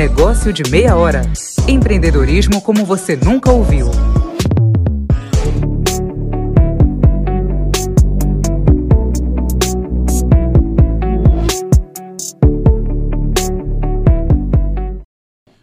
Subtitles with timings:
[0.00, 1.20] Negócio de meia hora.
[1.68, 3.84] Empreendedorismo como você nunca ouviu.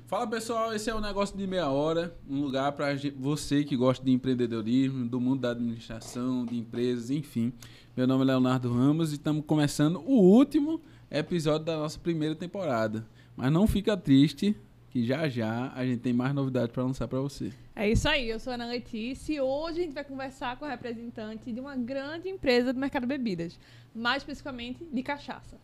[0.05, 4.05] Fala pessoal, esse é o Negócio de Meia Hora, um lugar para você que gosta
[4.05, 7.51] de empreendedorismo, do mundo da administração, de empresas, enfim.
[7.95, 10.79] Meu nome é Leonardo Ramos e estamos começando o último
[11.09, 13.03] episódio da nossa primeira temporada.
[13.37, 14.57] Mas não fica triste,
[14.89, 17.53] que já já a gente tem mais novidades para lançar para você.
[17.75, 20.65] É isso aí, eu sou a Ana Letícia e hoje a gente vai conversar com
[20.65, 23.59] a representante de uma grande empresa do mercado de bebidas,
[23.93, 25.55] mais especificamente de cachaça.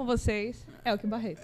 [0.00, 1.42] Com vocês, Elke Barreto.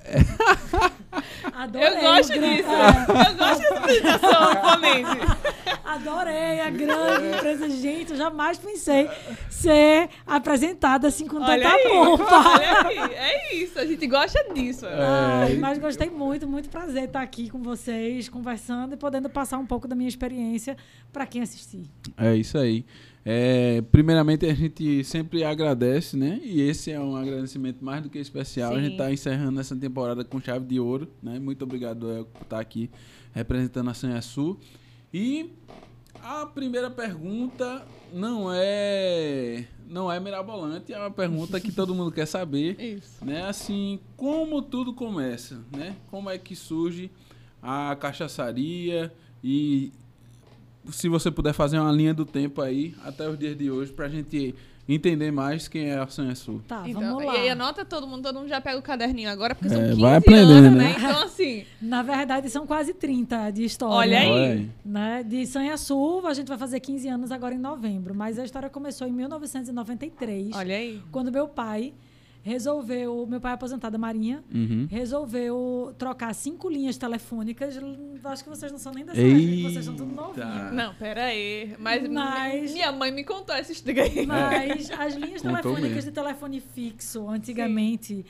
[1.52, 1.88] Adorei.
[1.88, 2.70] Eu gosto disso.
[2.70, 5.80] É, Eu gosto dessa apresentação, imponente.
[5.84, 7.68] adorei a grande empresa.
[7.68, 9.10] Gente, eu jamais pensei
[9.50, 12.48] ser apresentada assim com Olha tanta pompa.
[12.48, 13.14] olha aí.
[13.14, 14.86] É isso, a gente gosta disso.
[14.86, 19.66] Ai, mas gostei muito, muito prazer estar aqui com vocês, conversando e podendo passar um
[19.66, 20.78] pouco da minha experiência
[21.12, 21.90] para quem assistir.
[22.16, 22.86] É isso aí.
[23.28, 26.40] É, primeiramente, a gente sempre agradece, né?
[26.44, 28.72] E esse é um agradecimento mais do que especial.
[28.72, 28.92] A gente Sim.
[28.92, 31.36] está encerrando essa temporada com chave de ouro, né?
[31.40, 32.88] Muito obrigado, El, por estar aqui
[33.32, 34.56] representando a Sanhaçu.
[35.12, 35.50] E
[36.22, 42.26] a primeira pergunta não é não é mirabolante, é uma pergunta que todo mundo quer
[42.26, 43.24] saber, Isso.
[43.24, 43.42] né?
[43.42, 45.96] Assim, como tudo começa, né?
[46.12, 47.10] Como é que surge
[47.60, 49.92] a cachaçaria e
[50.90, 54.08] se você puder fazer uma linha do tempo aí até os dias de hoje pra
[54.08, 54.54] gente
[54.88, 56.62] entender mais quem é a Sanhaçu.
[56.68, 57.32] Tá, Então, vamos e lá.
[57.32, 60.00] aí anota todo mundo, todo mundo já pega o caderninho agora, porque são É, 15
[60.00, 60.84] vai anos, aprendendo, né?
[60.84, 60.94] né?
[60.96, 63.96] Então, assim, Na verdade, são quase 30 de história.
[63.96, 64.30] Olha aí.
[64.30, 64.70] Olha aí.
[64.84, 65.24] Né?
[65.24, 69.08] De Sanhaçu, a gente vai fazer 15 anos agora em novembro, mas a história começou
[69.08, 71.02] em 1993, olha aí.
[71.10, 71.92] quando meu pai
[72.46, 74.86] resolveu, meu pai é aposentado da Marinha, Uhum.
[74.88, 77.76] resolveu trocar cinco linhas telefônicas.
[78.24, 80.72] Acho que vocês não são nem dessa época, que vocês são tudo novinhos.
[80.72, 81.74] Não, pera aí.
[81.78, 84.24] Mas, Mas- minha mãe me contou essa história aí.
[84.24, 86.10] Mas as linhas telefônicas mesmo.
[86.10, 88.24] de telefone fixo, antigamente,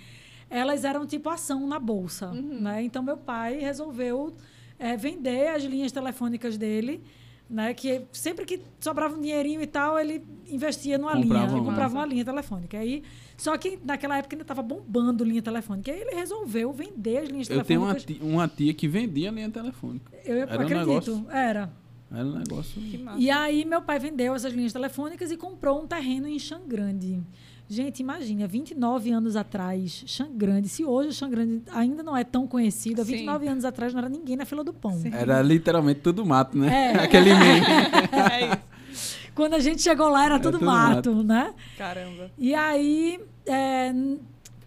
[0.48, 2.28] elas eram tipo ação na bolsa.
[2.28, 2.60] Uhum.
[2.62, 2.82] Né?
[2.84, 4.34] Então, meu pai resolveu
[4.78, 7.02] eh, vender as linhas telefônicas dele.
[7.48, 11.56] Né, que sempre que sobrava um dinheirinho e tal, ele investia numa Comprava linha.
[11.58, 12.76] Ele comprava uma linha telefônica.
[12.76, 13.04] Aí,
[13.36, 15.92] só que naquela época ainda estava bombando linha telefônica.
[15.92, 18.26] Aí ele resolveu vender as linhas Eu tenho uma telefônicas.
[18.26, 20.10] tia, uma tia que vendia linha telefônica.
[20.24, 20.76] Eu Era um acredito.
[20.88, 21.72] negócio- Era.
[22.10, 22.82] Era um negócio.
[22.82, 23.18] Que massa.
[23.20, 27.22] E aí meu pai vendeu essas linhas telefônicas e comprou um terreno em Xangrande.
[27.68, 30.68] Gente, imagina, 29 anos atrás, Xangrande.
[30.68, 33.12] Se hoje o Xangrande ainda não é tão conhecido, há Sim.
[33.12, 35.00] 29 anos atrás não era ninguém na fila do pão.
[35.12, 36.92] Era literalmente tudo mato, né?
[36.94, 36.98] É.
[37.02, 37.66] Aquele meme.
[38.12, 39.16] É isso.
[39.34, 41.52] Quando a gente chegou lá era tudo, tudo mato, né?
[41.76, 42.30] Caramba.
[42.38, 43.92] E aí, é,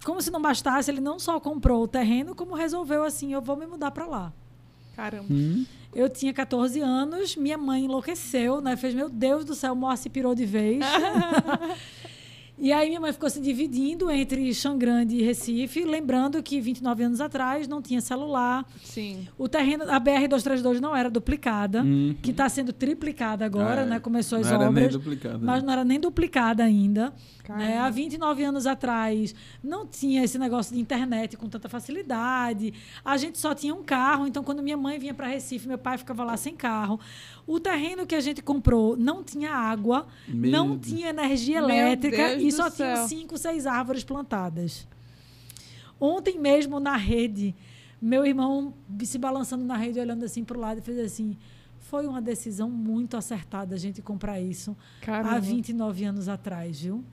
[0.04, 3.56] como se não bastasse, ele não só comprou o terreno, como resolveu assim, eu vou
[3.56, 4.34] me mudar para lá.
[4.96, 5.26] Caramba.
[5.32, 5.66] Hum.
[5.94, 8.76] Eu tinha 14 anos, minha mãe enlouqueceu, né?
[8.76, 10.80] Fez, meu Deus do céu, Moacir pirou de vez.
[12.60, 17.22] e aí minha mãe ficou se dividindo entre Xangrande e Recife, lembrando que 29 anos
[17.22, 18.66] atrás não tinha celular.
[18.84, 19.28] Sim.
[19.38, 22.16] O terreno, a BR-232 não era duplicada, Uhum.
[22.22, 24.00] que está sendo triplicada agora, Ah, né?
[24.00, 24.92] Começou as não era nem obras.
[24.94, 27.14] duplicado, Mas não era nem duplicada ainda.
[27.48, 27.80] Né?
[27.80, 29.34] Há 29 anos atrás
[29.64, 32.74] não tinha esse negócio de internet com tanta facilidade.
[33.04, 35.98] A gente só tinha um carro, então quando minha mãe vinha para Recife, meu pai
[35.98, 37.00] ficava lá sem carro.
[37.52, 40.86] O terreno que a gente comprou não tinha água, Meu não Deus.
[40.94, 43.08] tinha energia elétrica e só tinha céu.
[43.08, 44.88] cinco, seis árvores plantadas.
[46.00, 47.56] Ontem mesmo na rede,
[48.00, 48.72] meu irmão
[49.04, 51.36] se balançando na rede, olhando assim para o lado e fez assim.
[51.80, 55.38] Foi uma decisão muito acertada a gente comprar isso Caramba.
[55.38, 57.04] há 29 anos atrás, viu?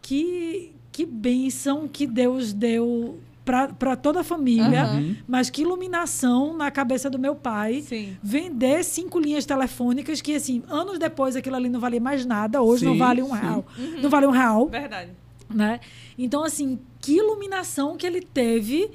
[0.00, 5.16] Que, que bênção que Deus deu para toda a família, Aham.
[5.26, 7.80] mas que iluminação na cabeça do meu pai.
[7.80, 8.14] Sim.
[8.22, 12.84] Vender cinco linhas telefônicas que, assim, anos depois aquilo ali não valia mais nada, hoje
[12.84, 13.40] não Sim, vale um sim.
[13.40, 13.64] real.
[14.02, 15.12] Não vale um real, Verdade.
[15.48, 15.80] né?
[16.18, 18.90] Então, assim, que iluminação que ele teve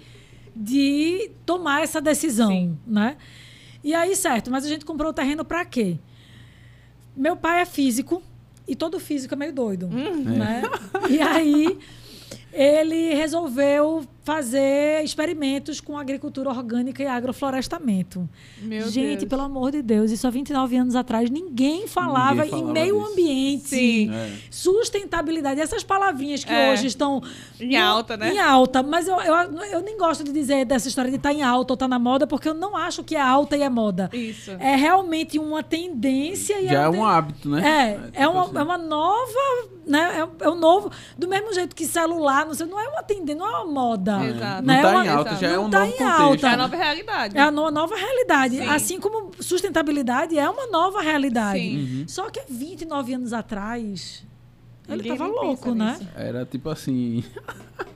[0.55, 2.77] de tomar essa decisão, Sim.
[2.85, 3.17] né?
[3.83, 5.97] E aí, certo, mas a gente comprou o terreno para quê?
[7.17, 8.21] Meu pai é físico
[8.67, 10.61] e todo físico é meio doido, né?
[11.09, 11.77] E aí
[12.53, 18.27] ele resolveu fazer experimentos com agricultura orgânica e agroflorestamento.
[18.61, 19.29] Meu Gente, Deus.
[19.29, 22.99] pelo amor de Deus, isso há 29 anos atrás ninguém falava, Ninguém falava em meio
[22.99, 23.11] disso.
[23.11, 24.11] ambiente, Sim.
[24.13, 24.31] É.
[24.49, 26.71] sustentabilidade, essas palavrinhas que É.
[26.71, 27.21] hoje estão
[27.59, 28.33] Em no- alta, né?
[28.33, 29.35] Em alta, mas eu, eu,
[29.71, 32.25] eu nem gosto de dizer dessa história de estar em alta ou estar na moda,
[32.25, 34.09] porque eu não acho que é alta e é moda.
[34.13, 34.51] Isso.
[34.51, 37.61] É realmente uma tendência e Já é uma um hábito, né?
[37.61, 38.57] é, é, tipo uma, assim.
[38.57, 40.27] é uma nova, né?
[40.41, 43.35] É, é um novo, do mesmo jeito que celular, não sei, não é uma tendência,
[43.35, 44.12] não é uma moda.
[44.23, 44.65] Exato.
[44.65, 44.75] Né?
[44.75, 45.41] Não tá Uma- em alta, exato.
[45.45, 46.21] já é um tá novo contexto.
[46.21, 46.47] alta.
[46.47, 47.37] É a nova realidade.
[47.37, 48.57] É a no- nova realidade.
[48.57, 48.67] Sim.
[48.67, 51.59] Assim como sustentabilidade é uma nova realidade.
[51.59, 51.77] Sim.
[51.99, 52.05] Uhum.
[52.07, 54.23] Só que há 29 anos atrás,
[54.87, 55.95] ele Ninguém tava louco, né?
[55.99, 56.09] nisso.
[56.15, 57.23] Era tipo assim.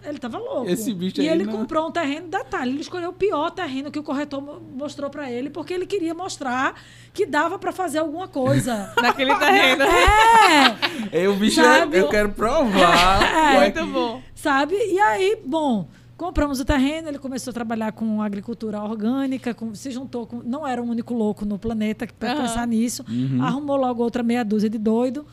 [0.07, 0.69] Ele tava louco.
[0.69, 3.91] Esse bicho e aí ele não- comprou um terreno, detalhe, ele escolheu o pior terreno
[3.91, 6.79] que o corretor mo- mostrou pra ele, porque ele queria mostrar
[7.13, 8.93] que dava pra fazer alguma coisa.
[9.03, 9.83] Naquele terreno.
[11.11, 11.97] é, Eu, bicho, Sabe?
[11.97, 13.21] eu quero provar.
[13.21, 13.51] É.
[13.71, 14.21] Que- Muito bom.
[14.33, 14.75] sabe?
[14.75, 19.91] E aí, bom, compramos o terreno, ele começou a trabalhar com agricultura orgânica, com- se
[19.91, 20.41] juntou com.
[20.43, 22.41] Não era o único louco no planeta que para Aham.
[22.41, 23.05] pensar nisso.
[23.07, 23.41] Uhum.
[23.43, 25.25] Arrumou logo outra meia dúzia de doido.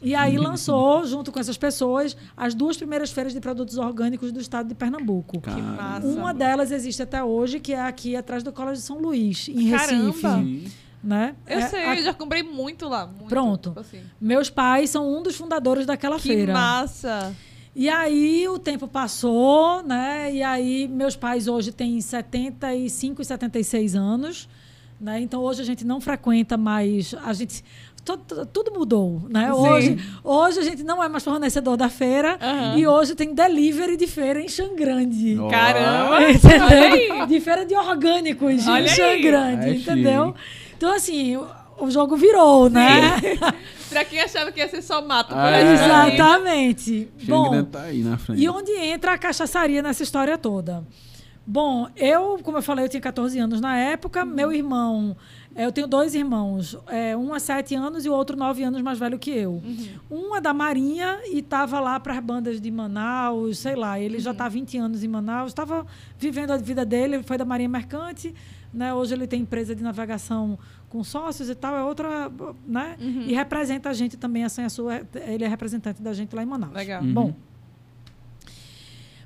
[0.00, 4.38] E aí lançou, junto com essas pessoas, as duas primeiras feiras de produtos orgânicos do
[4.40, 5.40] estado de Pernambuco.
[5.40, 6.06] Que massa.
[6.06, 9.70] Uma delas existe até hoje, que é aqui atrás do Colégio de São Luís, em
[9.72, 10.04] Caramba!
[10.06, 10.20] Recife.
[10.28, 10.64] Sim.
[11.02, 11.34] Né?
[11.46, 13.06] Eu É, sei, a- eu já comprei muito lá.
[13.06, 13.70] muito, Pronto.
[13.70, 14.00] tipo assim.
[14.20, 16.52] Meus pais são um dos fundadores daquela Que feira.
[16.52, 17.34] massa.
[17.80, 20.32] E aí o tempo passou, né?
[20.34, 24.48] E aí meus pais hoje têm 75 e 76 anos,
[25.00, 25.20] né?
[25.20, 27.62] Então hoje a gente não frequenta mais, a gente
[28.04, 29.46] tu- tu- tudo mudou, né?
[29.46, 29.60] Sim.
[29.60, 32.76] Hoje, hoje a gente não é mais fornecedor da feira Aham.
[32.78, 35.38] e hoje tem delivery de feira em Xangrande.
[35.38, 35.46] Ó.
[35.48, 36.18] Caramba!
[36.32, 37.26] Entendeu?
[37.28, 38.88] De feira de orgânicos Olha em.
[38.88, 40.34] Xangrande, É entendeu?
[40.76, 41.38] Então assim,
[41.80, 43.20] o, jogo virou, né?
[43.88, 45.28] Pra quem achava que ia ser só mato.
[45.28, 45.72] por Ah, é.
[45.72, 47.08] Exatamente.
[47.24, 48.42] Bom, tá aí na frente.
[48.42, 50.84] e onde entra a cachaçaria nessa história toda?
[51.46, 54.22] Bom, eu, como eu falei, eu tinha 14 anos na época.
[54.22, 55.16] Meu irmão,
[55.56, 56.76] eh, eu tenho dois irmãos.
[56.88, 59.62] eh, um é 7 anos e o outro 9 anos mais velho que eu.
[60.10, 63.98] Um é da Marinha e estava lá para as bandas de Manaus, sei lá.
[63.98, 65.86] Ele já está há 20 anos em Manaus, estava
[66.18, 68.34] vivendo a vida dele, ele foi da Marinha Mercante.
[68.72, 68.92] Né?
[68.92, 72.30] Hoje ele tem empresa de navegação com sócios e tal, é outra.
[72.66, 72.96] Né?
[73.00, 76.42] E representa a gente também, a Sanha Sul, é- ele é representante da gente lá
[76.42, 76.72] em Manaus.
[76.74, 77.02] Legal.
[77.02, 77.12] Uhum.
[77.14, 77.34] Bom,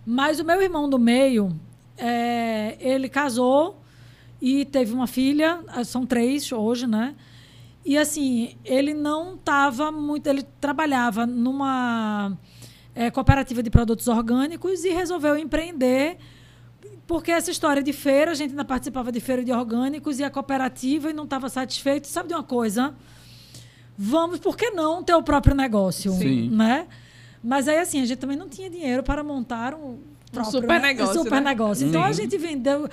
[0.04, 1.54] mas o meu irmão do meio,
[1.96, 3.80] é, ele casou
[4.40, 7.14] e teve uma filha, são três hoje, né?
[7.84, 10.26] E assim, ele não estava muito.
[10.28, 12.36] Ele trabalhava numa
[12.94, 16.16] é, cooperativa de produtos orgânicos e resolveu empreender.
[17.06, 20.30] Porque essa história de feira, a gente ainda participava de feira de orgânicos e a
[20.30, 22.06] cooperativa e não estava satisfeito.
[22.06, 22.94] Sabe de uma coisa?
[23.96, 26.12] Vamos, por que não ter o próprio negócio?
[26.12, 26.48] Sim.
[26.50, 26.86] Né?
[27.42, 29.98] Mas aí, assim, a gente também não tinha dinheiro para montar um,
[30.32, 30.88] próprio, super né?
[30.88, 31.50] negócio, super né?
[31.50, 31.86] negócio.
[31.86, 32.22] Então a Sim.
[32.22, 32.88] gente vendeu,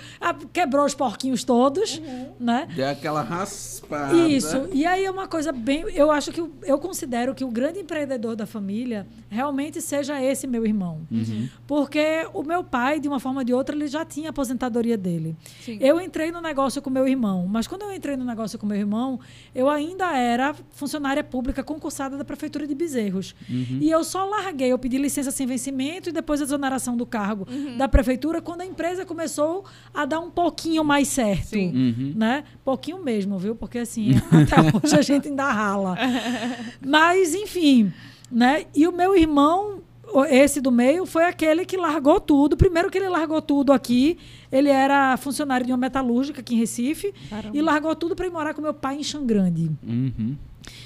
[0.52, 2.02] quebrou os porquinhos todos,
[2.40, 2.68] né?
[2.76, 4.16] Deu aquela raspada.
[4.16, 4.68] Isso.
[4.72, 5.86] E aí é uma coisa bem.
[5.94, 10.66] Eu acho que eu considero que o grande empreendedor da família realmente seja esse meu
[10.66, 11.02] irmão.
[11.12, 11.48] Uhum.
[11.66, 14.98] Porque o meu pai, de uma forma ou de outra, ele já tinha a aposentadoria
[14.98, 15.36] dele.
[15.64, 15.78] Sim.
[15.80, 18.78] Eu entrei no negócio com meu irmão, mas quando eu entrei no negócio com meu
[18.78, 19.20] irmão,
[19.56, 23.36] eu ainda era funcionária pública concursada da Prefeitura de Bezerros.
[23.50, 27.48] E eu só larguei, eu pedi licença sem vencimento e depois a exoneração do cargo
[27.78, 31.50] da Prefeitura quando a empresa começou a dar um pouquinho mais certo.
[31.50, 31.70] Sim.
[31.70, 32.14] Uhum.
[32.16, 32.44] Né?
[32.64, 33.56] Pouquinho mesmo, viu?
[33.56, 35.98] Porque assim, até hoje a gente ainda rala.
[36.86, 37.94] Mas, enfim,
[38.32, 38.66] né?
[38.76, 39.82] E o meu irmão,
[40.30, 42.58] esse do meio, foi aquele que largou tudo.
[42.58, 44.18] Primeiro que ele largou tudo aqui,
[44.52, 47.58] ele era funcionário de uma metalúrgica aqui em Recife, Caramba.
[47.58, 49.72] e largou tudo para ir morar com meu pai em Xangrande.
[49.84, 50.36] Uhum.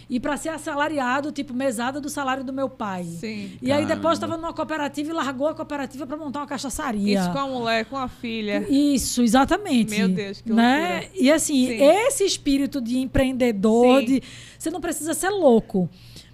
[0.09, 3.03] E para ser assalariado, tipo, mesada do salário do meu pai.
[3.03, 3.51] Sim.
[3.61, 4.13] E aí depois Caramba.
[4.13, 7.19] estava numa cooperativa e largou a cooperativa para montar uma cachaçaria.
[7.19, 8.65] Isso com a mulher, com a filha.
[8.69, 9.97] Isso, exatamente.
[9.97, 10.99] Meu Deus, que né?
[10.99, 11.21] loucura.
[11.21, 11.83] E assim, Sim.
[11.83, 14.05] esse espírito de empreendedor, Sim.
[14.05, 14.23] de
[14.57, 15.89] você não precisa ser louco,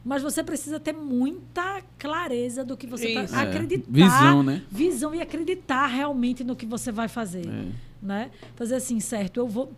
[0.09, 4.63] mas você precisa ter muita clareza do que você está É, acreditar, visão, né?
[4.71, 7.65] visão e acreditar realmente no que você vai fazer, É.
[8.01, 8.31] né?
[8.55, 9.37] Fazer assim, certo?
[9.37, 9.71] Eu vou.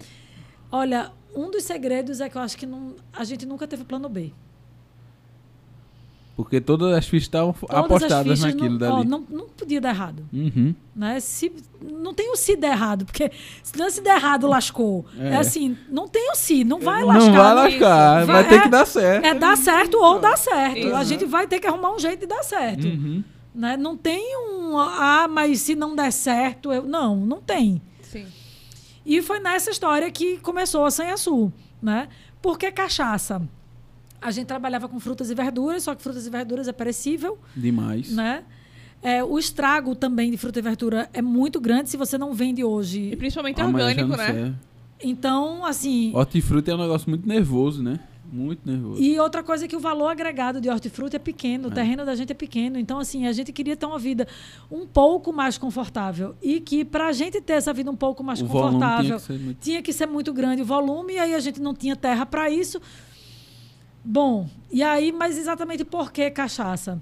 [0.72, 4.08] Olha, um dos segredos é que eu acho que não, a gente nunca teve plano
[4.08, 4.32] B.
[6.44, 9.08] Porque todas as fichas estavam apostadas fichas naquilo não, ó, dali.
[9.08, 10.26] não, não podia dar errado.
[10.34, 10.74] Uhum.
[10.96, 11.20] né?
[11.20, 13.32] Se, não tem o se der errado, porque
[13.64, 15.06] se não se der errado, lascou.
[15.18, 15.38] É, É.
[15.38, 17.26] assim, não tem o se, não vai lascar.
[17.26, 19.26] Não vai lascar, vai, Vai- ter é- que dar certo.
[19.26, 20.78] É dar certo ou dar certo.
[20.78, 20.96] Isso.
[20.96, 22.86] A gente vai ter que arrumar um jeito de dar certo.
[22.86, 23.24] Uhum.
[23.54, 23.76] Né?
[23.78, 26.84] Não tem um, ah, mas se não der certo, eu...
[26.84, 27.82] não, não tem.
[28.02, 28.26] Sim.
[29.06, 32.08] E foi nessa história que começou a Sanha Sul, né?
[32.42, 33.42] Porque cachaça.
[34.22, 38.12] A gente trabalhava com frutas e verduras, só que frutas e verduras é perecível, Demais.
[38.12, 38.44] né?
[39.02, 42.62] É, o estrago também de fruta e verdura é muito grande se você não vende
[42.62, 43.16] E hoje.
[43.16, 44.26] principalmente Amanhã já orgânico, né?
[44.28, 44.56] serve.
[45.04, 46.12] Então, assim.
[46.14, 48.00] Hortifruti é um negócio muito nervoso, né?
[48.32, 49.02] Muito nervoso.
[49.02, 52.16] E outra coisa é que o valor agregado de hortifruti é pequeno, o terreno da
[52.16, 52.80] gente é pequeno.
[52.80, 54.26] Então, assim, a gente queria ter uma vida
[54.72, 56.36] um pouco mais confortável.
[56.42, 59.26] E que, para a gente ter essa vida um pouco mais o confortável, tinha que
[59.26, 59.58] ser muito...
[59.60, 62.50] tinha que ser muito grande o volume, e aí a gente não tinha terra para
[62.50, 62.80] isso.
[64.04, 67.02] Bom, e aí, mas exatamente por que cachaça?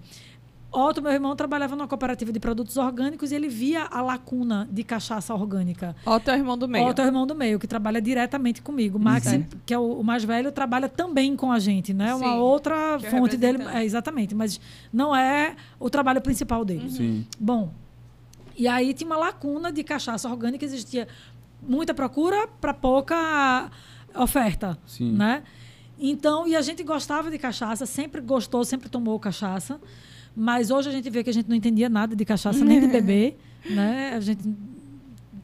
[0.72, 4.84] Otto, meu irmão, trabalhava numa cooperativa de produtos orgânicos e ele via a lacuna de
[4.84, 5.96] cachaça orgânica.
[6.06, 6.88] Otto é o irmão do meio.
[6.88, 9.00] Otto é o irmão do meio, que trabalha diretamente comigo.
[9.00, 9.27] Max,
[9.65, 12.13] que é o, mais velho, trabalha também com a gente, né?
[12.13, 13.63] Uma Sim, outra que é fonte dele.
[13.74, 14.62] É, exatamente, mas
[14.94, 16.88] não é o trabalho principal dele.
[16.91, 17.25] Sim.
[17.39, 17.72] Bom,
[18.56, 21.08] e aí tinha uma lacuna de cachaça orgânica, existia
[21.68, 23.72] muita procura para pouca
[24.15, 25.13] oferta, Sim.
[25.13, 25.41] né?
[26.00, 29.79] Então, e a gente gostava de cachaça, sempre gostou, sempre tomou cachaça,
[30.36, 32.88] mas hoje a gente vê que a gente não entendia nada de cachaça nem de
[32.89, 33.38] beber,
[33.70, 34.13] né?
[34.15, 34.41] A gente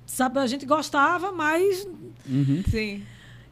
[0.06, 1.86] sabe, a gente gostava, mas
[2.28, 2.64] Uhum.
[2.72, 3.04] Sim.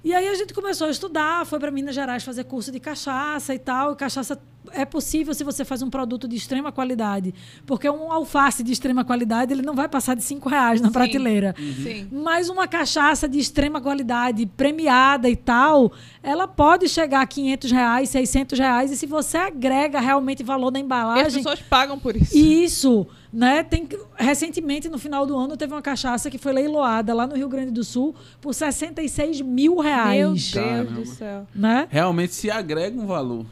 [0.04, 3.54] e aí a gente começou a estudar, foi para Minas Gerais fazer curso de cachaça
[3.54, 3.94] e tal.
[3.94, 4.42] E cachaça
[4.74, 7.34] é possível se você faz um produto de extrema qualidade.
[7.66, 10.94] Porque um alface de extrema qualidade, ele não vai passar de cinco reais na Sim.
[10.94, 11.56] prateleira.
[11.58, 12.08] Sim.
[12.12, 18.10] Mas uma cachaça de extrema qualidade, premiada e tal, ela pode chegar a 500 reais,
[18.10, 18.92] 600 reais.
[18.92, 21.44] E se você agrega realmente valor na E as embalagem...
[21.44, 22.38] pessoas pagam por isso.
[22.38, 23.64] Isso, né?
[23.64, 27.50] Tem recentemente no final do ano teve uma cachaça que foi leiloada lá no Rio
[27.50, 30.92] Grande do Sul por 66 mil Meu reais, Deus Caramba.
[30.92, 31.48] do céu.
[31.56, 31.88] né?
[31.90, 33.46] Realmente se agrega um valor.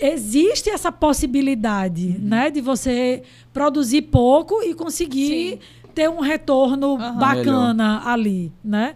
[0.00, 5.60] Existe essa possibilidade, né, de você produzir pouco e conseguir
[5.94, 7.18] ter um retorno Aham.
[7.18, 8.94] bacana ali, né?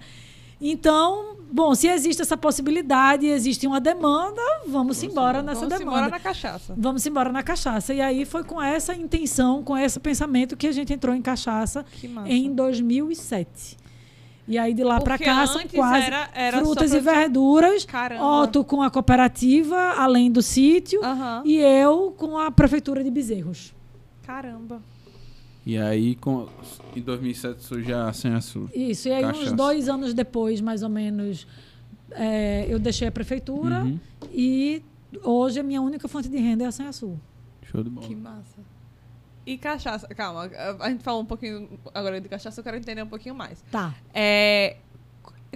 [0.60, 5.96] Então, bom, se existe essa possibilidade, existe uma demanda, vamos embora nessa Vamos demanda.
[5.98, 6.74] embora na cachaça.
[6.76, 7.92] Vamos embora na cachaça.
[7.94, 11.84] E aí foi com essa intenção, com esse pensamento que a gente entrou em cachaça
[12.26, 13.76] em 2007.
[14.48, 17.84] E aí de lá para cá são quase era- era frutas e verduras.
[17.84, 18.24] Caramba.
[18.42, 21.00] Otto com a cooperativa, além do sítio,
[21.44, 23.72] e eu com a prefeitura de Bezerros.
[24.26, 24.82] Caramba.
[25.64, 26.48] E aí, com,
[26.96, 28.76] em 2007, surge a Sem Açúcar.
[28.76, 29.08] Isso.
[29.08, 29.56] E aí uns Cachaça.
[29.56, 31.46] dois anos depois, mais ou menos,
[32.12, 33.98] é, eu deixei a prefeitura Uhum.
[34.32, 34.82] e
[35.22, 37.18] hoje a minha única fonte de renda é a Sanha Sul.
[37.70, 38.06] Show de bola.
[38.06, 38.58] Que massa.
[39.46, 40.50] E cachaça, calma,
[40.80, 43.62] a gente falou um pouquinho agora de cachaça, eu quero entender um pouquinho mais.
[43.70, 43.94] Tá.
[44.14, 44.76] É,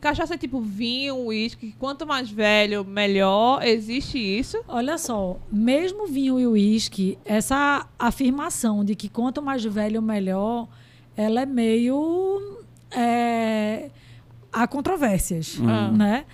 [0.01, 4.59] cachaça é tipo vinho, uísque, quanto mais velho, melhor, existe isso?
[4.69, 10.69] Olha só, mesmo vinho e uísque, essa afirmação de que quanto mais velho, melhor,
[11.17, 12.59] ela é meio.
[12.91, 13.91] É,
[14.53, 15.97] há controvérsias, Uhum.
[15.97, 16.25] né?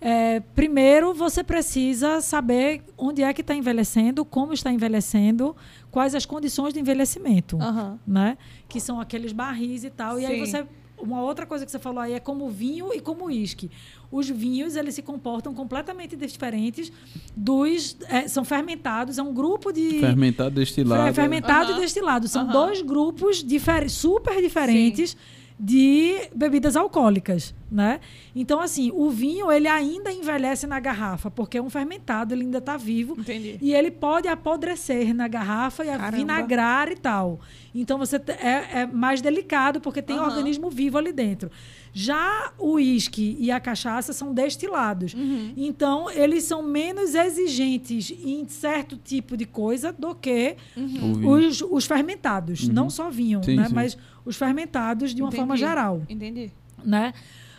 [0.00, 5.54] É, primeiro, você precisa saber onde é que está envelhecendo, como está envelhecendo,
[5.92, 8.00] quais as condições de envelhecimento Aham.
[8.04, 8.36] né?
[8.68, 10.18] Que são aqueles barris e tal.
[10.18, 10.46] E aí Sim.
[10.46, 10.66] você.
[11.02, 13.70] Uma outra coisa que você falou aí é como vinho e como uísque.
[14.10, 16.92] Os vinhos, eles se comportam completamente diferentes
[17.36, 17.96] dos...
[18.08, 19.98] é, são fermentados, é um grupo de...
[20.00, 21.02] Fermentado, destilado.
[21.04, 22.28] Fer- fermentado e destilado.
[22.28, 25.16] São dois grupos difer super diferentes
[25.58, 28.00] de bebidas alcoólicas, né?
[28.34, 32.58] Então, assim, o vinho, ele ainda envelhece na garrafa, porque é um fermentado, ele ainda
[32.58, 33.14] está vivo.
[33.18, 33.58] Entendi.
[33.60, 36.16] E ele pode apodrecer na garrafa e a Caramba.
[36.16, 37.40] vinagrar e tal.
[37.74, 40.26] Então você é, é mais delicado porque tem Aham.
[40.28, 41.50] organismo vivo ali dentro.
[41.94, 45.14] Já o uísque e a cachaça são destilados.
[45.14, 45.52] Uhum.
[45.56, 51.28] Então eles são menos exigentes em certo tipo de coisa do que vinho.
[51.28, 52.66] os, os fermentados.
[52.68, 53.68] Não só vinho, Sim, né?
[53.68, 53.74] sim.
[53.74, 55.36] mas os fermentados de uma Entendi.
[55.40, 56.50] forma geral Entendi.
[56.84, 57.12] né?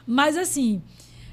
[0.06, 0.82] Mas assim,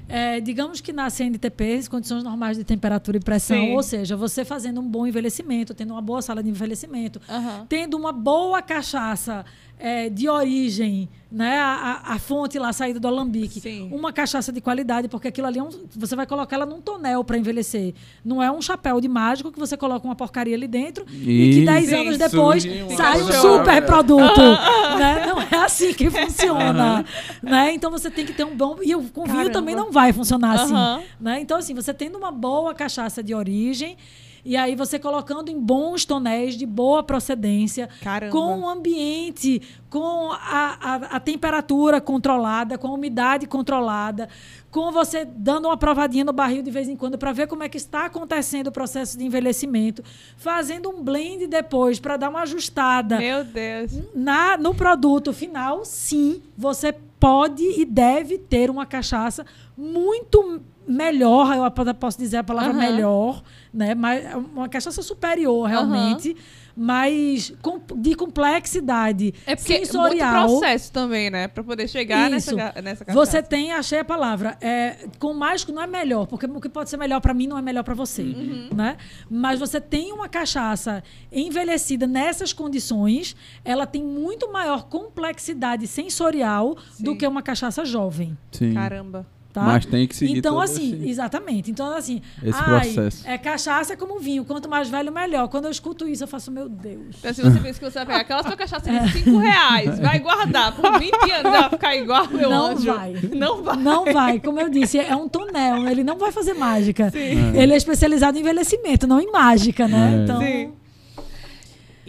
[0.07, 3.73] é, digamos que na CNTP, condições normais de temperatura e pressão, Sim.
[3.75, 7.65] ou seja, você fazendo um bom envelhecimento, tendo uma boa sala de envelhecimento, Aham.
[7.69, 9.45] tendo uma boa cachaça
[9.83, 11.57] é, de origem, né?
[11.57, 13.89] A, a- a fonte lá saída do alambique, Sim.
[13.91, 17.23] uma cachaça de qualidade, porque aquilo ali é um, você vai colocar ela num tonel
[17.23, 17.93] para envelhecer.
[18.23, 21.53] Não é um chapéu de mágico que você coloca uma porcaria ali dentro e, E
[21.55, 22.63] que 10 Sim, anos depois
[22.95, 24.39] sai um coisa super produto.
[24.99, 25.25] né?
[25.25, 27.03] Não é assim que funciona.
[27.41, 27.73] né?
[27.73, 28.77] Então você tem que ter um bom.
[28.83, 29.53] E o com vinho Caramba.
[29.53, 31.03] também não vai funcionar assim.
[31.19, 31.41] Né?
[31.41, 33.97] Então, assim, você tendo uma boa cachaça de origem.
[34.43, 38.31] E aí você colocando em bons tonéis de boa procedência, Caramba.
[38.31, 44.29] com o ambiente, com a, a, a temperatura controlada, com a umidade controlada,
[44.71, 47.69] com você dando uma provadinha no barril de vez em quando para ver como é
[47.69, 50.03] que está acontecendo o processo de envelhecimento,
[50.37, 53.91] fazendo um blend depois para dar uma ajustada Meu Deus.
[54.15, 59.45] na, no produto final, sim, você pode e deve ter uma cachaça
[59.77, 62.79] muito melhor, eu posso dizer a palavra Aham.
[62.79, 63.93] melhor, né?
[63.95, 66.35] Mas é uma cachaça superior, realmente,
[66.75, 70.47] mas com- de complexidade É porque é sensorial.
[70.47, 71.47] muito processo também, né?
[71.47, 72.81] Pra poder chegar nessa, Isso.
[72.81, 73.13] nessa cachaça.
[73.25, 76.89] Você tem, achei a palavra, é, com mágico não é melhor, porque o que pode
[76.89, 78.69] ser melhor para mim não é melhor para você, Uhum.
[78.73, 78.97] né?
[79.29, 87.11] Mas você tem uma cachaça envelhecida nessas condições, ela tem muito maior complexidade sensorial do
[87.11, 87.17] Sim.
[87.17, 88.37] que uma cachaça jovem.
[88.51, 88.73] Sim.
[88.73, 89.25] Caramba.
[89.53, 89.63] Tá?
[89.63, 91.71] Mas tem que seguir Então, todo assim, esse- exatamente.
[91.71, 93.27] Então, assim, Esse ai, processo.
[93.27, 94.45] é cachaça é como vinho.
[94.45, 95.47] Quanto mais velho, melhor.
[95.49, 97.17] Quando eu escuto isso, eu faço, meu Deus.
[97.19, 100.19] Então, se você pensa que você vai pegar aquela sua cachaça de 5 reais, vai
[100.19, 102.93] guardar por 20 anos, vai ficar igual meu Não anjo.
[102.93, 103.13] vai.
[103.33, 103.75] Não vai.
[103.77, 107.11] Não vai, como eu disse, é um tonel, ele não vai fazer mágica.
[107.13, 110.15] Ele é especializado em envelhecimento, não em mágica, né?
[110.19, 110.23] É.
[110.23, 110.71] Então, Sim.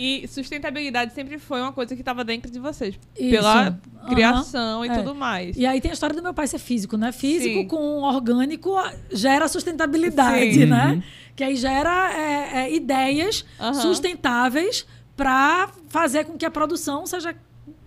[0.05, 2.99] E sustentabilidade sempre foi uma coisa que estava dentro de vocês.
[3.17, 3.31] Isso.
[3.31, 3.79] Pela
[4.09, 4.95] criação e É.
[4.95, 5.57] tudo mais.
[5.57, 7.13] E aí tem a história do meu pai ser físico, né?
[7.13, 7.69] Físico Sim.
[7.69, 10.67] com orgânico ah, gera sustentabilidade, Sim.
[10.67, 10.95] né?
[10.95, 11.03] Uhum.
[11.37, 13.75] Que aí gera é, é, ideias Aham.
[13.75, 14.85] sustentáveis
[15.17, 17.37] para fazer com que a produção seja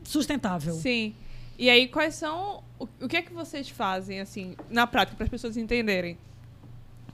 [0.05, 0.74] sustentável.
[0.75, 1.13] Sim.
[1.60, 2.63] E aí, quais são.
[2.79, 6.17] O, o que é que vocês fazem, assim, na prática, para as pessoas entenderem?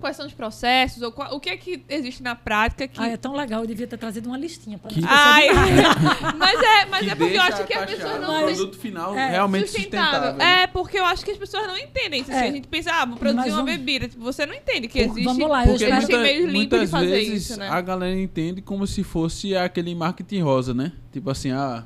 [0.02, 1.02] Quais são os processos?
[1.02, 3.00] Ou qual- o que é que existe na prática que.
[3.00, 5.48] Ah, é tão legal, eu devia ter trazido uma listinha para Que- Ai,
[6.38, 8.78] mas é, mas Que é porque eu acho que a as pessoas não o produto
[8.78, 10.10] final é, realmente sustentável.
[10.12, 10.38] sustentável.
[10.38, 10.64] né?
[10.64, 12.24] É, porque eu acho que as pessoas não entendem.
[12.24, 12.40] Se É.
[12.42, 15.00] a gente pensa, ah, vou produzir Mas uma vamos- bebida, tipo, você não entende que
[15.00, 15.24] existe.
[15.24, 17.70] vamos lá, eu Porque espero- muita- meios limpos de muitas fazer vezes isso, né?
[17.70, 20.92] a galera entende como se fosse aquele marketing rosa, né?
[21.12, 21.86] Tipo assim, ah,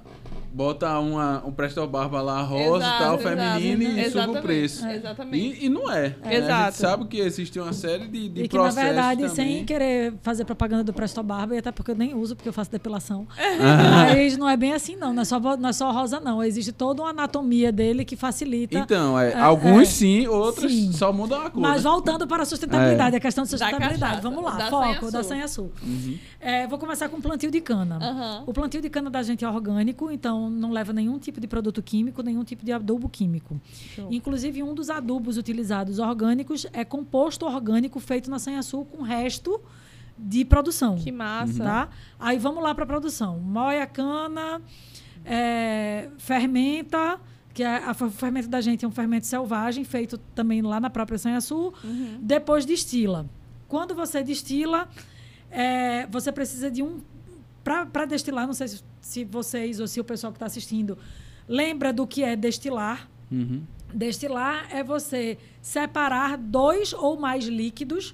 [0.55, 3.59] bota uma, um Presto Barba lá rosa e Exato, tal, exato.
[3.59, 4.87] feminino e suba o preço.
[4.87, 5.59] Exatamente.
[5.61, 6.15] E, e não é.
[6.23, 6.63] A Exato.
[6.71, 9.35] gente sabe que existe uma série de, de E que, na verdade, também.
[9.35, 12.53] sem querer fazer propaganda do Presto Barba, e até porque eu nem uso, porque eu
[12.53, 13.27] faço depilação.
[13.37, 14.05] Ah.
[14.15, 15.13] Mas não é bem assim, não.
[15.13, 16.41] Não é, só, não é só rosa, não.
[16.41, 18.77] Existe toda uma anatomia dele que facilita.
[18.79, 19.85] Então, é, É, alguns é.
[19.85, 20.93] sim, outros Sim.
[20.93, 21.61] só mudam a cor.
[21.61, 21.89] Mas né?
[21.89, 24.21] voltando para a sustentabilidade, a questão de sustentabilidade.
[24.21, 25.69] Vamos lá, da foco da Sanhaçu.
[25.83, 26.17] Uhum.
[26.39, 27.97] É, vou começar com o plantio de cana.
[28.01, 28.43] Aham.
[28.47, 31.81] O plantio de cana da gente é orgânico, então não leva nenhum tipo de produto
[31.81, 33.59] químico, nenhum tipo de adubo químico.
[33.95, 34.07] Show.
[34.11, 39.61] Inclusive, um dos adubos utilizados orgânicos é composto orgânico feito na Sanhaçu com resto
[40.17, 40.95] de produção.
[40.95, 41.63] Que massa.
[41.63, 41.89] Tá?
[42.19, 43.39] Aí vamos lá para a produção.
[43.39, 44.61] Moe a cana,
[45.23, 47.19] é, fermenta,
[47.53, 50.89] que é a, o fermento da gente é um fermento selvagem, feito também lá na
[50.89, 51.73] própria Sanhaçu.
[51.83, 52.19] Uhum.
[52.21, 53.29] Depois destila.
[53.67, 54.87] Quando você destila,
[55.49, 56.99] é, você precisa de um.
[57.65, 60.97] Para destilar, não sei se, se vocês ou se o pessoal que está assistindo
[61.47, 63.09] lembra do que é destilar.
[63.31, 63.63] Uhum.
[63.91, 68.13] Destilar é você separar dois ou mais líquidos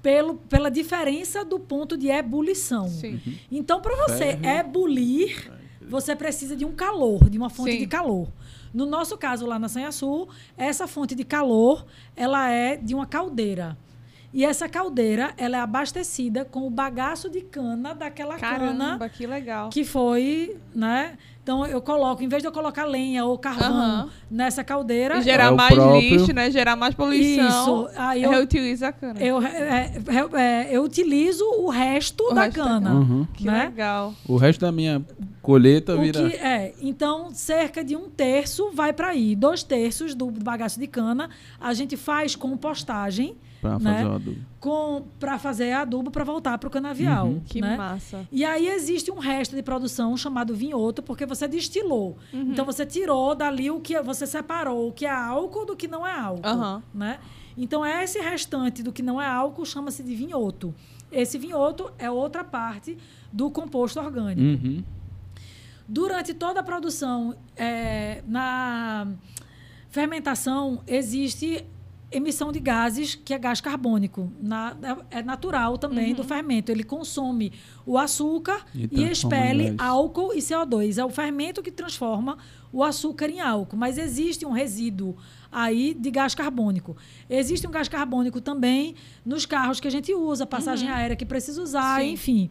[0.00, 2.88] pelo, pela diferença do ponto de ebulição.
[2.88, 3.20] Sim.
[3.50, 4.46] Então, para você Ferve.
[4.46, 7.78] ebulir, você precisa de um calor, de uma fonte Sim.
[7.78, 8.28] de calor.
[8.72, 13.76] No nosso caso, lá na Sanhaçu, essa fonte de calor, ela é de uma caldeira.
[14.34, 19.26] E essa caldeira, ela é abastecida com o bagaço de cana daquela cana Caramba, que
[19.26, 19.68] legal.
[19.68, 21.18] que foi, né?
[21.42, 24.08] Então eu coloco, em vez de eu colocar lenha ou carvão Aham.
[24.30, 26.50] nessa caldeira, E gerar É mais próprio- lixo, né?
[26.50, 27.48] Gerar mais poluição.
[27.88, 27.88] Isso.
[27.96, 29.20] Aí eu- reutiliza a cana.
[29.20, 29.92] eu, é,
[30.36, 32.94] é, é, eu utilizo o resto O da resto da cana.
[32.94, 33.26] Uhum.
[33.34, 33.64] Que né?
[33.64, 34.14] legal.
[34.26, 35.04] O resto da minha
[35.42, 36.26] colheita vira.
[36.30, 40.86] que é, então cerca de um terço vai para aí, dois terços do bagaço de
[40.86, 41.28] cana
[41.60, 43.92] a gente faz compostagem Pra né?
[43.94, 44.40] fazer o adubo.
[44.60, 47.40] com para fazer adubo para voltar para o canavial, Uhum.
[47.46, 47.76] Que né?
[47.76, 48.26] massa.
[48.30, 52.18] E aí existe um resto de produção chamado vinhoto, porque você destilou.
[52.32, 52.50] Uhum.
[52.50, 56.04] Então você tirou dali o que você separou, o que é álcool do que não
[56.06, 56.82] é álcool, Aham.
[56.92, 57.20] né?
[57.56, 60.74] Então esse restante do que não é álcool chama-se de vinhoto.
[61.12, 62.98] Esse vinhoto é outra parte
[63.32, 64.40] do composto orgânico.
[64.40, 64.82] Uhum.
[65.88, 69.06] Durante toda a produção, é, na
[69.90, 71.64] fermentação, existe
[72.12, 74.30] emissão de gases, que é gás carbônico.
[74.40, 74.76] Na-
[75.10, 76.70] é natural também do fermento.
[76.70, 77.52] Ele consome
[77.86, 80.98] o açúcar E e, expele álcool e CO2.
[80.98, 82.36] É o fermento que transforma
[82.72, 83.76] o açúcar em álcool.
[83.76, 85.16] Mas existe um resíduo
[85.50, 86.96] aí de gás carbônico.
[87.28, 88.94] Existe um gás carbônico também
[89.24, 92.12] nos carros que a gente usa, passagem aérea que precisa usar, Sim.
[92.12, 92.50] enfim.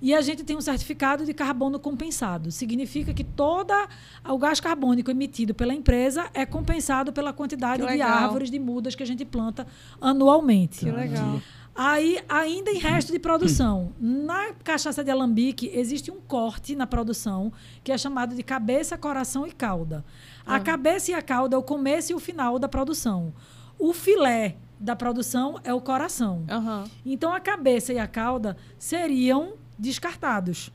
[0.00, 2.50] E a gente tem um certificado de carbono compensado.
[2.50, 3.88] Significa que toda
[4.28, 9.02] o gás carbônico emitido pela empresa é compensado pela quantidade de árvores, de mudas que
[9.02, 9.66] a gente planta
[10.00, 10.80] anualmente.
[10.84, 11.40] Que legal.
[11.78, 17.52] Aí, ainda em resto de produção, na cachaça de alambique existe um corte na produção
[17.84, 20.02] que é chamado de cabeça, coração e cauda.
[20.46, 20.60] A Ah.
[20.60, 23.34] cabeça e a cauda é o começo e o final da produção.
[23.78, 26.44] O filé da produção é o coração.
[26.50, 26.84] Aham.
[27.04, 30.70] Então a cabeça e a cauda seriam descartados.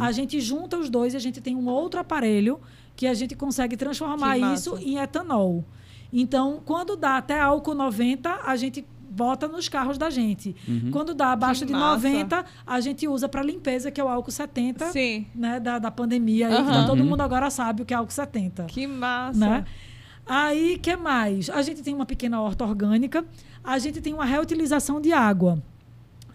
[0.00, 2.60] A gente junta os dois e a gente tem um outro aparelho
[2.94, 5.64] que a gente consegue transformar isso em etanol.
[6.12, 10.54] Então, quando dá até álcool 90, a gente bota nos carros da gente.
[10.92, 11.96] Quando dá abaixo de massa.
[12.08, 15.26] 90, a gente usa para limpeza, que é o álcool 70, Sim.
[15.34, 16.72] né, da, da pandemia aí, que Aham.
[16.82, 19.38] tá- todo mundo agora sabe o que é álcool 70 Que massa.
[19.38, 19.64] né?
[20.24, 21.50] Aí, que mais?
[21.50, 23.24] A gente tem uma pequena horta orgânica,
[23.64, 25.60] a gente tem uma reutilização de água.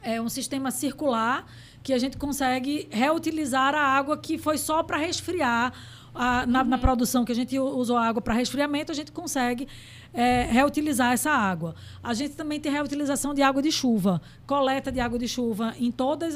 [0.04, 1.46] É um sistema circular
[1.84, 5.72] que a gente consegue reutilizar a água que foi só para resfriar
[6.14, 9.68] a- na, na produção que a gente usou água para resfriamento, a gente consegue
[10.14, 11.76] é, reutilizar essa água.
[12.02, 15.92] A gente também tem reutilização de água de chuva, coleta de água de chuva em
[15.92, 16.34] todos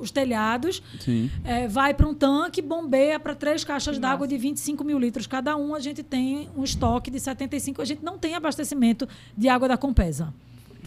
[0.00, 0.82] os telhados.
[0.98, 1.30] Sim.
[1.44, 5.56] É, vai para um tanque, bombeia para três caixas d'água de 25 mil litros cada
[5.56, 5.74] um.
[5.76, 7.80] A gente tem um estoque de 75.
[7.80, 10.34] A gente não tem abastecimento de água da Compesa.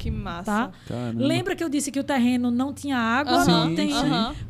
[0.02, 0.44] Que massa.
[0.44, 0.72] Tá?
[0.88, 1.24] Caramba.
[1.24, 3.46] Lembra que eu disse que o terreno não tinha água?
[3.46, 3.92] Não tem.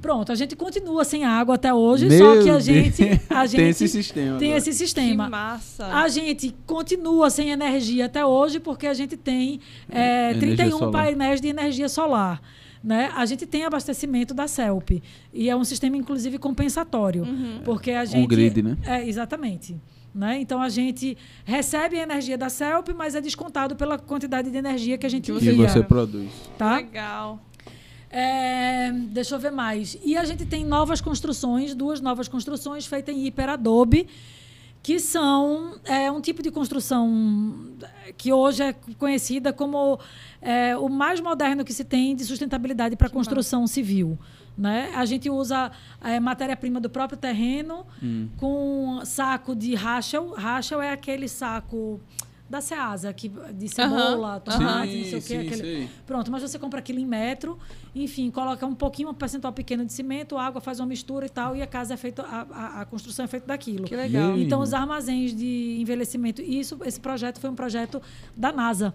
[0.01, 3.59] Pronto, a gente continua sem água até hoje, Meu só que a gente, a gente
[3.59, 4.37] tem esse sistema.
[4.37, 4.57] tem agora.
[4.57, 5.25] esse sistema.
[5.25, 5.87] Que massa.
[5.87, 9.59] A gente continua sem energia até hoje porque a gente tem
[9.89, 10.91] é, Energia 31 solar.
[10.93, 12.41] painéis de energia solar.
[12.81, 13.11] Né?
[13.13, 15.03] A gente tem abastecimento da CELP.
[15.33, 17.27] E é um sistema, inclusive, compensatório.
[17.65, 18.25] Porque a gente.
[18.25, 18.77] grid, né?
[18.83, 19.75] É, exatamente.
[20.13, 20.41] Né?
[20.41, 24.97] Então a gente recebe a energia da CELP, mas é descontado pela quantidade de energia
[24.97, 26.31] que a gente Que Que você produz.
[26.57, 26.75] Tá?
[26.75, 27.39] Legal.
[28.09, 29.97] É, deixa eu ver mais.
[30.03, 34.05] E a gente tem novas construções, duas novas construções feitas em hiperadobe,
[34.83, 37.71] que são é, um tipo de construção
[38.17, 39.97] que hoje é conhecida como
[40.41, 44.19] é, o mais moderno que se tem de sustentabilidade para construção civil.
[44.57, 44.91] Né?
[44.95, 45.71] A gente usa
[46.03, 47.85] é, matéria-prima do próprio terreno
[48.37, 50.33] com saco de Rachel.
[50.35, 51.99] Rachel é aquele saco
[52.49, 55.21] da Ceasa, que, de cebola, tomate, Sim, não sei o quê.
[55.21, 55.89] sim, aquele- sei.
[56.05, 57.57] Pronto, mas você compra aquilo em metro,
[57.95, 61.55] enfim, coloca um pouquinho, um percentual pequeno de cimento, água, faz uma mistura e tal,
[61.55, 63.85] e a casa é feita, a, a, a construção é feita daquilo.
[63.85, 64.37] Que legal.
[64.37, 68.01] Então, os armazéns de envelhecimento, e isso, esse projeto foi um projeto
[68.35, 68.93] da NASA.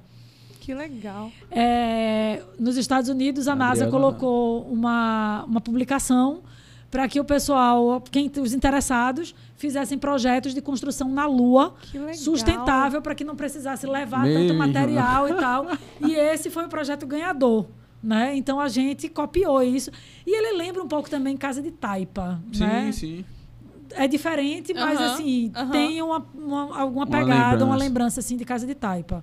[0.66, 1.30] Que legal.
[1.48, 6.42] É, nos Estados Unidos, a Adriana NASA colocou uma, uma publicação
[6.90, 11.76] para que o pessoal, quem, os interessados, fizessem projetos de construção na Lua
[12.14, 14.66] sustentável para que não precisasse levar Meu tanto irmão.
[14.66, 15.66] material e tal.
[16.04, 17.68] E esse foi o projeto ganhador.
[18.02, 18.34] Né?
[18.36, 19.92] Então a gente copiou isso.
[20.26, 22.42] E ele lembra um pouco também Casa de Taipa.
[22.52, 22.90] Sim, né?
[22.90, 23.24] sim.
[23.92, 27.78] É diferente, mas assim, tem uma, uma- alguma Uma pegada, uma lembrança.
[27.84, 29.22] lembrança assim, de Casa de Taipa.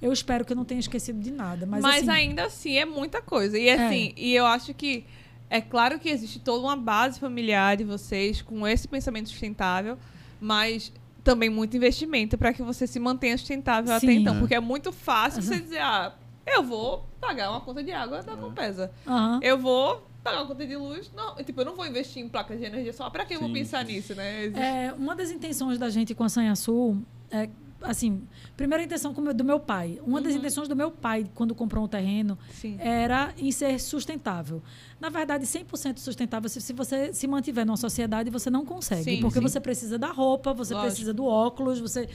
[0.00, 1.66] Eu espero que eu não tenha esquecido de nada.
[1.66, 3.58] Mas, Mas, assim, ainda assim é muita coisa.
[3.58, 5.04] E assim, e eu acho que
[5.50, 9.98] é claro que existe toda uma base familiar de vocês com esse pensamento sustentável,
[10.40, 10.92] mas
[11.24, 14.20] também muito investimento para que você se mantenha sustentável até Sim.
[14.20, 14.36] então.
[14.36, 14.38] É.
[14.38, 16.14] Porque é muito fácil você dizer, ah,
[16.46, 18.90] eu vou pagar uma conta de água da Compesa.
[19.06, 19.40] aham.
[19.42, 21.10] Eu vou pagar uma conta de luz.
[21.14, 23.10] Não, tipo, eu não vou investir em placas de energia só.
[23.10, 24.44] Pra que eu vou pensar nisso, né?
[24.44, 27.48] Existe- É, uma das intenções da gente com a Sanha Sul é,
[27.82, 28.22] assim,
[28.56, 30.00] primeira intenção do meu pai.
[30.06, 30.24] Uma Uhum.
[30.24, 32.76] das intenções do meu pai, quando comprou um terreno, Sim.
[32.80, 34.62] era em ser sustentável.
[35.00, 39.04] Na verdade, 100% sustentável, se, se você se mantiver numa sociedade, você não consegue.
[39.04, 39.42] Sim, porque sim.
[39.48, 40.90] você precisa da roupa, você Lógico.
[40.90, 42.08] precisa do óculos, você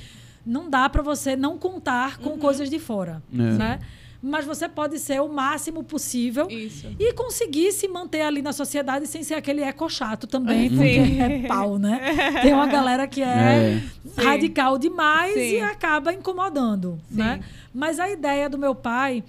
[0.45, 2.31] não dá para você não contar Uhum.
[2.31, 3.37] com coisas de fora, É.
[3.37, 3.79] né?
[4.25, 6.87] Mas você pode ser o máximo possível Isso.
[6.97, 10.75] e conseguir se manter ali na sociedade sem ser aquele eco chato também, Sim.
[10.77, 11.99] porque é pau, né?
[12.41, 13.81] Tem uma galera que é,
[14.17, 14.21] É.
[14.23, 15.55] radical demais Sim.
[15.55, 17.17] e acaba incomodando, Sim.
[17.17, 17.41] né?
[17.73, 19.25] Mas a ideia do meu pai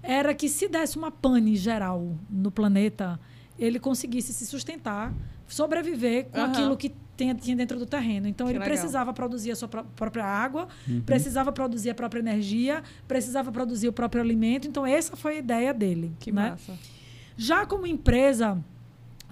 [0.00, 3.18] era que se desse uma pane geral no planeta,
[3.58, 5.12] ele conseguisse se sustentar,
[5.48, 6.52] sobreviver com Aham.
[6.52, 8.28] aquilo que tinha, tinha dentro do terreno.
[8.28, 8.74] Então Que ele legal.
[8.74, 11.00] precisava produzir a sua pró- própria água, Uhum.
[11.00, 14.68] precisava produzir a própria energia, precisava produzir o próprio alimento.
[14.68, 16.50] Então essa foi a ideia dele, Que né?
[16.50, 16.74] massa.
[17.36, 18.62] Já como empresa,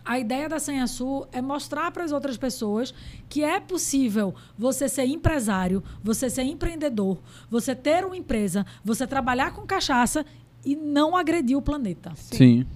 [0.05, 2.93] a ideia da Senha Sul é mostrar para as outras pessoas
[3.29, 7.19] que é possível você ser empresário, você ser empreendedor,
[7.51, 10.25] você ter uma empresa, você trabalhar com cachaça
[10.65, 12.13] e não agredir o planeta.
[12.17, 12.67] Sim.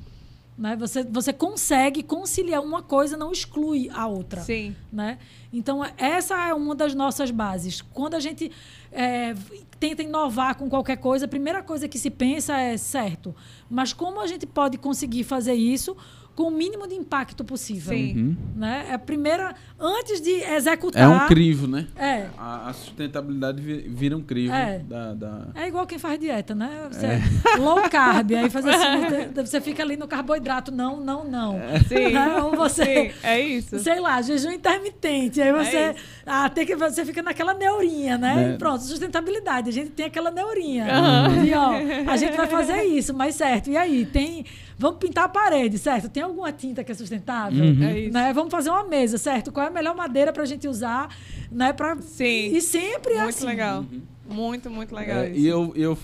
[0.59, 0.75] Né?
[0.75, 4.75] Você, você consegue conciliar uma coisa, não exclui a outra Sim.
[4.93, 5.19] né?
[5.53, 7.81] Então, essa é uma das nossas bases.
[7.81, 8.51] Quando a gente
[8.91, 9.35] é,
[9.79, 13.35] tenta inovar com qualquer coisa, a primeira coisa que se pensa é certo,
[13.71, 15.97] mas como a gente pode conseguir fazer isso
[16.39, 17.93] com o mínimo de impacto possível?
[17.93, 18.15] Sim.
[18.17, 18.37] Uhum.
[18.61, 18.87] Né?
[18.91, 21.03] É a primeira, antes de executar.
[21.03, 21.89] É um crivo, né?
[21.97, 22.27] É.
[22.39, 24.79] A, a sustentabilidade vi- vira um crivo É.
[24.79, 26.87] da, da- É igual quem faz dieta, né?
[26.93, 27.07] Você,
[27.59, 31.57] Low carb, aí faz assim, você- você fica ali no carboidrato, não, não, não.
[31.89, 32.13] Sim.
[32.15, 32.41] Né?
[32.41, 33.11] Ou você, Sim.
[33.25, 33.79] É isso.
[33.81, 35.43] sei lá, jejum intermitente.
[35.43, 38.35] Aí você, É ah, tem que, você fica naquela neurinha, né?
[38.37, 38.55] Né?
[38.55, 39.69] E pronto, sustentabilidade.
[39.71, 40.87] A gente tem aquela neurinha.
[40.87, 41.45] Aham.
[41.45, 43.71] E, ó, a gente vai fazer isso, mas certo.
[43.71, 44.45] E aí, tem.
[44.79, 46.09] Vamos pintar a parede, certo?
[46.09, 47.65] Tem alguma tinta que é sustentável?
[47.65, 47.83] Uhum.
[47.83, 48.13] É isso.
[48.13, 48.33] Né?
[48.33, 49.51] Vamos fazer uma mesa, certo?
[49.51, 51.15] Qual é a melhor madeira pra gente usar?
[51.51, 51.73] Né?
[51.73, 51.97] Pra...
[52.01, 52.55] Sim.
[52.55, 53.47] E sempre é Muito assim.
[53.47, 53.85] legal.
[54.31, 55.41] Muito, muito legal É, isso.
[55.41, 55.99] e eu, eu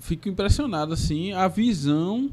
[0.00, 2.30] fico impressionado, assim, a visão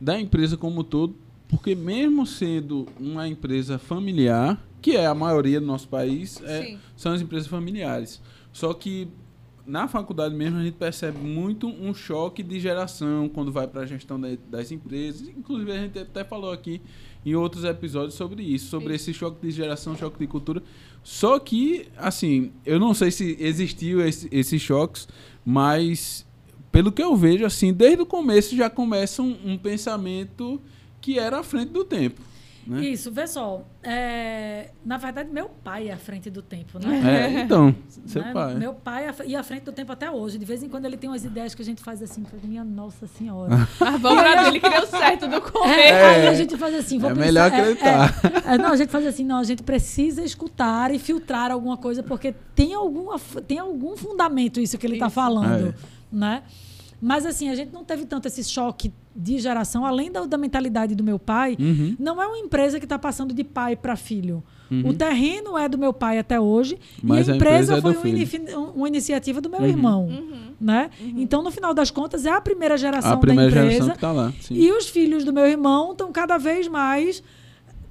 [0.00, 1.14] da empresa como um todo,
[1.48, 7.12] porque mesmo sendo uma empresa familiar, que é a maioria do nosso país, é, são
[7.12, 8.20] as empresas familiares.
[8.52, 9.08] Só que
[9.66, 13.86] na faculdade mesmo a gente percebe muito um choque de geração quando vai para a
[13.86, 15.28] gestão da- das empresas.
[15.28, 16.80] Inclusive a gente até falou aqui
[17.24, 20.62] em outros episódios sobre isso, sobre esse choque de geração, choque de cultura.
[21.02, 25.08] Só que, assim, eu não sei se existiu esse- esses choques,
[25.44, 26.24] mas
[26.70, 30.60] pelo que eu vejo, assim, desde o começo já começa um, um pensamento
[31.00, 32.20] que era à frente do tempo.
[32.66, 32.84] Né?
[32.84, 33.62] Isso, vê só.
[33.82, 37.00] é, na verdade, meu pai é à frente do tempo, né?
[37.38, 37.74] É, então,
[38.06, 38.32] seu Né?
[38.32, 38.54] pai.
[38.56, 40.36] Meu pai é e à frente do tempo até hoje.
[40.38, 43.06] De vez em quando ele tem umas ideias que a gente faz assim, minha nossa
[43.06, 43.54] senhora.
[43.80, 45.72] Ah, vamos dele que deu certo do É, começo.
[45.74, 48.20] Aí a gente faz assim, vou É pensar- melhor é, acreditar.
[48.44, 51.76] é, é, não, a gente faz assim, não, a gente precisa escutar e filtrar alguma
[51.76, 55.74] coisa, porque tem, alguma, tem algum fundamento isso que ele está falando, É.
[56.10, 56.42] né?
[57.00, 60.94] Mas assim, a gente não teve tanto esse choque de geração, além da, da mentalidade
[60.94, 61.94] do meu pai, Uhum.
[61.98, 64.42] não é uma empresa que está passando de pai para filho.
[64.84, 67.80] O terreno é do meu pai até hoje Mas e a a empresa empresa, é
[68.02, 69.66] foi uma, uma iniciativa do meu Uhum.
[69.66, 70.38] irmão, Uhum.
[70.60, 70.90] né?
[71.16, 73.70] Então, no final das contas, é a primeira geração A primeira da empresa.
[73.72, 74.32] geração que tá lá.
[74.40, 74.54] Sim.
[74.54, 77.22] E os filhos do meu irmão estão cada vez mais,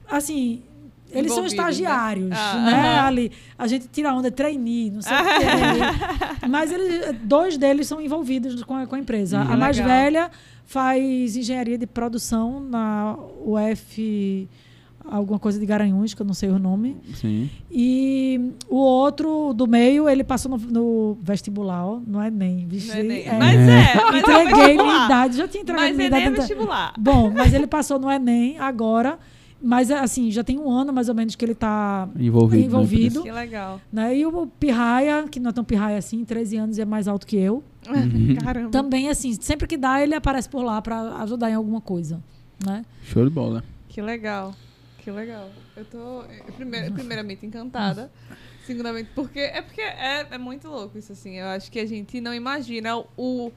[0.09, 0.63] assim,
[1.11, 2.35] eles são Envolvidos, estagiários, né?
[2.37, 2.99] Ah, né?
[2.99, 6.45] Ali, a gente tira onda, trainee, não sei o quê.
[6.49, 9.41] Mas eles, dois deles são envolvidos com a, com a empresa.
[9.41, 9.53] Uhum.
[9.53, 9.91] A mais Legal.
[9.91, 10.31] velha
[10.65, 13.15] faz engenharia de produção na
[13.45, 14.49] UF,
[15.07, 16.97] alguma coisa de Garanhuns, que eu não sei o nome.
[17.13, 17.49] Sim.
[17.71, 22.65] E o outro do meio, ele passou no, no vestibular, ó, no Enem.
[22.67, 23.37] Vixe, Não é nem- é.
[23.37, 25.05] Mas é, mas é Entreguei minha vestibular.
[25.05, 26.35] idade, já tinha entregado Mas minha Enem idade.
[26.35, 26.93] é vestibular.
[26.97, 29.19] Bom, mas ele passou no Enem agora,
[29.65, 32.61] mas assim, já tem um ano mais ou menos que ele está Envolvido.
[32.61, 33.23] na Envolvido.
[33.23, 33.81] Que legal.
[33.91, 34.15] né?
[34.17, 37.25] E o Pirraia, que não é tão Pirraia assim, 13 anos e é mais alto
[37.25, 38.35] que eu, Uhum.
[38.43, 38.69] Caramba.
[38.71, 42.21] também assim, sempre que dá, ele aparece por lá para ajudar em alguma coisa,
[42.65, 42.83] né?
[43.03, 43.63] Show de bola.
[43.89, 44.53] Que legal.
[44.99, 45.49] Que legal.
[45.77, 48.11] Eu tô, eh, primeir- primeiramente, encantada.
[48.65, 51.35] Segundamente, porque é porque é, é muito louco isso, assim.
[51.35, 53.51] Eu acho que a gente não imagina o, o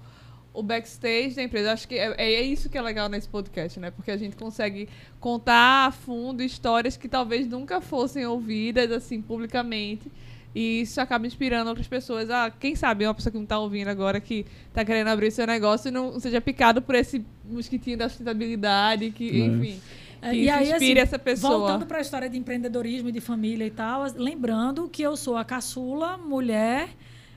[0.62, 1.72] backstage da empresa.
[1.72, 3.90] Acho que é, é isso que é legal nesse podcast, né?
[3.90, 4.88] Porque a gente consegue
[5.20, 10.10] contar a fundo histórias que talvez nunca fossem ouvidas, assim, publicamente.
[10.54, 12.30] E isso acaba inspirando outras pessoas.
[12.30, 15.46] Ah, quem sabe uma pessoa que não tá ouvindo agora, que tá querendo abrir seu
[15.46, 19.44] negócio e não seja picado por esse mosquitinho da sustentabilidade, que, É.
[19.44, 19.80] enfim.
[20.20, 21.58] É, Que e aí, inspire assim, essa pessoa.
[21.58, 25.36] Voltando para a história de empreendedorismo e de família e tal, lembrando que eu sou
[25.36, 26.88] a caçula, mulher,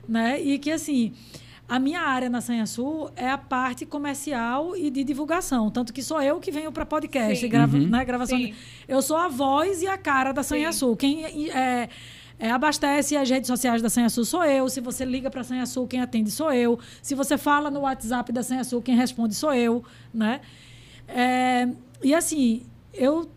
[0.08, 0.40] né?
[0.40, 1.12] E que assim,
[1.68, 6.02] a minha área na Sanha Sul é a parte comercial e de divulgação, tanto que
[6.02, 7.46] sou eu que venho para podcast, Sim.
[7.46, 7.88] e grava, Uhum.
[7.88, 8.36] né, gravação.
[8.36, 8.46] Sim.
[8.48, 8.54] de-
[8.86, 10.78] Eu sou a voz e a cara da Sanha Sim.
[10.80, 10.96] Sul.
[10.96, 11.88] Quem é,
[12.38, 14.68] é, abastece as redes sociais da Sanha Sul sou eu.
[14.68, 16.78] Se você liga para a Sanha Sul, quem atende sou eu.
[17.00, 20.40] Se você fala no WhatsApp da Sanha Sul, quem responde sou eu, né?
[21.08, 21.68] É,
[22.02, 23.30] e assim, eu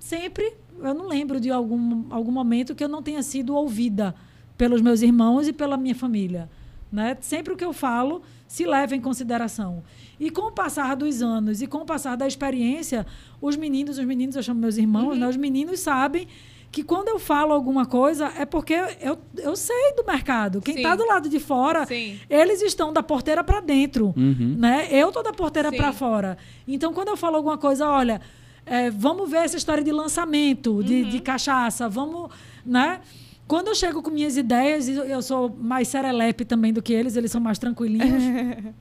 [0.00, 4.14] sempre, eu não lembro de algum, algum momento que eu não tenha sido ouvida
[4.56, 6.48] pelos meus irmãos e pela minha família.
[6.96, 7.14] Né?
[7.20, 9.82] Sempre o que eu falo se leva em consideração.
[10.18, 13.06] E com o passar dos anos e com o passar da experiência,
[13.38, 15.16] os meninos, os meninos, eu chamo meus irmãos, Uhum.
[15.20, 15.28] né?
[15.28, 16.26] os meninos sabem
[16.72, 20.62] que quando eu falo alguma coisa é porque eu, eu sei do mercado.
[20.62, 22.18] Quem está do lado de fora, Sim.
[22.30, 24.56] eles estão da porteira para dentro Uhum.
[24.58, 24.88] né?
[24.90, 26.38] Eu tô da porteira para fora.
[26.66, 28.22] Então, quando eu falo alguma coisa, olha,
[28.64, 31.08] é, vamos ver essa história de lançamento, de, Uhum.
[31.10, 32.30] de cachaça, vamos,
[32.64, 33.00] né?
[33.46, 36.92] Quando eu chego com minhas ideias, e eu- eu sou mais serelepe também do que
[36.92, 38.22] eles, eles são mais tranquilinhos.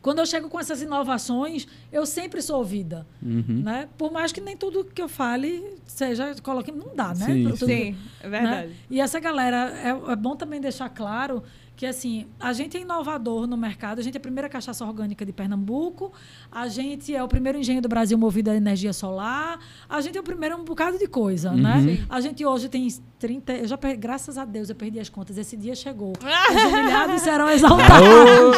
[0.00, 3.62] Quando eu chego com essas inovações, eu sempre sou ouvida, Uhum.
[3.64, 3.88] né?
[3.96, 7.24] Por mais que nem tudo que eu fale seja coloque, não dá, né?
[7.26, 8.68] Sim, Tudo- Sim, é verdade.
[8.68, 8.74] né?
[8.90, 11.42] E essa galera, é, é bom também deixar claro
[11.76, 15.26] que assim, a gente é inovador no mercado, a gente é a primeira cachaça orgânica
[15.26, 16.12] de Pernambuco,
[16.50, 19.58] a gente é o primeiro engenho do Brasil movido a energia solar,
[19.88, 21.82] a gente é o primeiro um bocado de coisa, né?
[21.82, 22.04] Sim.
[22.08, 22.86] A gente hoje tem
[23.18, 26.12] 30, eu já per- graças a Deus eu perdi as contas, esse dia chegou.
[26.22, 28.56] Os humilhados serão exaltados.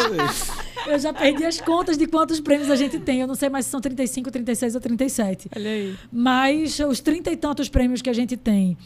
[0.87, 3.64] Eu já perdi as contas de quantos prêmios a gente tem, eu não sei mais
[3.64, 5.96] se são 35, 36 ou 37 Olha aí.
[6.12, 8.76] mas os trinta e tantos prêmios que a gente tem,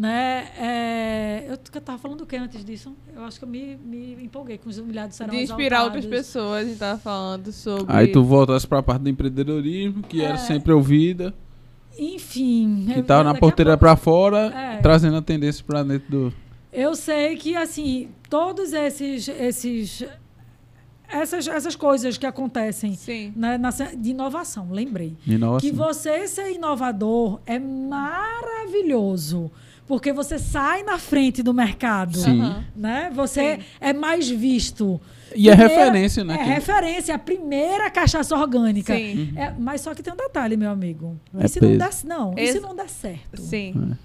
[0.00, 0.48] né?
[0.58, 2.96] é, eu eu tava falando do que antes disso?
[3.14, 6.04] Eu acho que eu me, me empolguei com os humilhados serão De inspirar exaltados.
[6.04, 7.86] outras pessoas, a gente tava falando sobre.
[7.94, 10.38] Aí tu voltasse pra parte do empreendedorismo, que era É.
[10.38, 11.34] sempre ouvida,
[11.98, 12.86] Enfim.
[12.92, 14.76] que eu- tava na a porteira pouco- pra fora, É.
[14.78, 16.34] trazendo a tendência pra dentro do.
[16.72, 19.28] Eu sei que, assim, todos esses.
[19.28, 20.04] esses
[21.12, 23.32] essas, essas coisas que acontecem Sim.
[23.34, 25.16] né, na de inovação, lembrei.
[25.26, 25.68] de inovação.
[25.68, 29.50] Que você ser inovador é maravilhoso.
[29.90, 32.16] Porque você sai na frente do mercado.
[32.16, 32.54] Sim.
[32.76, 33.10] Né?
[33.12, 33.62] Você Sim.
[33.80, 35.00] é mais visto.
[35.34, 36.34] E é Primeira- referência, né?
[36.34, 38.94] É que- referência, a primeira cachaça orgânica.
[38.94, 39.32] Sim.
[39.34, 41.18] É, mas só que tem um detalhe, meu amigo.
[41.36, 43.42] É e se não der, não, e Ex- se não der certo?
[43.42, 43.96] Sim.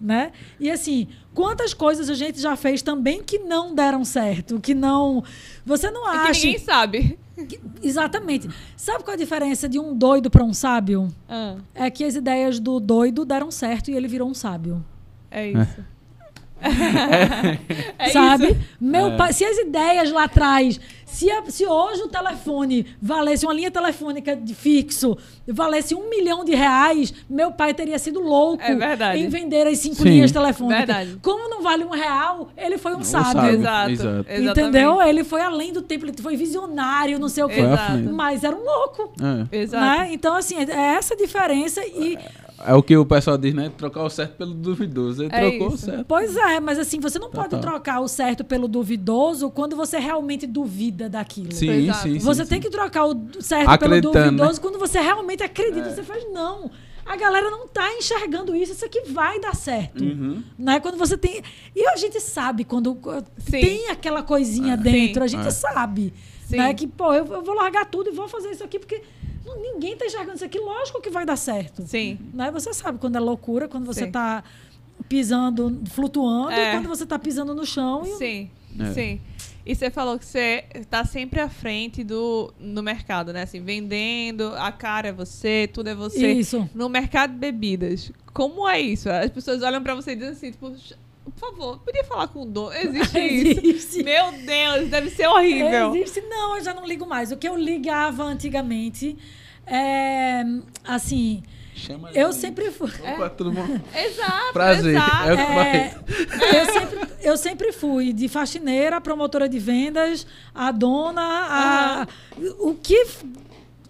[0.00, 0.30] Né?
[0.60, 5.24] E assim, quantas coisas a gente já fez também que não deram certo, que não.
[5.66, 6.40] Você não É acha.
[6.40, 7.18] que ninguém sabe.
[7.48, 8.48] que- Exatamente.
[8.76, 11.08] Sabe qual a diferença de um doido para um sábio?
[11.28, 14.84] Ah, É que as ideias do doido deram certo e ele virou um sábio.
[15.32, 15.84] É isso.
[17.98, 18.46] É sabe?
[18.52, 18.56] isso.
[18.80, 19.16] Meu É.
[19.16, 23.70] pai, se as ideias lá atrás, se, a- se hoje o telefone valesse uma linha
[23.70, 25.18] telefônica de fixo,
[25.48, 29.96] valesse um milhão de reais, meu pai teria sido louco É em vender as cinco
[29.96, 30.04] Sim.
[30.10, 30.86] linhas telefônicas.
[30.86, 31.18] Verdade.
[31.20, 33.32] Como não vale um real, ele foi um sábio.
[33.32, 33.50] sábio.
[33.58, 33.90] Exato.
[33.90, 34.30] Exato.
[34.60, 35.02] Entendeu?
[35.02, 37.60] Ele foi além do tempo, ele foi visionário, não sei o quê.
[38.12, 39.12] Mas era um louco.
[39.52, 39.58] É.
[39.62, 39.84] Exato.
[39.84, 40.08] Né?
[40.12, 41.84] Então, assim, é essa a diferença.
[41.84, 42.16] E,
[42.64, 43.72] É o que o pessoal diz, né?
[43.76, 45.24] Trocar o certo pelo duvidoso.
[45.24, 45.84] Ele É trocou o isso.
[45.86, 46.04] certo.
[46.06, 47.72] pois é, mas assim, você não pode Total.
[47.72, 51.52] trocar o certo pelo duvidoso quando você realmente duvida daquilo.
[51.52, 52.02] Sim, Exato.
[52.02, 52.18] sim, sim.
[52.20, 52.48] Você sim.
[52.50, 55.90] tem que trocar o certo pelo Acreditando, duvidoso quando você realmente acredita.
[55.90, 56.70] Você faz, não.
[57.04, 60.00] A galera não tá enxergando isso, isso aqui vai dar certo.
[60.04, 60.40] Uhum.
[60.56, 60.78] Né?
[60.78, 61.42] Quando você tem.
[61.74, 62.96] E a gente sabe quando
[63.38, 63.50] Sim.
[63.60, 65.24] tem aquela coisinha dentro, Sim.
[65.24, 65.50] a gente É.
[65.50, 66.14] sabe.
[66.46, 66.58] Sim.
[66.58, 66.72] Né?
[66.74, 69.02] Que, pô, eu, eu vou largar tudo e vou fazer isso aqui, porque
[69.44, 70.58] ninguém tá enxergando isso aqui.
[70.58, 71.82] Lógico que vai dar certo.
[71.86, 72.18] Sim.
[72.32, 72.50] Né?
[72.50, 74.12] Você sabe quando é loucura, quando você Sim.
[74.12, 74.44] tá
[75.08, 76.70] pisando, flutuando, É.
[76.70, 78.02] e quando você tá pisando no chão.
[78.06, 78.16] E...
[78.16, 78.92] Sim, É.
[78.92, 79.20] sim.
[79.64, 83.42] E você falou que você tá sempre à frente do no mercado, né?
[83.42, 86.32] Assim, vendendo, a cara é você, tudo é você.
[86.32, 86.68] Isso.
[86.74, 89.08] No mercado de bebidas, como é isso?
[89.08, 90.74] As pessoas olham pra você e dizem assim, tipo,
[91.34, 92.72] por favor, podia falar com o dono?
[92.74, 93.60] Existe isso?
[93.66, 94.02] Existe.
[94.04, 95.94] Meu Deus, deve ser horrível.
[95.94, 97.32] Existe, não, eu já não ligo mais.
[97.32, 99.16] O que eu ligava antigamente
[99.66, 100.42] é
[100.84, 101.42] assim,
[101.74, 102.34] Chama eu ali.
[102.36, 102.90] sempre fui.
[103.14, 103.66] Opa, tudo bom?
[103.96, 104.94] Exato, Prazer.
[104.94, 105.28] exato.
[105.28, 105.76] É o que vai.
[105.76, 112.06] É, eu, sempre, eu sempre fui de faxineira, promotora de vendas, a dona, a,
[112.60, 113.06] o que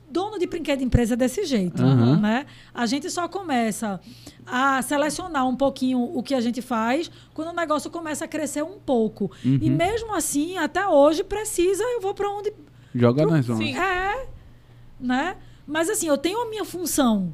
[0.08, 2.20] dono de brinquedo de empresa é desse jeito, Aham.
[2.20, 2.46] né?
[2.74, 3.98] A gente só começa
[4.46, 8.62] a selecionar um pouquinho o que a gente faz quando o negócio começa a crescer
[8.62, 9.30] um pouco.
[9.44, 9.76] E Uhum.
[9.76, 12.52] mesmo assim, até hoje precisa, eu vou para onde
[12.94, 13.64] Joga nas zonas.
[13.64, 13.76] Sim.
[13.76, 14.26] é,
[15.00, 15.36] né?
[15.66, 17.32] Mas assim, eu tenho a minha função,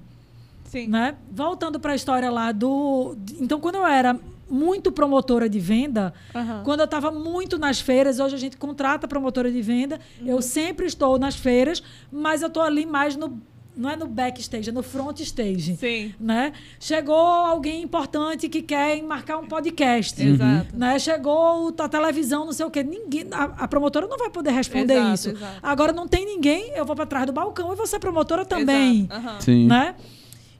[0.65, 0.87] Sim.
[0.89, 1.17] né?
[1.31, 3.17] Voltando para a história lá do.
[3.41, 4.19] Então, quando eu era
[4.51, 6.63] muito promotora de venda, Aham.
[6.65, 10.87] quando eu estava muito nas feiras, hoje a gente contrata promotora de venda, eu sempre
[10.87, 13.41] estou nas feiras, mas eu estou ali mais no.
[13.79, 15.77] Não é no backstage, é no front stage.
[15.77, 16.13] Sim.
[16.19, 16.53] Né?
[16.81, 20.21] Chegou alguém importante que quer marcar um podcast.
[20.21, 20.77] Exato.
[20.77, 20.99] Né?
[20.99, 22.83] Chegou a televisão, não sei o quê.
[22.83, 25.31] Ninguém, a, a promotora não vai poder responder Exato, isso.
[25.31, 25.61] exato.
[25.63, 29.05] Agora não tem ninguém, eu vou para trás do balcão e você promotora também.
[29.05, 29.15] Exato.
[29.29, 29.41] Aham.
[29.41, 29.67] Sim.
[29.69, 29.95] Né?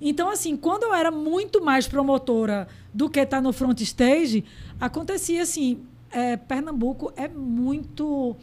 [0.01, 4.45] Então, assim, quando eu era muito mais promotora do que estar no front stage,
[4.81, 5.81] acontecia assim:
[6.13, 8.37] é, Pernambuco é muito.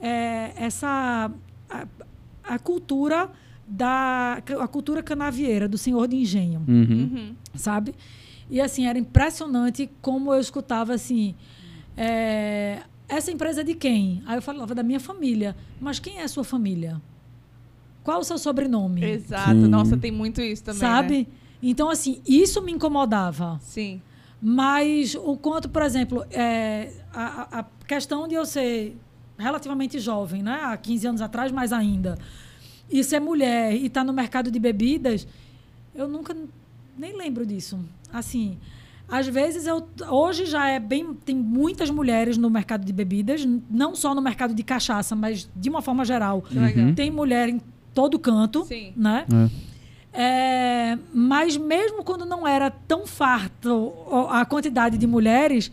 [0.00, 1.30] é, essa.
[1.68, 1.86] A,
[2.42, 3.28] a cultura
[3.66, 4.42] da.
[4.60, 7.10] A cultura canavieira, do senhor de engenho Uhum.
[7.12, 7.34] Uhum.
[7.54, 7.94] sabe?
[8.50, 11.34] E assim, era impressionante como eu escutava assim.
[11.96, 14.22] é, essa empresa é de quem?
[14.26, 15.54] Aí eu falava da minha família.
[15.80, 17.00] Mas quem é a sua família?
[18.02, 19.04] Qual o seu sobrenome?
[19.04, 19.60] Exato.
[19.62, 19.68] Sim.
[19.68, 20.80] Nossa, tem muito isso também.
[20.80, 21.18] sabe?
[21.18, 21.26] Né?
[21.62, 23.58] Então, assim, isso me incomodava.
[23.62, 24.00] Sim.
[24.40, 27.24] Mas o quanto, por exemplo, é, a,
[27.58, 28.96] a- a questão de eu ser
[29.38, 30.60] relativamente jovem, né?
[30.62, 32.18] Há 15 anos atrás, mais ainda.
[32.90, 35.26] E ser mulher e estar no mercado de bebidas,
[35.94, 36.36] eu nunca
[36.96, 37.78] nem lembro disso.
[38.12, 38.58] Assim,
[39.08, 43.94] às vezes eu hoje já é bem tem muitas mulheres no mercado de bebidas, não
[43.94, 46.44] só no mercado de cachaça, mas de uma forma geral.
[46.50, 46.94] Legal.
[46.94, 47.60] Tem mulher em
[47.94, 48.92] todo canto, Sim.
[48.96, 49.26] né?
[49.52, 49.76] É.
[50.18, 53.92] É, mas mesmo quando não era tão farto
[54.30, 55.70] a quantidade de mulheres,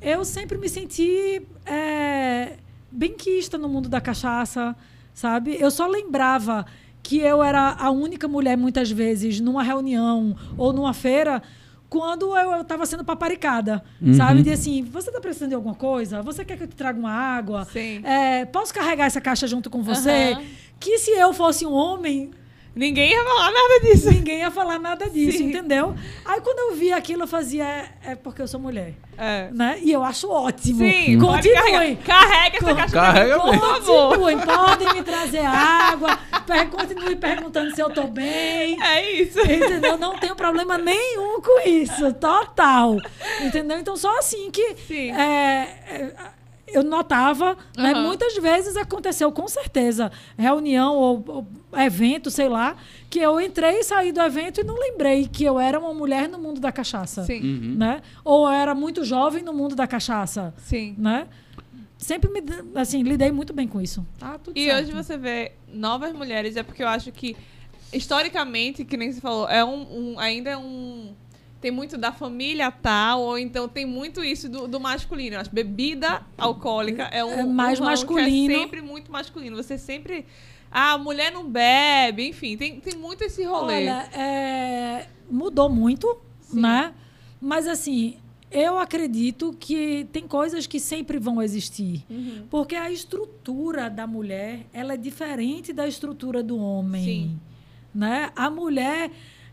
[0.00, 2.54] eu sempre me senti é,
[2.90, 4.74] benquista no mundo da cachaça,
[5.14, 5.56] sabe?
[5.60, 6.64] Eu só lembrava
[7.02, 11.42] que eu era a única mulher, muitas vezes, numa reunião ou numa feira,
[11.88, 14.14] quando eu estava sendo paparicada, Uhum.
[14.14, 14.42] sabe?
[14.42, 16.22] De assim, você está precisando de alguma coisa?
[16.22, 17.64] Você quer que eu te traga uma água?
[17.66, 18.00] Sim.
[18.04, 20.32] É, posso carregar essa caixa junto com você?
[20.34, 20.42] Aham.
[20.80, 22.30] Que se eu fosse um homem,
[22.74, 24.10] Ninguém ia falar nada disso.
[24.10, 25.48] ninguém ia falar nada disso, Sim.
[25.50, 25.94] entendeu?
[26.24, 29.48] Aí quando eu vi aquilo, eu fazia, é, é porque eu sou mulher, É.
[29.52, 29.78] né?
[29.82, 30.78] E eu acho ótimo.
[30.78, 31.96] Sim, Continuem.
[31.96, 33.60] Carrega essa caixa Carrega mesmo.
[33.60, 38.82] Continuem, podem me trazer água, per- continue perguntando se eu tô bem.
[38.82, 39.38] É isso.
[39.40, 39.98] Entendeu?
[39.98, 42.96] Não tenho problema nenhum com isso, total.
[43.42, 43.78] Entendeu?
[43.78, 45.10] Então, só assim que Sim.
[45.12, 46.12] é, é,
[46.74, 47.92] eu notava, né?
[47.92, 48.02] Aham.
[48.06, 51.46] muitas vezes aconteceu, com certeza, reunião ou, ou
[51.80, 52.76] evento, sei lá,
[53.10, 56.28] que eu entrei e saí do evento e não lembrei que eu era uma mulher
[56.28, 57.24] no mundo da cachaça.
[57.24, 57.40] Sim.
[57.40, 57.74] Uhum.
[57.78, 58.02] Né?
[58.24, 60.54] Ou eu era muito jovem no mundo da cachaça.
[60.58, 60.94] Sim.
[60.98, 61.26] Né?
[61.98, 62.42] Sempre me,
[62.74, 64.04] assim, lidei muito bem com isso.
[64.18, 64.82] Tá tudo E certo.
[64.82, 67.36] hoje você vê novas mulheres, é porque eu acho que,
[67.92, 71.14] historicamente, que nem você falou, é um, um- ainda é um
[71.62, 75.38] tem muito da família tal, ou então tem muito isso do, do masculino.
[75.38, 78.52] Acho bebida alcoólica é um É mais um ramo masculino.
[78.52, 79.56] É sempre muito masculino.
[79.56, 80.26] Você sempre.
[80.72, 83.74] Ah, a mulher não bebe, enfim, tem, tem muito esse rolê.
[83.74, 86.62] Olha, é, mudou muito, Sim.
[86.62, 86.92] né?
[87.40, 88.16] Mas assim,
[88.50, 92.04] eu acredito que tem coisas que sempre vão existir.
[92.10, 92.46] Uhum.
[92.50, 97.04] Porque a estrutura da mulher, ela é diferente da estrutura do homem.
[97.04, 97.40] Sim.
[97.94, 98.32] Né?
[98.34, 99.10] A mulher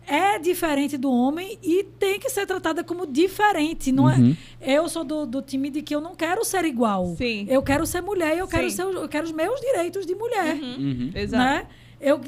[0.10, 3.92] é diferente do homem e tem que ser tratada como diferente.
[3.92, 4.36] Não Uhum.
[4.60, 4.74] é?
[4.74, 7.16] Eu sou do, do time de que eu não quero ser igual.
[7.18, 7.46] Sim.
[7.50, 10.56] Eu quero ser mulher e eu quero, ser, eu quero os meus direitos de mulher
[10.56, 11.12] Uhum.
[11.14, 11.44] Exato.
[11.44, 11.68] né?
[12.02, 12.20] Eu,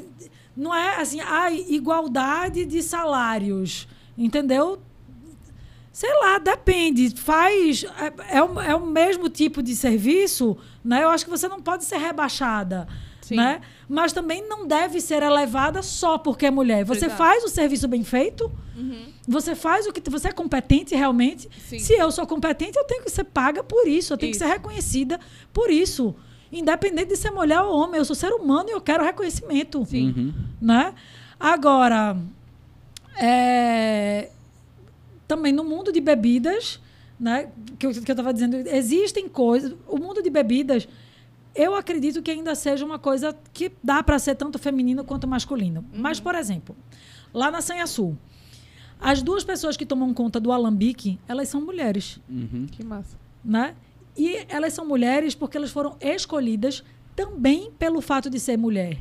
[0.56, 4.80] não é assim, ah, igualdade de salários, entendeu?
[5.92, 7.10] Sei lá, depende.
[7.20, 7.84] Faz.
[8.30, 11.04] É, é, o, é o mesmo tipo de serviço, né?
[11.04, 12.88] Eu acho que você não pode ser rebaixada.
[13.32, 13.38] Sim.
[13.38, 13.62] Né?
[13.88, 16.84] Mas também não deve ser elevada só porque é mulher.
[16.84, 17.18] Você Exato.
[17.18, 18.52] faz o serviço bem feito,
[19.26, 21.50] você faz o que você é competente realmente.
[21.58, 21.80] Sim.
[21.80, 24.40] Se eu sou competente, eu tenho que ser paga por isso, eu tenho Isso.
[24.40, 25.20] que ser reconhecida
[25.54, 26.14] por isso.
[26.52, 29.86] Independente de ser mulher ou homem, eu sou ser humano e eu quero reconhecimento.
[29.86, 30.14] Sim.
[30.18, 30.34] Uhum.
[30.62, 30.94] Né?
[31.40, 32.18] Agora,
[33.18, 34.30] é,
[35.28, 36.80] também no mundo de bebidas,
[37.18, 39.74] né, que eu que eu estava dizendo, existem coisas.
[39.88, 40.88] O mundo de bebidas,
[41.56, 45.86] eu acredito que ainda seja uma coisa que dá para ser tanto feminino quanto masculino.
[45.94, 46.76] Mas, por exemplo,
[47.34, 48.18] lá na Sanha Sul,
[49.00, 52.68] as duas pessoas que tomam conta do alambique, elas são mulheres Uhum.
[52.72, 53.18] Que massa.
[53.44, 53.76] né?
[54.18, 56.84] E elas são mulheres porque elas foram escolhidas
[57.16, 58.98] também pelo fato de ser mulher.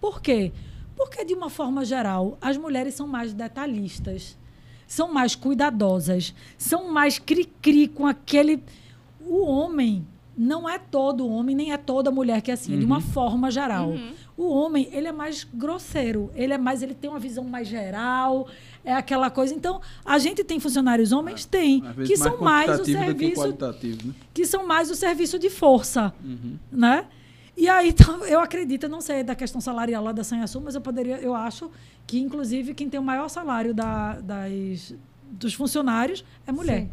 [0.00, 0.52] Por quê?
[0.96, 4.38] Porque, de uma forma geral, as mulheres são mais detalhistas,
[4.86, 8.62] são mais cuidadosas, são mais cri-cri com aquele.
[9.20, 10.06] O homem
[10.36, 13.50] não é todo homem, nem é toda mulher que é assim, é de uma forma
[13.50, 13.92] geral.
[14.36, 18.48] O homem, ele é mais grosseiro, ele é mais, ele tem uma visão mais geral,
[18.84, 19.54] é aquela coisa.
[19.54, 21.44] Então, a gente tem funcionários homens?
[21.44, 24.14] Tem, Às vezes que são mais o que serviço qualitativo, né?
[24.32, 26.56] que são mais o serviço de força, Uhum.
[26.72, 27.04] né?
[27.54, 30.74] E aí, então, eu acredito, eu não sei da questão salarial lá da Sanhaçu, mas
[30.74, 31.70] eu poderia, eu acho
[32.06, 34.94] que, inclusive, quem tem o maior salário da- das,
[35.30, 36.80] dos funcionários é mulher.
[36.84, 36.90] Sim.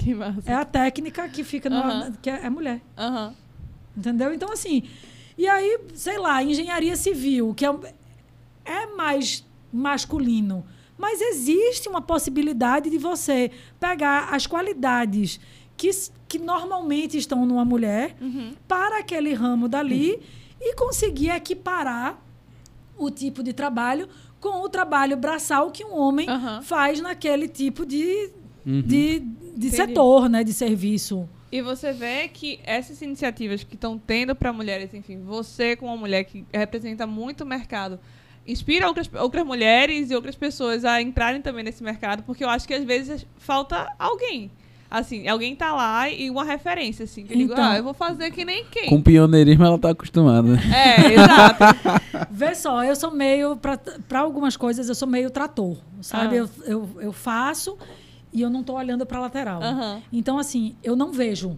[0.00, 0.42] Que massa.
[0.50, 2.80] É a técnica que fica no, que é, é mulher.
[3.96, 4.32] Entendeu?
[4.32, 4.82] Então, assim.
[5.36, 7.70] E aí, sei lá, engenharia civil, que é,
[8.64, 10.64] é mais masculino.
[10.98, 15.40] Mas existe uma possibilidade de você pegar as qualidades
[15.76, 15.90] que,
[16.28, 18.52] que normalmente estão numa mulher Uhum.
[18.68, 20.20] para aquele ramo dali
[20.60, 22.18] e conseguir equiparar
[22.98, 26.60] o tipo de trabalho com o trabalho braçal que um homem Aham.
[26.62, 28.30] faz naquele tipo de,
[28.66, 28.82] Uhum.
[28.82, 29.20] de,
[29.56, 30.44] de setor, né?
[30.44, 31.28] De serviço.
[31.52, 35.96] E você vê que essas iniciativas que estão tendo para mulheres, enfim, você como uma
[35.98, 37.98] mulher que representa muito o mercado,
[38.46, 42.68] inspira outras, outras mulheres e outras pessoas a entrarem também nesse mercado, porque eu acho
[42.68, 44.50] que às vezes falta alguém.
[44.88, 47.64] Assim, alguém tá lá e uma referência, assim, que eu digo, Então.
[47.64, 48.88] ah, eu vou fazer que nem quem.
[48.88, 50.60] Com pioneirismo ela tá acostumada, né?
[50.74, 51.64] É, exato.
[52.28, 56.34] Vê só, eu sou meio, para algumas coisas, eu sou meio trator, sabe?
[56.34, 56.38] Ah.
[56.38, 57.78] Eu, eu, eu faço
[58.32, 59.62] e eu não tô olhando para lateral.
[59.62, 60.02] Aham.
[60.12, 61.56] Então, assim, eu não vejo.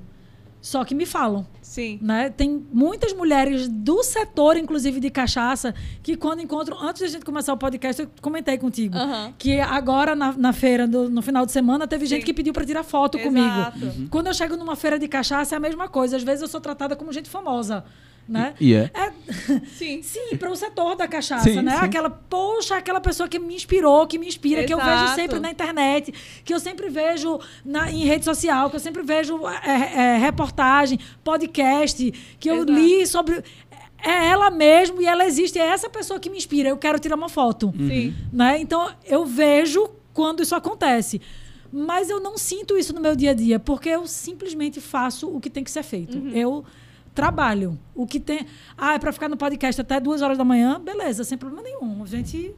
[0.61, 1.99] Só que me falam, Sim.
[2.01, 2.31] né?
[2.31, 6.81] Tem muitas mulheres do setor, inclusive de cachaça, que quando encontram...
[6.81, 8.97] Antes da gente começar o podcast, eu comentei contigo.
[8.97, 9.35] Aham.
[9.37, 12.27] Que agora, na, na feira, do- no final de semana, teve gente Sim.
[12.27, 13.45] que pediu para tirar foto comigo.
[13.45, 13.79] Exato.
[14.09, 16.17] Quando eu chego numa feira de cachaça, é a mesma coisa.
[16.17, 17.85] Às vezes eu sou tratada como gente famosa,
[18.29, 18.55] né?
[18.61, 18.91] E é.
[18.95, 19.13] É,
[19.77, 20.03] Sim.
[20.03, 21.77] Sim, para o setor da cachaça, Sim, né?
[21.77, 21.85] sim.
[21.85, 25.15] Aquela, poxa, aquela pessoa que me inspirou, que me inspira, que eu vejo Exato.
[25.15, 26.13] sempre na internet,
[26.45, 30.99] que eu sempre vejo na, em rede social, que eu sempre vejo é, é, reportagem,
[31.23, 32.73] podcast, que eu Exato.
[32.73, 33.43] li sobre.
[34.05, 36.69] É ela mesmo e ela existe, é essa pessoa que me inspira.
[36.69, 37.73] Eu quero tirar uma foto.
[37.77, 38.13] Sim.
[38.33, 38.59] Né?
[38.61, 41.21] Então, eu vejo quando isso acontece.
[41.73, 45.41] Mas eu não sinto isso no meu dia a dia, porque eu simplesmente faço o
[45.41, 46.19] que tem que ser feito.
[46.35, 46.65] Eu
[47.15, 47.79] trabalho.
[47.95, 48.47] O que tem.
[48.77, 50.81] Ah, é para ficar no podcast até duas horas da manhã?
[50.81, 52.03] Beleza, sem problema nenhum.
[52.03, 52.55] A gente.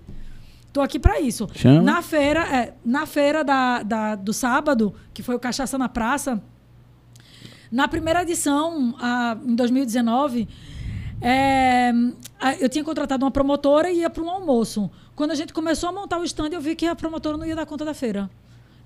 [0.73, 1.49] Tô aqui para isso.
[1.55, 1.83] Chama.
[1.83, 6.43] Na feira, é, na feira da, da- do sábado, que foi o Cachaça na Praça,
[7.71, 10.49] na primeira edição, ah, em 2019,
[11.21, 11.93] é,
[12.41, 14.91] a- eu tinha contratado uma promotora e ia para um almoço.
[15.15, 17.55] Quando a gente começou a montar o stand, eu vi que a promotora não ia
[17.57, 18.29] dar conta da feira.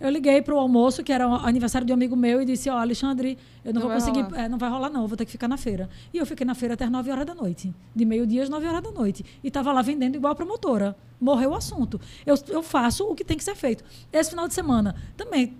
[0.00, 2.70] Eu liguei para o almoço, que era o aniversário de um amigo meu, e disse:
[2.70, 4.26] Ó, Alexandre, eu não, Não vou conseguir.
[4.36, 5.88] é, não vai rolar, não, vou ter que ficar na feira.
[6.14, 7.74] E eu fiquei na feira até as 9 horas da noite.
[7.94, 9.24] De meio-dia às 9 horas da noite.
[9.42, 10.96] E estava lá vendendo igual a promotora.
[11.20, 12.00] Morreu o assunto.
[12.24, 13.82] Eu, eu faço o que tem que ser feito.
[14.12, 15.56] Esse final de semana também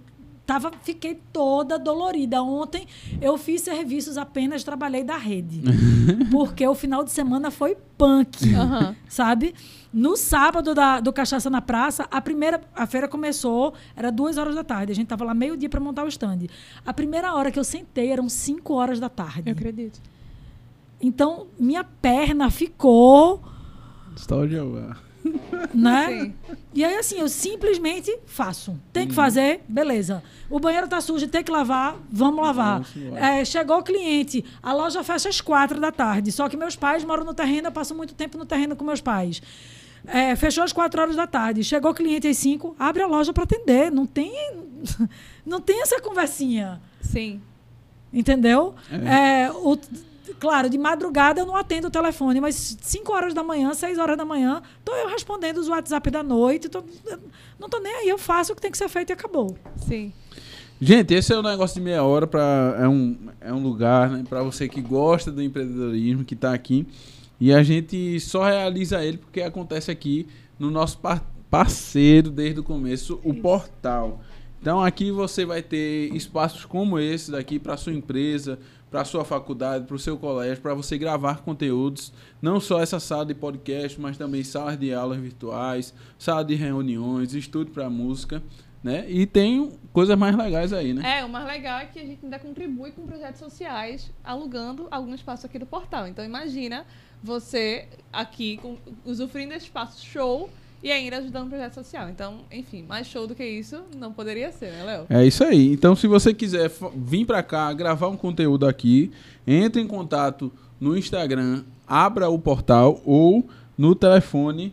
[0.48, 2.42] tava, fiquei toda dolorida.
[2.42, 2.86] Ontem
[3.20, 5.60] eu fiz serviços apenas, trabalhei da rede.
[6.32, 8.96] porque o final de semana foi punk, Aham.
[9.06, 9.54] sabe?
[9.92, 14.54] No sábado da- do Cachaça na Praça, a primeira a feira começou, era duas horas
[14.54, 14.90] da tarde.
[14.90, 16.46] A gente tava lá meio-dia para montar o stand.
[16.86, 19.42] A primeira hora que eu sentei eram cinco horas da tarde.
[19.46, 20.00] Eu acredito.
[21.00, 23.42] Então, minha perna ficou,
[24.16, 24.56] Só de.
[25.74, 26.06] né?
[26.08, 26.34] Sim.
[26.74, 28.78] E aí, assim, eu simplesmente faço.
[28.92, 30.22] Tem que fazer, beleza.
[30.50, 32.82] O banheiro tá sujo, tem que lavar, vamos lavar.
[33.16, 36.30] É, chegou o cliente, a loja fecha às quatro da tarde.
[36.32, 39.00] Só que meus pais moram no terreno, eu passo muito tempo no terreno com meus
[39.00, 39.42] pais.
[40.06, 41.62] É, fechou às quatro horas da tarde.
[41.64, 43.90] Chegou o cliente às cinco, abre a loja para atender.
[43.90, 44.32] Não tem,
[45.44, 46.80] não tem essa conversinha.
[47.00, 47.40] Sim.
[48.12, 48.74] Entendeu?
[48.90, 49.76] É, o-
[50.38, 54.16] claro, de madrugada eu não atendo o telefone, mas 5 horas da manhã, 6 horas
[54.16, 56.68] da manhã, tô eu respondendo os WhatsApp da noite.
[56.68, 56.82] tô-
[57.58, 59.56] não tô nem aí, eu faço o que tem que ser feito e acabou.
[59.76, 60.12] Sim.
[60.80, 64.24] Gente, esse é o negócio de meia hora para é um, é um lugar, né,
[64.28, 66.86] para você que gosta do empreendedorismo, que está aqui.
[67.40, 70.28] E a gente só realiza ele porque acontece aqui
[70.58, 74.20] no nosso par- parceiro desde o começo, o portal.
[74.60, 78.58] Então aqui você vai ter espaços como esse daqui para sua empresa,
[78.90, 83.26] para sua faculdade, para o seu colégio, para você gravar conteúdos, não só essa sala
[83.26, 88.42] de podcast, mas também salas de aulas virtuais, sala de reuniões, estúdio para música,
[88.82, 89.10] né?
[89.10, 91.18] E tem coisas mais legais aí, né?
[91.18, 95.14] É, o mais legal é que a gente ainda contribui com projetos sociais, alugando algum
[95.14, 96.06] espaço aqui do portal.
[96.06, 96.86] Então imagina
[97.22, 100.48] você aqui com, usufruindo espaço show
[100.82, 102.08] e ainda ajudando um projeto social.
[102.08, 105.06] Então, enfim, mais show do que isso não poderia ser, né, Léo?
[105.10, 105.72] É isso aí.
[105.72, 109.10] Então, se você quiser vir pra cá, gravar um conteúdo aqui,
[109.46, 114.72] entre em contato no Instagram, abra o portal ou no telefone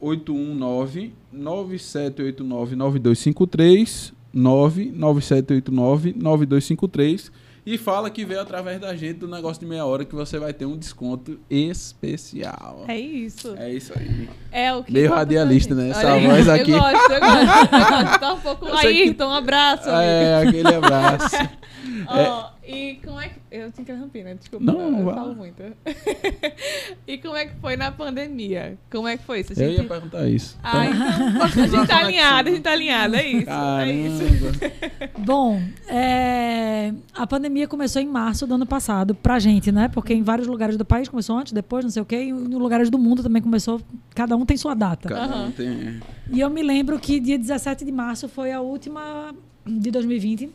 [0.00, 7.32] 819 9789 9253 99789 9253
[7.66, 10.52] e fala que veio através da gente do negócio de meia hora que você vai
[10.52, 12.84] ter um desconto especial.
[12.86, 13.54] É isso.
[13.58, 14.28] É isso aí.
[14.52, 15.90] É o que Meio radialista, né?
[15.90, 16.26] Essa aí.
[16.26, 16.70] voz aqui.
[16.70, 17.74] Eu gosto, eu gosto.
[17.74, 18.20] Eu gosto.
[18.20, 18.66] Tá um pouco...
[18.68, 20.02] Aí, que- então um abraço, amigo.
[20.02, 21.36] É, aquele abraço.
[22.08, 23.34] Ó, e como é que.
[23.50, 24.34] Eu tinha que interromper, né?
[24.34, 24.64] Desculpa.
[24.64, 25.62] Não, eu falo muito.
[27.06, 28.76] e como é que foi na pandemia?
[28.90, 29.52] Como é que foi isso?
[29.52, 30.58] A Eu gente- ia perguntar isso.
[30.62, 31.42] Ah, então.
[31.42, 33.50] A gente tá alinhado, a gente tá alinhado, é isso.
[33.50, 34.58] É isso.
[34.60, 35.12] Caramba.
[35.18, 39.88] Bom, é, a pandemia começou em março do ano passado pra gente, né?
[39.88, 42.54] Porque em vários lugares do país começou antes, depois, não sei o quê, e em
[42.56, 43.80] lugares do mundo também começou.
[44.14, 45.08] Cada um tem sua data.
[45.08, 45.50] Cada um Aham.
[45.52, 46.00] tem.
[46.30, 50.50] E eu me lembro que dia 17 de março foi a última de 2020,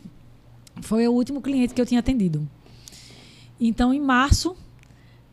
[0.80, 2.48] foi o último cliente que eu tinha atendido.
[3.60, 4.56] Então, em março,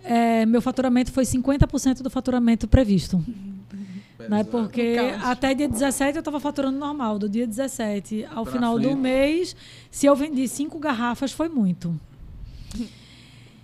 [0.03, 3.23] eh, meu faturamento foi 50% do faturamento previsto.
[4.27, 4.43] Né?
[4.43, 7.17] Porque até dia 17 eu estava faturando normal.
[7.17, 8.97] Do dia 17 ao Pra final do frente.
[8.99, 9.55] mês,
[9.89, 11.99] se eu vendi cinco garrafas, foi muito.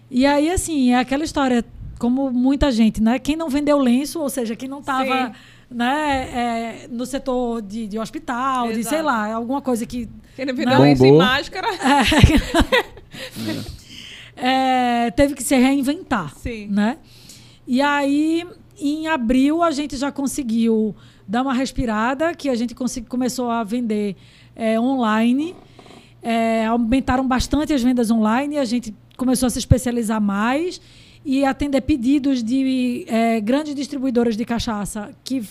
[0.10, 1.64] E aí, assim, é aquela história,
[2.00, 3.20] como muita gente, né?
[3.20, 5.34] Quem não vendeu lenço, ou seja, quem não estava.
[5.70, 9.04] Né, é, no setor de, de hospital, de sei Exato.
[9.04, 10.58] lá, alguma coisa que Quem não Não.
[10.58, 11.26] vendeu isso em Bombou.
[11.26, 11.68] máscara.
[14.36, 16.34] é, teve que se reinventar.
[16.38, 16.68] Sim.
[16.68, 16.98] Né?
[17.68, 18.46] E aí,
[18.80, 20.96] em abril, a gente já conseguiu
[21.28, 24.16] dar uma respirada, que a gente consegui- começou a vender
[24.56, 25.56] é, online.
[26.22, 30.82] É, aumentaram bastante as vendas online, a gente começou a se especializar mais
[31.26, 35.44] e atender pedidos de é, grandes distribuidoras de cachaça que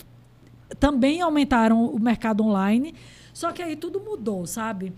[0.78, 2.94] também aumentaram o mercado online.
[3.32, 4.92] Só que aí tudo mudou, sabe?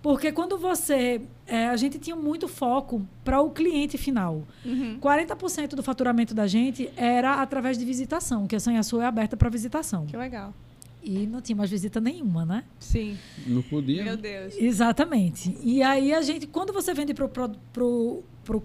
[0.00, 1.20] Porque quando você.
[1.46, 4.46] é, a gente tinha muito foco para o cliente final.
[4.64, 4.98] Uhum.
[5.00, 9.36] 40% do faturamento da gente era através de visitação, que a Sanha Sul é aberta
[9.36, 10.06] para visitação.
[10.06, 10.54] Que legal.
[11.02, 12.64] E não tinha mais visita nenhuma, né?
[12.78, 13.16] Sim.
[13.46, 14.02] Não podia.
[14.02, 14.22] Meu né?
[14.22, 14.54] Deus.
[14.56, 15.56] Exatamente.
[15.62, 18.22] E aí a gente, quando você vende para o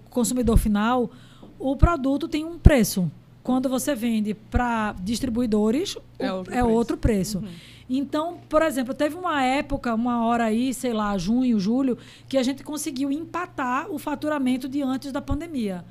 [0.09, 1.11] consumidor final,
[1.61, 3.09] o produto tem um preço.
[3.43, 6.69] Quando você vende para distribuidores, É outro é preço.
[6.69, 7.37] outro preço.
[7.39, 7.47] Uhum.
[7.89, 11.97] Então, por exemplo, teve uma época, uma hora aí, sei lá, junho, julho,
[12.29, 15.83] que a gente conseguiu empatar o faturamento de antes da pandemia.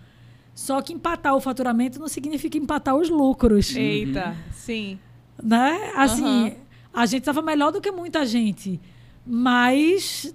[0.54, 4.98] Só que empatar o faturamento não significa empatar os lucros Eita, sim.
[5.42, 5.92] né?
[5.96, 6.52] Assim, Aham.
[6.94, 8.80] a gente estava melhor do que muita gente,
[9.26, 10.34] mas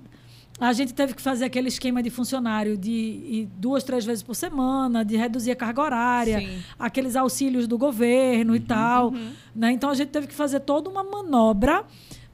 [0.60, 4.36] a gente teve que fazer aquele esquema de funcionário de ir duas, três vezes por
[4.36, 6.60] semana, de reduzir a carga horária, Sim.
[6.80, 9.32] aqueles auxílios do governo e tal, Uhum.
[9.54, 9.72] né?
[9.72, 11.84] Então a gente teve que fazer toda uma manobra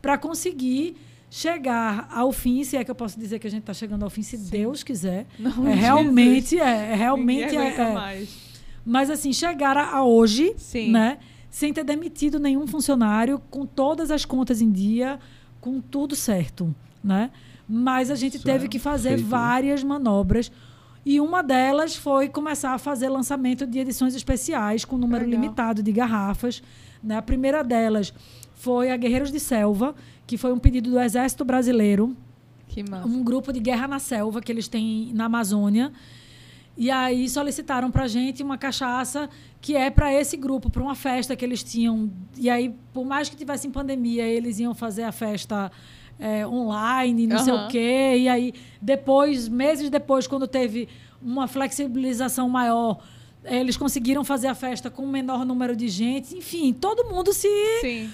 [0.02, 0.96] para conseguir
[1.32, 4.10] chegar ao fim, se é que eu posso dizer que a gente está chegando ao
[4.10, 5.26] fim, se Deus quiser.
[5.40, 8.28] Não, É, realmente é, é realmente é, é.
[8.86, 10.92] Mas assim, chegar a, a hoje, Sim.
[10.92, 11.18] né?
[11.50, 15.20] Sem ter demitido nenhum funcionário, com todas as contas em dia,
[15.60, 16.74] com tudo certo.
[17.04, 17.32] né?
[17.74, 19.30] Mas a gente Isso teve é que fazer feito, né?
[19.30, 20.52] várias manobras.
[21.06, 25.42] E uma delas foi começar a fazer lançamento de edições especiais com número Legal.
[25.42, 26.62] limitado de garrafas.
[27.02, 27.16] Né?
[27.16, 28.14] A primeira delas
[28.56, 29.96] foi a Guerreiros de Selva,
[30.28, 32.16] que foi um pedido do Exército Brasileiro,
[32.68, 33.08] Que massa.
[33.08, 35.92] um grupo de guerra na selva que eles têm na Amazônia.
[36.78, 41.36] E aí solicitaram pra gente uma cachaça que é para esse grupo, para uma festa
[41.36, 42.12] que eles tinham.
[42.38, 45.72] E aí, por mais que tivesse em pandemia, eles iam fazer a festa
[46.22, 47.66] é, online, não sei Aham.
[47.66, 48.16] o quê.
[48.20, 50.88] E aí, depois, meses depois, quando teve
[51.22, 53.00] uma flexibilização maior,
[53.44, 56.38] eles conseguiram fazer a festa com um menor número de gente.
[56.38, 57.48] Enfim, todo mundo se
[57.82, 58.10] Sim.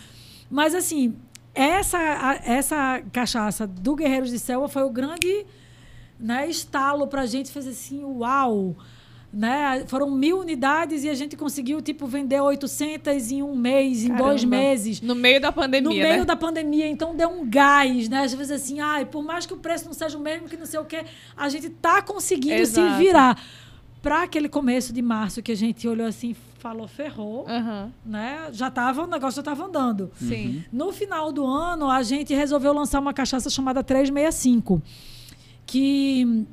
[0.49, 1.13] mas assim,
[1.53, 5.45] essa, a- essa cachaça do Guerreiros de Selva foi o grande
[6.19, 8.75] né, estalo pra gente fazer assim, uau!
[9.31, 9.83] Né?
[9.87, 14.43] Foram mil unidades e a gente conseguiu, tipo, vender 800 em um mês, em dois
[14.43, 14.57] Caramba.
[14.57, 16.25] meio No meio da pandemia, no meio né?
[16.25, 18.21] da pandemia, então deu um gás, né?
[18.21, 20.65] Às vezes assim, ai, por mais que o preço não seja o mesmo, que não
[20.65, 21.03] sei o quê,
[21.35, 22.93] a gente tá conseguindo Exato.
[22.93, 23.41] se virar.
[24.01, 27.91] Para aquele começo de março que a gente olhou assim, falou, ferrou, Aham.
[28.05, 28.47] né?
[28.53, 30.09] Já tava, o negócio já tava andando.
[30.17, 30.63] Sim.
[30.71, 34.81] No final do ano, a gente resolveu lançar uma cachaça chamada 365.
[35.65, 36.45] Que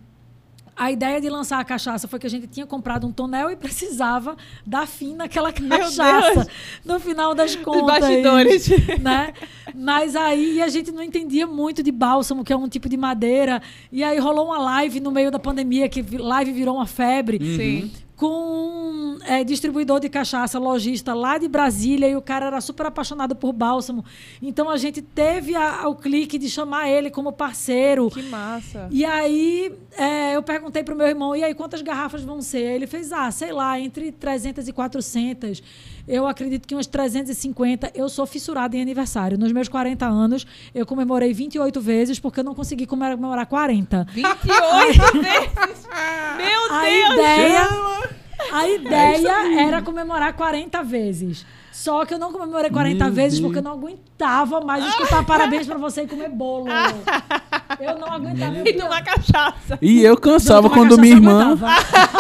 [0.77, 3.57] a ideia de lançar a cachaça foi que a gente tinha comprado um tonel e
[3.57, 6.49] precisava dar fim naquela cachaça.
[6.85, 8.01] No final das Os contas.
[8.01, 8.69] bastidores.
[9.01, 9.33] Né?
[9.75, 13.61] Mas aí a gente não entendia muito de bálsamo, que é um tipo de madeira.
[13.93, 17.91] E aí rolou uma live no meio da pandemia, que live virou uma febre Sim.
[18.17, 22.87] Com um é, distribuidor de cachaça, lojista lá de Brasília, e o cara era super
[22.87, 24.05] apaixonado por bálsamo.
[24.41, 28.09] Então a gente teve a- o clique de chamar ele como parceiro.
[28.11, 28.87] Que massa.
[28.91, 32.63] E aí é, eu perguntei pro meu irmão, e aí quantas garrafas vão ser?
[32.63, 35.63] Ele fez, ah, sei lá, entre 300 e 400.
[36.07, 37.91] Eu acredito que umas 350.
[37.95, 39.39] Eu sou fissurada em aniversário.
[39.39, 44.07] Nos meus 40 anos, eu comemorei 28 vezes porque eu não consegui comemorar 40.
[44.13, 45.89] 28 vezes!
[46.37, 48.14] Meu A Deus!
[48.39, 49.19] Ideia, a É
[49.53, 51.47] ideia era comemorar 40 vezes.
[51.73, 53.49] Só que eu não comemorei 40 Meu vezes Deus.
[53.49, 56.67] porque eu não aguentava mais escutar parabéns pra você e comer bolo.
[57.81, 58.69] Eu não aguentava.
[58.69, 59.79] E tomar cachaça.
[59.83, 61.59] E eu cansava Tomar quando minha eu irmã.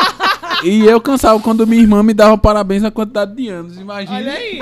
[0.64, 3.76] E eu cansava quando minha irmã me dava parabéns na quantidade de anos.
[3.78, 4.16] Imagina.
[4.16, 4.58] Olha aí.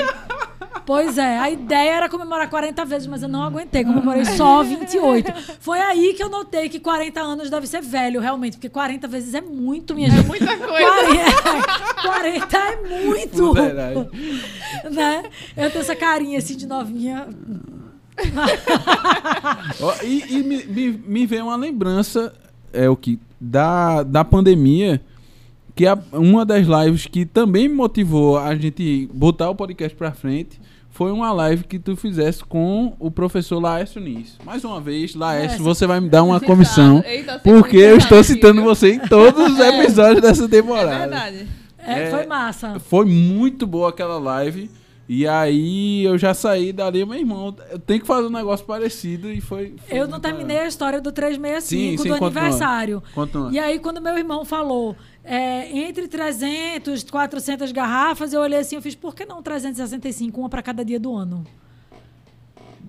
[0.85, 5.33] Pois é, a ideia era comemorar 40 vezes, mas eu não aguentei, comemorei só 28.
[5.61, 9.35] Foi aí que eu notei que 40 anos deve ser velho, realmente, porque 40 vezes
[9.35, 10.27] é muito, minha É gente.
[10.27, 10.91] muita coisa.
[12.03, 13.53] 40, 40 é muito.
[13.53, 14.09] Verdade.
[14.91, 15.23] Né?
[15.57, 17.29] Eu tenho essa carinha assim de novinha.
[19.81, 22.33] Ó, e e me, me, me veio uma lembrança,
[22.73, 25.01] é o que da, da pandemia,
[25.75, 30.13] que a- uma das lives que também me motivou a gente botar o podcast pra
[30.13, 30.61] frente
[30.91, 34.37] foi uma live que tu fizesse com o professor Laércio Nis.
[34.45, 35.65] Mais uma vez, Laércio, Laércio.
[35.65, 36.53] você vai me dar uma Citado.
[36.53, 40.95] comissão, Eita, porque eu estou citando você em todos os episódios dessa temporada.
[40.95, 41.47] É verdade.
[41.79, 42.11] É, É.
[42.11, 42.79] Foi massa.
[42.79, 44.71] Foi muito boa aquela live.
[45.09, 49.31] E aí eu já saí dali, meu irmão, eu tenho que fazer um negócio parecido
[49.31, 49.75] e foi.
[49.87, 53.03] foi Eu não terminei a história do 365 Sim, sim, do aniversário.
[53.15, 53.51] Continua.
[53.53, 58.83] E aí, quando meu irmão falou é, entre 300, 400 garrafas, eu olhei assim, eu
[58.83, 61.45] fiz, por que não 365, uma para cada dia do ano?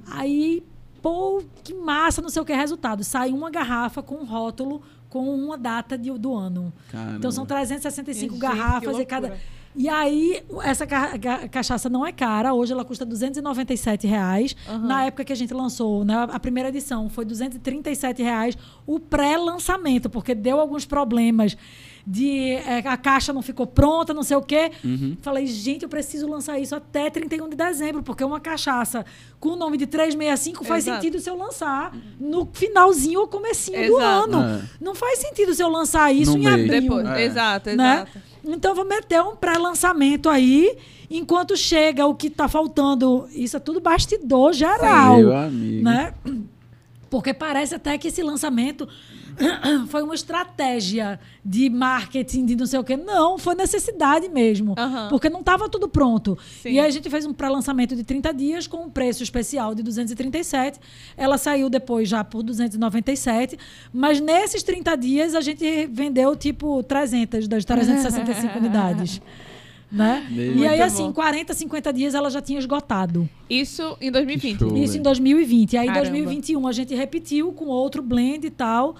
[0.07, 0.63] Aí,
[1.01, 3.03] pô, que massa, não sei o que é resultado.
[3.03, 6.73] Sai uma garrafa com um rótulo com uma data de- do ano.
[6.91, 7.17] Caramba.
[7.17, 9.37] Então são 365 Gente, garrafas e cada.
[9.75, 11.17] E aí, essa ca-
[11.49, 12.53] cachaça não é cara.
[12.53, 14.55] Hoje ela custa 297 reais.
[14.67, 14.87] Aham.
[14.87, 18.57] Na época que a gente lançou, né, a primeira edição, foi 237 reais
[18.87, 21.55] o pré-lançamento, porque deu alguns problemas
[22.05, 24.71] de é, a caixa não ficou pronta, não sei o quê.
[24.83, 25.15] Uhum.
[25.21, 29.05] Falei, gente, eu preciso lançar isso até 31 de dezembro, porque uma cachaça
[29.39, 31.01] com o nome de 365 faz Exato.
[31.01, 34.35] sentido se eu lançar no finalzinho ou comecinho do Exato.
[34.35, 34.41] ano.
[34.43, 34.61] É.
[34.81, 36.53] Não faz sentido se eu lançar isso No em meio.
[36.65, 37.07] abril Depois.
[37.07, 37.23] É.
[37.23, 37.93] Exato, né?
[37.93, 38.11] exato.
[38.45, 40.77] Então eu vou meter um pré-lançamento aí,
[41.09, 43.29] enquanto chega o que tá faltando.
[43.31, 45.83] Isso é tudo bastidor geral, Meu amigo.
[45.83, 46.13] né?
[47.09, 48.89] Porque parece até que esse lançamento
[49.89, 52.95] foi uma estratégia de marketing, de não sei o quê.
[52.95, 54.75] Não, foi necessidade mesmo.
[54.77, 55.07] Aham.
[55.09, 56.37] Porque não estava tudo pronto.
[56.61, 56.71] Sim.
[56.71, 59.83] E aí a gente fez um pré-lançamento de 30 dias com um preço especial de
[59.83, 60.79] 237.
[61.17, 63.57] Ela saiu depois já por 297.
[63.91, 69.21] Mas nesses 30 dias a gente vendeu tipo 300 das 365 unidades.
[69.93, 70.25] Né?
[70.31, 71.13] E aí, assim, bom.
[71.13, 73.29] 40, 50 dias ela já tinha esgotado.
[73.47, 74.57] Isso em 2020.
[74.57, 74.75] show.
[74.75, 75.03] Isso em velho.
[75.03, 75.77] 2020.
[75.77, 76.09] Aí, em Caramba.
[76.09, 78.95] 2021, a gente repetiu com outro blend e tal.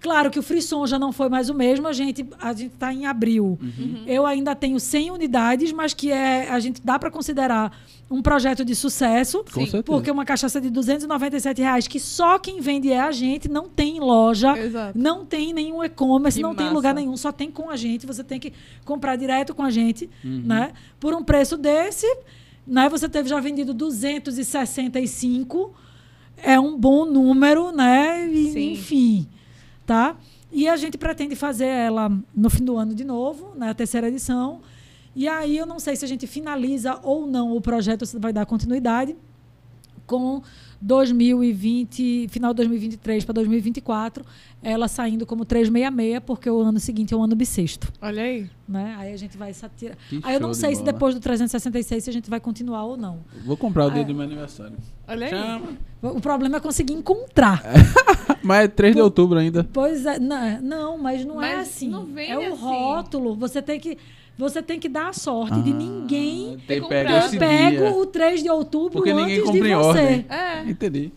[0.00, 2.92] Claro que o frisson já não foi mais o mesmo, a gente a gente está
[2.92, 3.58] em abril.
[3.60, 4.04] Uhum.
[4.06, 7.76] Eu ainda tenho 100 unidades, mas que é a gente dá para considerar
[8.10, 9.38] um projeto de sucesso.
[9.52, 9.82] Com certeza.
[9.82, 13.98] Porque uma cachaça de 297 reais, que só quem vende é a gente, não tem
[13.98, 14.96] loja, Exato.
[14.98, 16.76] não tem nenhum e-commerce, não tem massa.
[16.76, 18.06] lugar nenhum, só tem com a gente.
[18.06, 18.52] Você tem que
[18.84, 20.42] comprar direto com a gente, Uhum.
[20.44, 20.72] né?
[21.00, 22.06] Por um preço desse,
[22.66, 22.88] né?
[22.88, 25.74] Você teve já vendido 265,
[26.36, 28.26] é um bom número, né?
[28.28, 28.72] E, Sim.
[28.72, 29.26] enfim,
[29.88, 30.16] tá?
[30.52, 33.70] E a gente pretende fazer ela no fim do ano de novo, né?
[33.70, 34.60] A terceira edição.
[35.16, 38.30] E aí eu não sei se a gente finaliza ou não o projeto, se vai
[38.30, 39.16] dar continuidade
[40.06, 40.42] com
[40.80, 44.24] 2020, final de 2023 para 2024,
[44.62, 48.50] ela saindo como 366, porque o ano seguinte é o ano bissexto, Olha aí.
[48.68, 48.94] né?
[48.98, 49.96] Aí a gente vai satirar.
[50.08, 52.40] Que Aí eu não show de sei se depois do 366 se a gente vai
[52.40, 53.20] continuar ou não.
[53.44, 54.04] Vou comprar o dia É.
[54.04, 54.76] do meu aniversário.
[55.06, 55.30] Olha aí.
[55.30, 55.68] Chama.
[56.02, 57.62] O problema é conseguir encontrar.
[58.42, 59.68] Mas é 3 de outubro ainda.
[59.72, 61.88] Pois é, não, não mas não é Mas assim.
[61.88, 62.62] não vem é o assim.
[62.62, 63.34] rótulo.
[63.34, 63.98] Você tem que
[64.38, 66.88] você tem que dar a sorte de ninguém Ah, ter pego
[67.38, 69.74] pego o 3 de outubro Porque ninguém antes de você.
[69.74, 70.26] ordem.
[70.30, 70.62] É.
[70.70, 71.12] Entendi.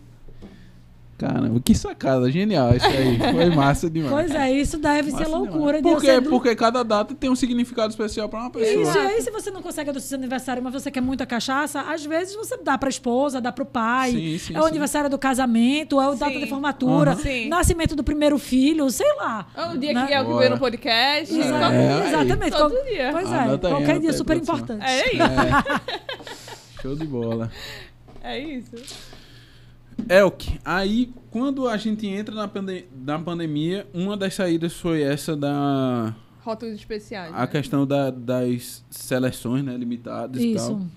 [1.22, 3.17] Caramba, que sacada, genial isso aí.
[3.19, 4.11] Foi massa demais.
[4.11, 6.19] Pois é, isso deve Massa ser loucura Por quê?
[6.19, 8.82] do- Porque cada data tem um significado especial pra uma pessoa.
[8.84, 11.82] Isso, e aí se você não consegue do seu aniversário, mas você quer muita cachaça,
[11.82, 14.11] às vezes você dá pra esposa, dá pro pai.
[14.13, 14.69] Sim, sim, é o sim.
[14.69, 17.15] aniversário do casamento, é o data de formatura.
[17.17, 17.47] Sim.
[17.49, 19.45] nascimento do primeiro filho, sei lá.
[19.55, 20.07] É um dia Né?
[20.07, 20.39] que é o que Bora.
[20.39, 21.34] veio no podcast.
[21.39, 22.51] É, exatamente.
[22.57, 23.09] Todo Qual- dia.
[23.11, 24.84] Pois é, qualquer dia super importante.
[24.84, 26.82] É isso.
[26.82, 27.51] Show de bola.
[28.24, 28.72] É isso.
[30.10, 35.36] Elk, aí quando a gente entra na, pande- na pandemia, uma das saídas foi essa
[35.36, 36.14] da.
[36.43, 37.34] Rótulos especiais.
[37.34, 37.47] A né?
[37.47, 40.66] questão da- das seleções né, limitadas e tal.
[40.78, 40.88] Isso.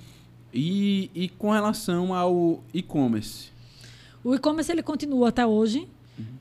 [0.53, 3.49] E, e com relação ao e-commerce.
[4.23, 5.87] O e-commerce ele continua até hoje.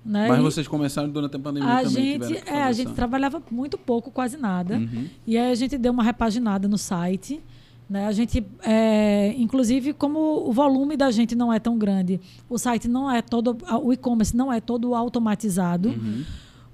[0.05, 0.27] Né?
[0.27, 2.21] Mas E vocês começaram durante a pandemia a também.
[2.21, 4.75] gente, é, a gente trabalhava muito pouco, quase nada.
[4.75, 5.07] Uhum.
[5.25, 7.41] E aí a gente deu uma repaginada no site.
[7.89, 8.07] Né?
[8.07, 12.19] A gente, é, inclusive, como o volume da gente não é tão grande,
[12.49, 15.89] o site não é todo, o e-commerce não é todo automatizado.
[15.89, 16.23] Uhum.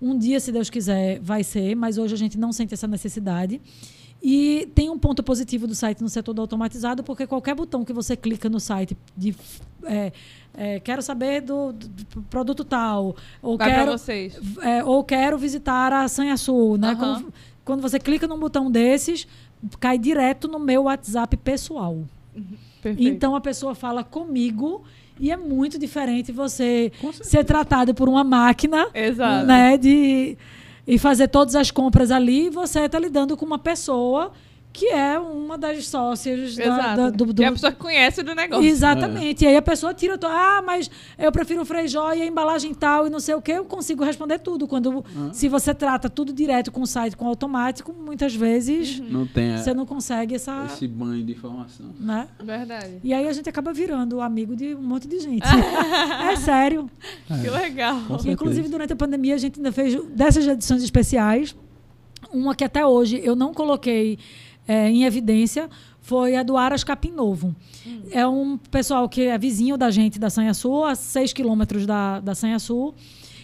[0.02, 3.60] Um dia, se Deus quiser, vai ser, mas hoje a gente não sente essa necessidade.
[4.22, 7.94] E tem um ponto positivo do site não ser todo automatizado, porque qualquer botão que
[7.94, 9.34] você clica no site de
[9.84, 10.12] é,
[10.54, 14.38] é, quero saber do, do- produto tal, ou Vai quero vocês.
[14.62, 16.96] é, ou quero visitar a Sanha Sul, né?
[16.96, 17.34] Quando,
[17.64, 19.26] quando você clica num botão desses,
[19.80, 21.98] cai direto no meu WhatsApp pessoal.
[22.82, 23.10] Perfeito.
[23.10, 24.84] Então a pessoa fala comigo
[25.20, 26.92] e é muito diferente você
[27.22, 29.46] ser tratado por uma máquina, Exato.
[29.46, 29.78] né?
[29.78, 30.38] De
[30.88, 34.32] e fazer todas as compras ali, você está lidando com uma pessoa
[34.72, 36.96] que é uma das sócias da- Exato.
[36.96, 38.64] da- do, do, E a pessoa que conhece do negócio.
[38.64, 39.44] Exatamente.
[39.44, 43.08] E aí a pessoa tira, ah, mas eu prefiro o freijó e a embalagem tal
[43.08, 43.54] e não sei o quê.
[43.54, 44.68] Eu consigo responder tudo.
[44.68, 45.04] Quando,
[45.34, 49.52] se você trata tudo direto com o site, com o automático, muitas vezes Não tem
[49.54, 51.88] é, você não consegue essa, esse banho de informação.
[52.00, 52.28] né?
[52.42, 53.00] Verdade.
[53.04, 55.44] E aí a gente acaba virando amigo de um monte de gente.
[56.32, 56.90] é sério.
[57.28, 58.00] Que legal.
[58.08, 58.32] Certeza.
[58.32, 61.56] Inclusive, durante a pandemia, a gente ainda fez dessas edições especiais.
[62.32, 64.20] Uma que até hoje eu não coloquei
[64.70, 65.68] eh, em evidência
[66.00, 67.56] foi a do Aras Capim Novo.
[68.12, 72.20] É um pessoal que é vizinho da gente da Sanha Sul, a 6 quilômetros da,
[72.20, 72.94] da Sanha Sul.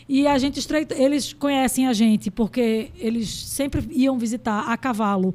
[0.08, 5.34] E a gente estreita, eles conhecem a gente porque eles sempre iam visitar a cavalo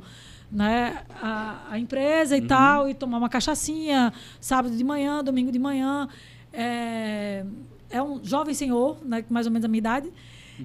[0.51, 5.59] né, a, a empresa e tal, e tomar uma cachaçinha sábado de manhã, domingo de
[5.59, 6.09] manhã.
[6.53, 7.45] É,
[7.91, 10.13] é um jovem senhor, né, mais ou menos a minha idade,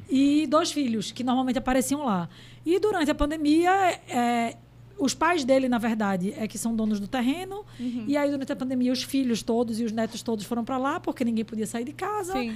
[0.10, 2.28] e dois filhos, que normalmente apareciam lá.
[2.66, 3.72] E durante a pandemia,
[4.08, 4.58] é,
[4.98, 7.66] os pais dele, na verdade, é que são donos do terreno.
[8.08, 11.00] E aí, durante a pandemia, os filhos todos e os netos todos foram para lá,
[11.00, 12.34] porque ninguém podia sair de casa.
[12.34, 12.56] Sim.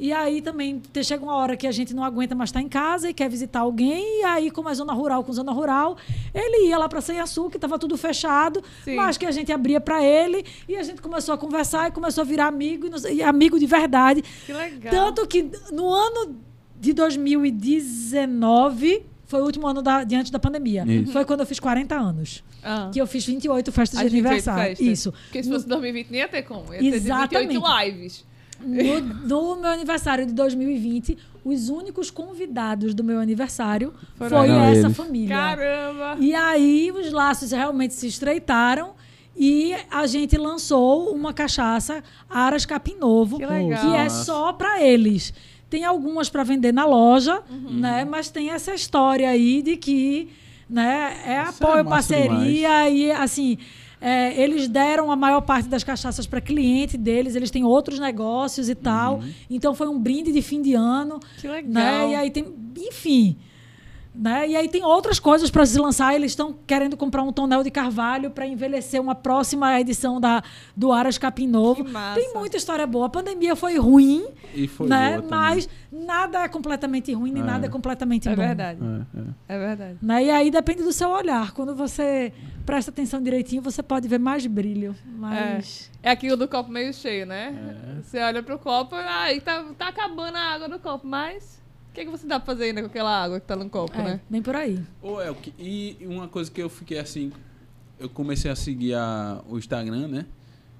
[0.00, 3.10] E aí também chega uma hora que a gente não aguenta mais estar em casa
[3.10, 4.20] e quer visitar alguém.
[4.20, 5.98] E aí, como é zona rural com zona rural,
[6.34, 8.96] ele ia lá para Sanhaçu, que estava tudo fechado, Sim.
[8.96, 10.42] mas que a gente abria para ele.
[10.66, 13.66] E a gente começou a conversar e começou a virar amigo, e, e amigo de
[13.66, 14.24] verdade.
[14.46, 14.90] Que legal.
[14.90, 16.34] Tanto que no ano
[16.80, 20.84] de 2019, foi o último ano da, diante da pandemia.
[20.84, 21.12] Isso.
[21.12, 22.42] Foi quando eu fiz 40 anos.
[22.64, 22.90] Ah.
[22.92, 24.76] Que eu fiz 28 festas As de 28 aniversário.
[24.76, 24.86] festas.
[24.86, 25.12] Isso.
[25.12, 26.74] Porque se fosse 2020 nem ia ter como.
[26.74, 27.30] Ia Exatamente.
[27.30, 28.24] ter 28 lives.
[28.60, 34.86] No, no meu aniversário de 2020, os únicos convidados do meu aniversário Foram foi essa
[34.86, 34.96] Eles.
[34.96, 35.36] família.
[35.36, 36.16] Caramba.
[36.18, 38.94] E aí os laços realmente se estreitaram
[39.36, 45.32] e a gente lançou uma cachaça Aras Capim Novo, Que que é só para eles.
[45.70, 47.70] Tem algumas para vender na loja, Uhum.
[47.78, 48.04] né?
[48.04, 50.28] Mas tem essa história aí de que,
[50.68, 53.56] né, é Isso é apoio, massa parceria e assim,
[54.02, 58.70] É, eles deram a maior parte das cachaças para cliente deles, eles têm outros negócios
[58.70, 59.16] e tal.
[59.18, 59.30] Uhum.
[59.50, 61.20] Então foi um brinde de fim de ano.
[61.38, 61.70] Que legal.
[61.70, 62.12] Né?
[62.12, 62.46] E aí tem.
[62.78, 63.36] Enfim.
[64.12, 64.48] Né?
[64.48, 66.14] E aí tem outras coisas para se lançar.
[66.14, 70.42] Eles estão querendo comprar um tonel de carvalho para envelhecer uma próxima edição da,
[70.76, 71.84] do Aras Capim Novo.
[72.14, 73.06] Tem muita história boa.
[73.06, 75.22] A pandemia foi ruim, E foi né?
[75.30, 77.46] mas nada é completamente ruim, nem É.
[77.46, 78.42] nada é completamente É bom.
[78.42, 78.80] verdade.
[78.82, 79.56] É, é.
[79.56, 79.98] É verdade.
[80.02, 80.24] Né?
[80.24, 81.52] E aí depende do seu olhar.
[81.52, 82.32] Quando você
[82.66, 84.94] presta atenção direitinho, você pode ver mais brilho.
[85.06, 85.88] Mas.
[86.02, 87.54] É aquilo do copo meio cheio, né?
[87.98, 88.02] É.
[88.02, 91.59] Você olha pro copo, ai, tá, tá acabando a água do copo, mas
[91.90, 93.98] o que, que você dá pra fazer ainda com aquela água que tá no copo,
[93.98, 94.20] É, né?
[94.30, 94.78] bem por aí.
[95.02, 97.32] Ô, Elke, e uma coisa que eu fiquei assim,
[97.98, 100.26] eu comecei a seguir a- o Instagram, né?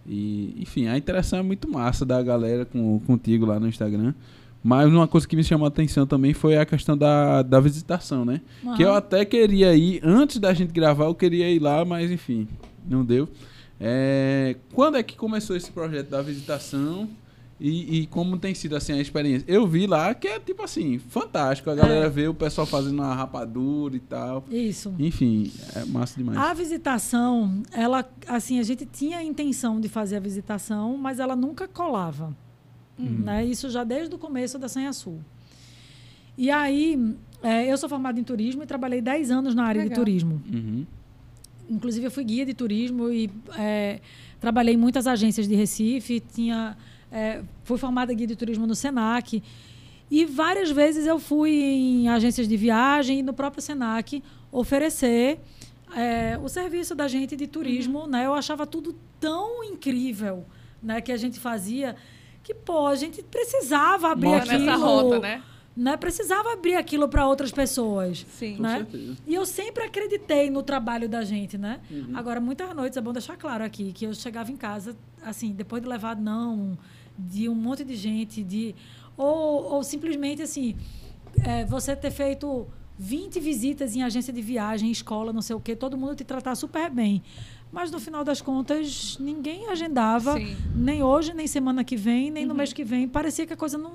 [0.06, 4.14] E, enfim, a interação é muito massa da galera com, contigo lá no Instagram.
[4.62, 8.24] Mas uma coisa que me chamou a atenção também foi a questão da, da visitação,
[8.24, 8.40] né?
[8.76, 12.46] Que eu até queria ir, antes da gente gravar, eu queria ir lá, mas enfim,
[12.86, 13.26] não deu.
[13.78, 17.08] É, quando é que começou esse projeto da visitação
[17.60, 19.44] e, e como tem sido assim a experiência?
[19.46, 21.68] Eu vi lá que é tipo assim, fantástico.
[21.70, 22.08] A galera É.
[22.08, 24.44] vê o pessoal fazendo uma rapadura e tal.
[24.50, 24.94] Isso.
[24.98, 26.38] Enfim, é massa demais.
[26.38, 31.36] A visitação, ela, assim, a gente tinha a intenção de fazer a visitação, mas ela
[31.36, 32.34] nunca colava.
[32.98, 33.44] Né?
[33.46, 35.20] Isso já desde o começo da Senha Sul.
[36.36, 39.88] E aí, é, eu sou formada em turismo e trabalhei 10 anos na área de
[39.88, 40.04] Legal.
[40.04, 40.42] turismo.
[40.52, 40.86] Uhum.
[41.68, 44.00] Inclusive, eu fui guia de turismo e é,
[44.40, 46.20] trabalhei em muitas agências de Recife.
[46.20, 46.76] Tinha,
[47.10, 49.42] é, fui formada guia de turismo no Senac.
[50.10, 55.38] E várias vezes eu fui em agências de viagem e no próprio Senac oferecer
[55.94, 58.06] é, o serviço da gente de turismo.
[58.06, 58.26] Né?
[58.26, 60.44] Eu achava tudo tão incrível
[60.82, 61.94] né, que a gente fazia
[62.42, 64.66] que, pô, a gente precisava abrir Mostra aquilo.
[64.66, 65.42] Nessa rota, né?
[65.76, 65.96] né?
[65.96, 68.26] Precisava abrir aquilo para outras pessoas.
[68.30, 68.56] Sim.
[68.56, 68.78] Com né?
[68.78, 69.16] certeza.
[69.26, 71.80] E eu sempre acreditei no trabalho da gente, né?
[71.90, 72.12] Uhum.
[72.14, 75.82] Agora, muitas noites, é bom deixar claro aqui, que eu chegava em casa, assim, depois
[75.82, 76.76] de levar não
[77.28, 78.74] de um monte de gente, de
[79.16, 80.74] ou, ou simplesmente, assim,
[81.44, 82.66] é, você ter feito
[82.98, 86.54] 20 visitas em agência de viagem, escola, não sei o quê, todo mundo te tratar
[86.54, 87.22] super bem.
[87.72, 90.56] Mas, no final das contas, ninguém agendava, Sim.
[90.74, 92.56] nem hoje, nem semana que vem, nem no Uhum.
[92.58, 93.06] mês que vem.
[93.08, 93.92] Parecia que a coisa não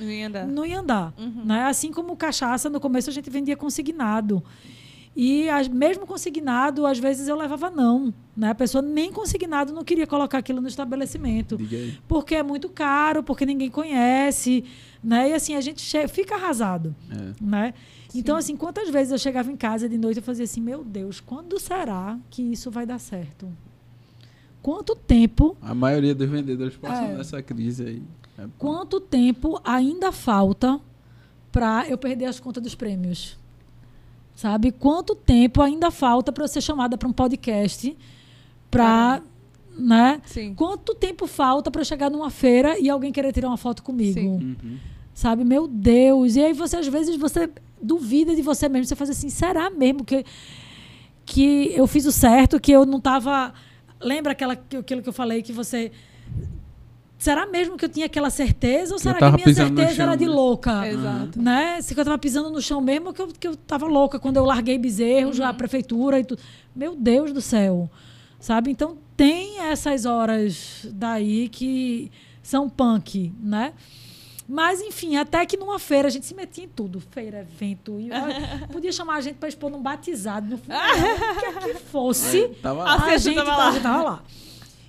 [0.00, 0.46] Não ia dar.
[0.46, 1.12] não ia andar.
[1.18, 1.44] Uhum.
[1.44, 1.64] Né?
[1.64, 4.42] Assim como cachaça, no começo a gente vendia consignado.
[5.20, 8.14] E as- mesmo consignado, às vezes eu levava não.
[8.36, 8.50] Né?
[8.50, 11.58] A pessoa nem consignado não queria colocar aquilo no estabelecimento.
[12.06, 14.64] Porque é muito caro, porque ninguém conhece.
[15.02, 15.30] Né?
[15.30, 16.94] E assim, a gente fica arrasado.
[17.10, 17.32] É.
[17.44, 17.74] Né?
[18.14, 21.18] Então, assim, quantas vezes eu chegava em casa de noite e fazia assim, meu Deus,
[21.18, 23.48] quando será que isso vai dar certo?
[24.62, 27.16] Quanto tempo A maioria dos vendedores passam É.
[27.16, 28.02] nessa crise aí.
[28.38, 28.46] É.
[28.58, 30.80] Quanto tempo ainda falta
[31.50, 33.37] para eu perder as contas dos prêmios?
[34.38, 34.70] Sabe?
[34.70, 37.96] Quanto tempo ainda falta para eu ser chamada para um podcast?
[38.70, 39.20] Para.
[39.76, 40.22] Né?
[40.26, 40.54] Sim.
[40.54, 44.14] Quanto tempo falta para eu chegar numa feira e alguém querer tirar uma foto comigo?
[44.14, 44.28] Sim.
[44.28, 44.78] Uhum.
[45.12, 45.42] Sabe?
[45.42, 46.36] Meu Deus.
[46.36, 47.50] E aí você, às vezes, você
[47.82, 48.84] duvida de você mesmo.
[48.86, 50.24] Você faz assim, será mesmo que,
[51.26, 53.52] que eu fiz o certo, que eu não estava.
[54.00, 55.90] Lembra aquela, que- aquilo que eu falei que você.
[57.18, 58.94] Será mesmo que eu tinha aquela certeza?
[58.94, 60.30] Ou será que minha certeza chão, era de né?
[60.30, 60.86] louca?
[60.88, 61.42] Exato.
[61.42, 61.82] Né?
[61.82, 64.36] Se que eu estava pisando no chão mesmo, que eu, que eu tava louca quando
[64.36, 65.46] eu larguei bezerros, Uhum.
[65.46, 66.40] a prefeitura e tudo.
[66.76, 67.90] Meu Deus do céu.
[68.38, 68.70] Sabe?
[68.70, 72.08] Então tem essas horas daí que
[72.40, 73.72] são punk, né?
[74.50, 77.00] Mas, enfim, até que numa feira a gente se metia em tudo.
[77.10, 77.98] Feira, evento.
[78.00, 78.08] E,
[78.72, 82.36] podia chamar a gente para expor num batizado, no funeral, o que é que fosse.
[82.44, 82.94] Aí, tava A lá.
[82.94, 83.34] A cesta gente,
[83.82, 84.22] tava lá.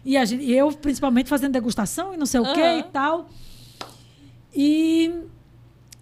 [0.04, 3.30] E, a gente, eu, principalmente, fazendo degustação e não sei o quê e tal.
[4.56, 5.14] E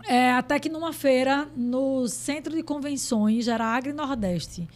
[0.07, 4.67] é, até que numa feira no Centro de Convenções, era Agri Nordeste,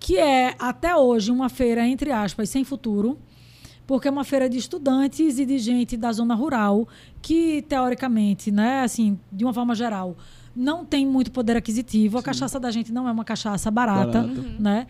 [0.00, 3.18] que é, até hoje, uma feira, entre aspas, sem futuro,
[3.86, 6.88] porque é uma feira de estudantes e de gente da zona rural,
[7.20, 10.16] que, teoricamente, né, assim, de uma forma geral,
[10.54, 12.18] não tem muito poder aquisitivo.
[12.18, 12.24] A Sim.
[12.26, 14.42] cachaça da gente não é uma cachaça barata, Barata.
[14.58, 14.86] né?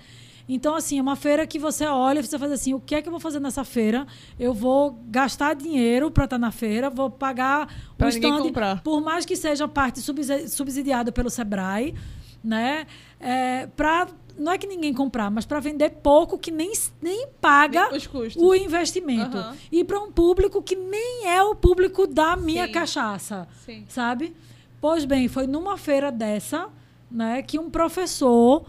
[0.48, 3.02] Então, assim, é uma feira que você olha e você faz assim, o que é
[3.02, 4.06] que eu vou fazer nessa feira?
[4.38, 8.82] Eu vou gastar dinheiro para estar na feira, vou pagar Pra o stand, comprar.
[8.82, 11.94] por mais que seja parte subsi- subsidiada pelo Sebrae,
[12.42, 12.86] né?
[13.20, 17.88] É, pra, não é que ninguém comprar, mas para vender pouco que nem, nem paga
[18.36, 19.36] o investimento.
[19.36, 19.56] Aham.
[19.70, 22.72] E para um público que nem é o público da minha Sim.
[22.72, 23.84] cachaça, Sim.
[23.88, 24.34] sabe?
[24.80, 26.68] Pois bem, foi numa feira dessa,
[27.08, 28.66] né, que um professor,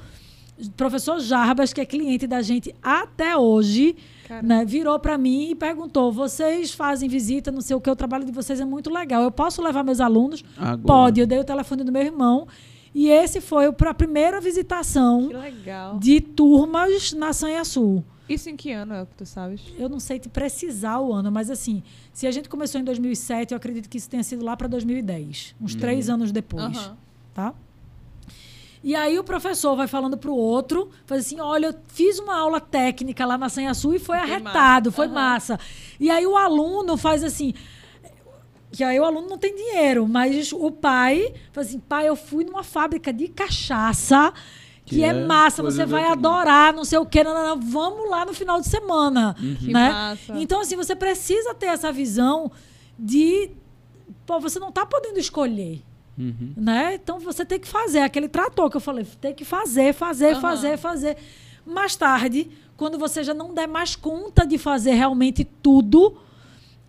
[0.75, 3.95] professor Jarbas, que é cliente da gente até hoje,
[4.43, 8.25] né, virou para mim e perguntou: "Vocês fazem visita, não sei o que, o trabalho
[8.25, 9.23] de vocês é muito legal.
[9.23, 10.77] Eu posso levar meus alunos?" Agora.
[10.77, 11.19] Pode.
[11.19, 12.47] Eu dei o telefone do meu irmão
[12.93, 15.29] e esse foi para a primeira visitação
[15.99, 18.03] de turmas na Sanha Sul.
[18.29, 19.61] Isso em que ano é o que tu sabes?
[19.77, 21.83] Eu não sei te precisar o ano, mas assim,
[22.13, 25.55] se a gente começou em 2007, eu acredito que isso tenha sido lá para 2010,
[25.59, 26.97] uns três anos depois, Aham.
[27.33, 27.53] tá?
[28.83, 32.59] E aí o professor vai falando pro outro, faz assim, olha, eu fiz uma aula
[32.59, 34.91] técnica lá na Sanha Sul e foi, Foi arretado, massa.
[34.91, 35.13] foi Aham.
[35.13, 35.59] massa.
[35.99, 37.53] E aí o aluno faz assim,
[38.71, 42.43] que aí o aluno não tem dinheiro, mas o pai faz assim, pai, eu fui
[42.43, 44.33] numa fábrica de cachaça
[44.85, 46.27] que, Que é, é massa, você vai mundo.
[46.27, 49.71] adorar, não sei o quê, não, não, não, vamos lá no final de semana, Que
[49.71, 49.89] né?
[49.91, 50.33] massa.
[50.35, 52.51] Então assim, você precisa ter essa visão
[52.99, 53.49] de
[54.25, 55.81] pô, você não tá podendo escolher
[56.17, 56.53] Uhum.
[56.55, 56.95] né?
[56.95, 60.41] Então você tem que fazer aquele trator que eu falei, tem que fazer, fazer, Aham.
[60.41, 61.17] fazer, fazer.
[61.65, 66.17] Mais tarde, quando você já não der mais conta de fazer realmente tudo,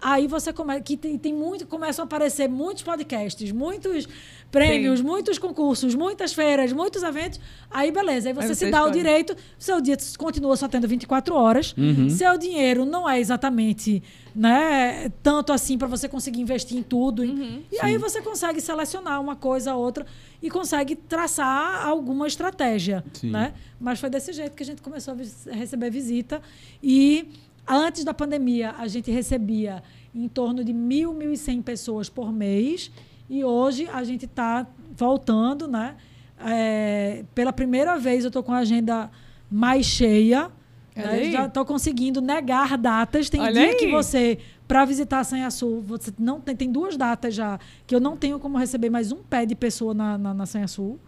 [0.05, 4.07] aí você começa que tem, tem muito começam a aparecer muitos podcasts, muitos
[4.53, 5.05] prêmios, Sim.
[5.07, 7.41] muitos concursos, muitas feiras, muitos eventos.
[7.71, 9.03] Aí beleza, aí você, Aí se você dá o escolhe.
[9.03, 11.75] direito, seu dia continua só tendo 24 horas.
[11.77, 12.11] Uhum.
[12.11, 14.03] Seu dinheiro não é exatamente,
[14.37, 17.23] né, tanto assim para você conseguir investir em tudo.
[17.23, 17.63] Uhum.
[17.73, 20.05] E aí você consegue selecionar uma coisa outra
[20.43, 23.31] e consegue traçar alguma estratégia, Sim.
[23.31, 23.55] né?
[23.81, 26.43] Mas foi desse jeito que a gente começou a receber visita
[26.83, 27.27] e
[27.67, 29.83] antes da pandemia a gente recebia
[30.15, 32.91] em torno de mil, mil e cem pessoas por mês
[33.29, 35.97] e hoje a gente está voltando, né?
[36.39, 39.11] É, pela primeira vez eu estou com a agenda
[39.51, 40.51] mais cheia.
[40.95, 41.31] Né?
[41.33, 43.29] Já estou conseguindo negar datas.
[43.29, 43.91] Tem Olha dia que aí.
[43.91, 44.39] você,
[44.69, 48.17] para visitar a Sanha Sul, você não tem, tem duas datas já que eu não
[48.17, 50.99] tenho como receber mais um pé de pessoa na, na, na Sanha Sul.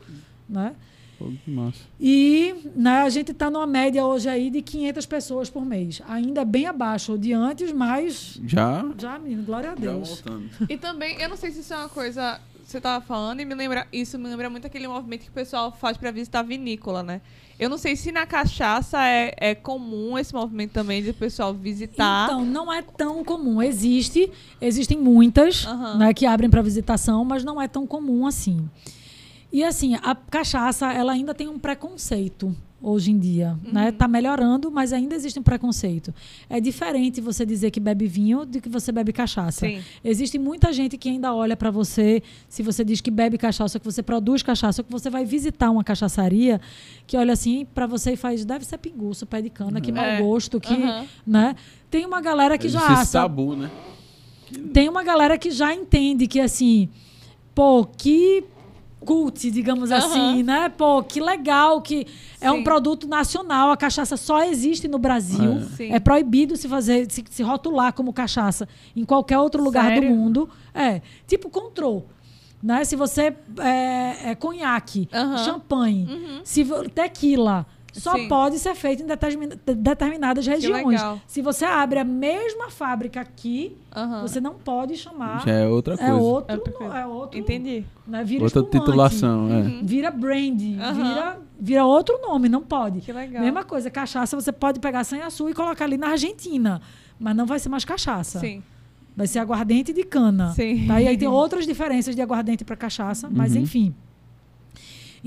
[0.49, 0.75] Né?
[1.19, 1.81] Pô, que massa.
[1.99, 6.03] E né, a gente está numa média hoje aí de 500 pessoas por mês.
[6.09, 8.85] Ainda bem abaixo de antes, mas Já?
[8.99, 10.09] já, menino, glória a Já Deus.
[10.09, 10.51] voltando.
[10.69, 13.45] E também, eu não sei se isso é uma coisa que você tava falando, e
[13.45, 16.43] me lembra, isso me lembra muito aquele movimento que o pessoal faz pra visitar a
[16.43, 17.21] vinícola, né?
[17.59, 21.55] Eu não sei se na cachaça é, é comum esse movimento também de o pessoal
[21.55, 22.25] visitar.
[22.27, 23.63] Então, não é tão comum.
[23.63, 25.97] Existe, existem muitas Aham.
[25.99, 28.69] né, que abrem para visitação, mas não é tão comum assim.
[29.57, 33.73] E assim, a cachaça, ela ainda tem um preconceito hoje em dia, Uhum.
[33.73, 33.91] né?
[33.91, 36.15] Tá melhorando, mas ainda existe um preconceito.
[36.49, 39.67] É diferente você dizer que bebe vinho do que você bebe cachaça.
[39.67, 39.81] Sim.
[40.05, 43.85] Existe muita gente que ainda olha para você, se você diz que bebe cachaça, que
[43.87, 46.61] você produz cachaça, que você vai visitar uma cachaçaria,
[47.07, 50.05] que olha assim para você e faz, deve ser pinguço, pé de cana, que mau
[50.05, 50.21] É.
[50.21, 51.07] gosto, que, Aham.
[51.27, 51.57] né?
[51.91, 53.71] Tem uma galera que Existe já sabe, tabu, né?
[54.75, 56.91] tem uma galera que já entende que assim,
[57.55, 58.45] pô, que
[59.07, 59.99] cult, digamos Aham.
[60.07, 60.69] assim, né?
[60.69, 62.07] Pô, que legal que
[62.41, 62.65] é um Sim.
[62.65, 65.53] produto nacional, a cachaça só existe no Brasil.
[65.59, 65.77] É.
[65.77, 65.93] Sim.
[65.93, 70.09] É proibido se fazer, se, se rotular como cacaça em qualquer outro lugar Sério?
[70.11, 70.49] do mundo.
[70.75, 72.07] É, tipo control.
[72.63, 72.85] Né?
[72.85, 75.39] Se você é, é conhaque, Aham.
[75.39, 76.41] champanhe, Uhum.
[76.43, 77.65] se tequila,
[78.01, 78.29] só Sim.
[78.29, 81.01] pode ser feito em determin- determinadas regiões.
[81.27, 84.23] Se você abre a mesma fábrica aqui, Aham.
[84.23, 85.45] você não pode chamar.
[85.47, 86.13] Já é outra coisa.
[86.13, 86.99] é outro, É outra coisa.
[86.99, 87.85] é outro, Entendi.
[88.07, 88.23] né?
[88.25, 89.63] Vira Outra espumante, titulação, é.
[89.85, 90.93] Vira brand, Aham.
[90.95, 93.01] vira, vira outro nome, não pode.
[93.01, 93.43] Que legal.
[93.43, 96.81] Mesma coisa, cachaça você pode pegar sanhaçu e colocar ali na Argentina,
[97.19, 98.39] mas não vai ser mais cachaça.
[98.41, 98.63] Sim.
[99.17, 100.53] Vai ser aguardente de cana.
[100.53, 100.87] Sim.
[100.87, 101.01] Tá?
[101.01, 103.63] E aí tem outras diferenças de aguardente para cachaça, mas Uhum.
[103.63, 103.95] enfim.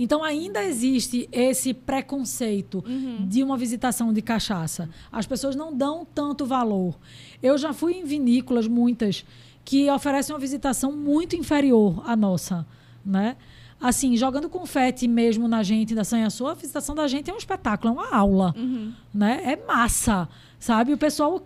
[0.02, 3.28] Então ainda existe esse preconceito Uhum.
[3.28, 4.90] de uma visitação de cachaça.
[5.12, 6.98] As pessoas não dão tanto valor.
[7.44, 9.26] Eu já fui em vinícolas, muitas,
[9.66, 12.66] que oferecem uma visitação muito inferior à nossa,
[13.06, 13.36] né?
[13.82, 17.94] Assim, jogando confete mesmo na gente da Sanhaçu, a visitação da gente é um espetáculo,
[17.94, 18.92] é uma aula, Uhum.
[19.14, 19.42] né?
[19.46, 20.28] É massa,
[20.60, 20.92] sabe?
[20.94, 21.42] O pessoal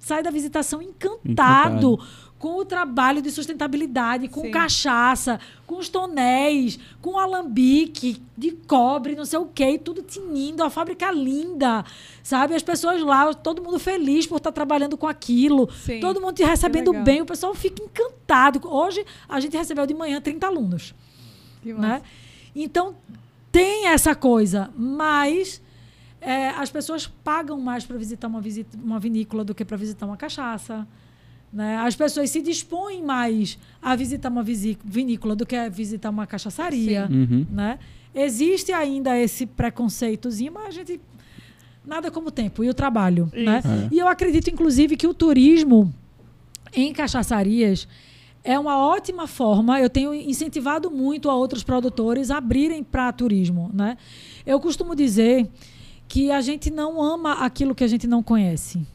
[0.00, 1.98] sai da visitação encantado, Encantado.
[2.38, 4.50] Com o trabalho de sustentabilidade, com Sim.
[4.50, 10.70] cachaça, com os tonéis, com alambique de cobre, não sei o quê, tudo tinindo, a
[10.70, 11.84] fábrica linda,
[12.22, 12.54] sabe?
[12.54, 15.98] As pessoas lá, todo mundo feliz por estar trabalhando com aquilo, Sim.
[16.00, 18.60] todo mundo te recebendo bem, o pessoal fica encantado.
[18.68, 20.94] Hoje a gente recebeu de manhã 30 alunos
[21.60, 21.88] Que né?
[21.88, 22.02] massa.
[22.54, 22.94] Então
[23.50, 25.60] tem essa coisa, mas
[26.20, 30.06] é, as pessoas pagam mais para visitar uma, visita, uma vinícola do que para visitar
[30.06, 30.86] uma cachaça.
[31.52, 31.76] Né?
[31.78, 37.08] As pessoas se dispõem mais a visitar uma vinícola do que a visitar uma cachaçaria.
[37.10, 37.46] Uhum.
[37.50, 37.78] Né?
[38.14, 41.00] Existe ainda esse preconceitozinho, mas a gente.
[41.86, 43.30] Nada como o tempo e o trabalho.
[43.32, 43.62] Né?
[43.64, 43.94] É.
[43.94, 45.92] E eu acredito, inclusive, que o turismo
[46.74, 47.88] em cachaçarias
[48.44, 49.80] é uma ótima forma.
[49.80, 53.70] Eu tenho incentivado muito a outros produtores a abrirem para turismo.
[53.72, 53.96] Né?
[54.44, 55.48] Eu costumo dizer
[56.06, 58.86] que a gente não ama aquilo que a gente não conhece.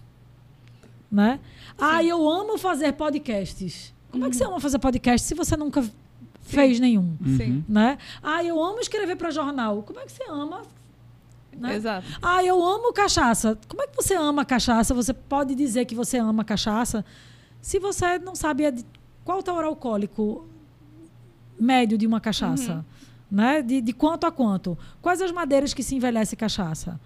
[1.11, 1.39] Né?
[1.77, 3.93] Ah, eu amo fazer podcasts.
[4.11, 5.83] Como é que você ama fazer podcast se você nunca
[6.43, 7.17] fez nenhum?
[7.37, 7.63] Sim.
[7.67, 7.97] Né?
[8.21, 9.81] Ah, eu amo escrever para jornal.
[9.83, 10.61] Como é que você ama
[11.57, 11.75] Né?
[11.75, 12.05] Exato.
[12.21, 13.57] Ah, eu amo cachaça.
[13.67, 14.93] Como é que você ama cachaça?
[14.93, 17.03] Você pode dizer que você ama cachaça
[17.61, 18.85] se você não sabe di-
[19.23, 20.47] qual o teor alcoólico
[21.59, 22.85] médio de uma cachaça.
[23.31, 23.61] Né?
[23.63, 24.77] De, de quanto a quanto.
[25.01, 26.99] Quais as madeiras que se envelhece cachaça?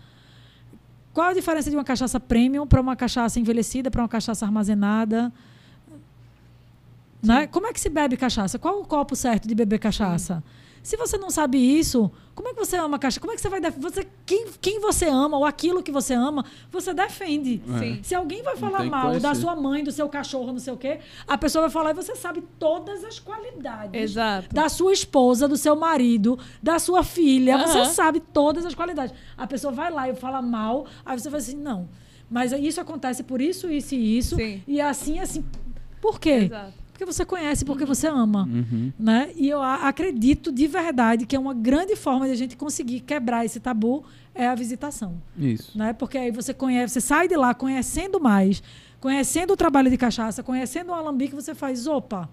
[1.18, 5.34] Qual a diferença de uma cachaça premium para uma cachaça envelhecida, para uma cachaça armazenada?
[7.24, 7.47] Né?
[7.47, 8.59] Como é que se bebe cachaça?
[8.59, 10.43] Qual o copo certo de beber cachaça?
[10.88, 13.19] Se você não sabe isso, como é que você ama cachaça?
[13.19, 16.45] Como é que você vai você quem, quem você ama ou aquilo que você ama,
[16.71, 17.61] você defende.
[17.77, 17.99] Sim.
[18.01, 21.01] Se alguém vai falar mal da sua mãe, do seu cachorro, não sei o quê,
[21.27, 24.55] a pessoa vai falar e você sabe todas as qualidades Exato.
[24.55, 27.57] da sua esposa, do seu marido, da sua filha.
[27.57, 29.13] Você sabe todas as qualidades.
[29.38, 31.89] A pessoa vai lá e fala mal, aí você fala assim, não.
[32.29, 34.38] Mas isso acontece por isso, isso e isso.
[34.38, 34.63] Sim.
[34.65, 35.43] E assim, assim.
[35.99, 36.47] Por quê?
[36.49, 36.86] Exato.
[36.98, 38.50] Porque você conhece, porque você ama.
[38.52, 38.91] Uhum.
[38.98, 39.30] Né?
[39.36, 43.45] E eu acredito de verdade que é uma grande forma de a gente conseguir quebrar
[43.45, 45.22] esse tabu é a visitação.
[45.38, 45.78] Isso.
[45.78, 45.93] Né?
[45.93, 48.64] Porque aí você conhece, você sai de lá conhecendo mais,
[49.00, 52.28] conhecendo o trabalho de cachaça, conhecendo o alambique, você faz, opa,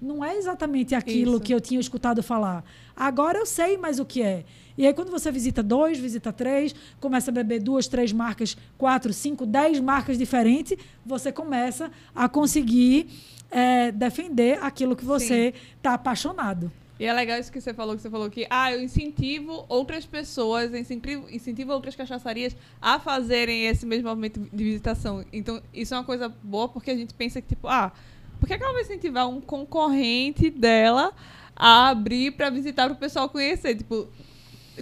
[0.00, 1.40] não é exatamente aquilo Isso.
[1.40, 2.62] que eu tinha escutado falar.
[2.94, 4.44] Agora eu sei mais o que é.
[4.76, 9.12] E aí, quando você visita dois, visita três, começa a beber duas, três marcas, quatro,
[9.12, 13.08] cinco, dez marcas diferentes, você começa a conseguir
[13.50, 16.70] eh, defender aquilo que você está apaixonado.
[16.98, 20.06] E é legal isso que você falou, que você falou que, ah, eu incentivo outras
[20.06, 25.22] pessoas, incentivo, incentivo outras cachaçarias a fazerem esse mesmo movimento de visitação.
[25.30, 27.92] Então, isso é uma coisa boa porque a gente pensa que, tipo, ah,
[28.40, 31.12] por que, que ela vai incentivar um concorrente dela
[31.54, 33.74] a abrir pra visitar pro pessoal conhecer?
[33.74, 34.08] Tipo,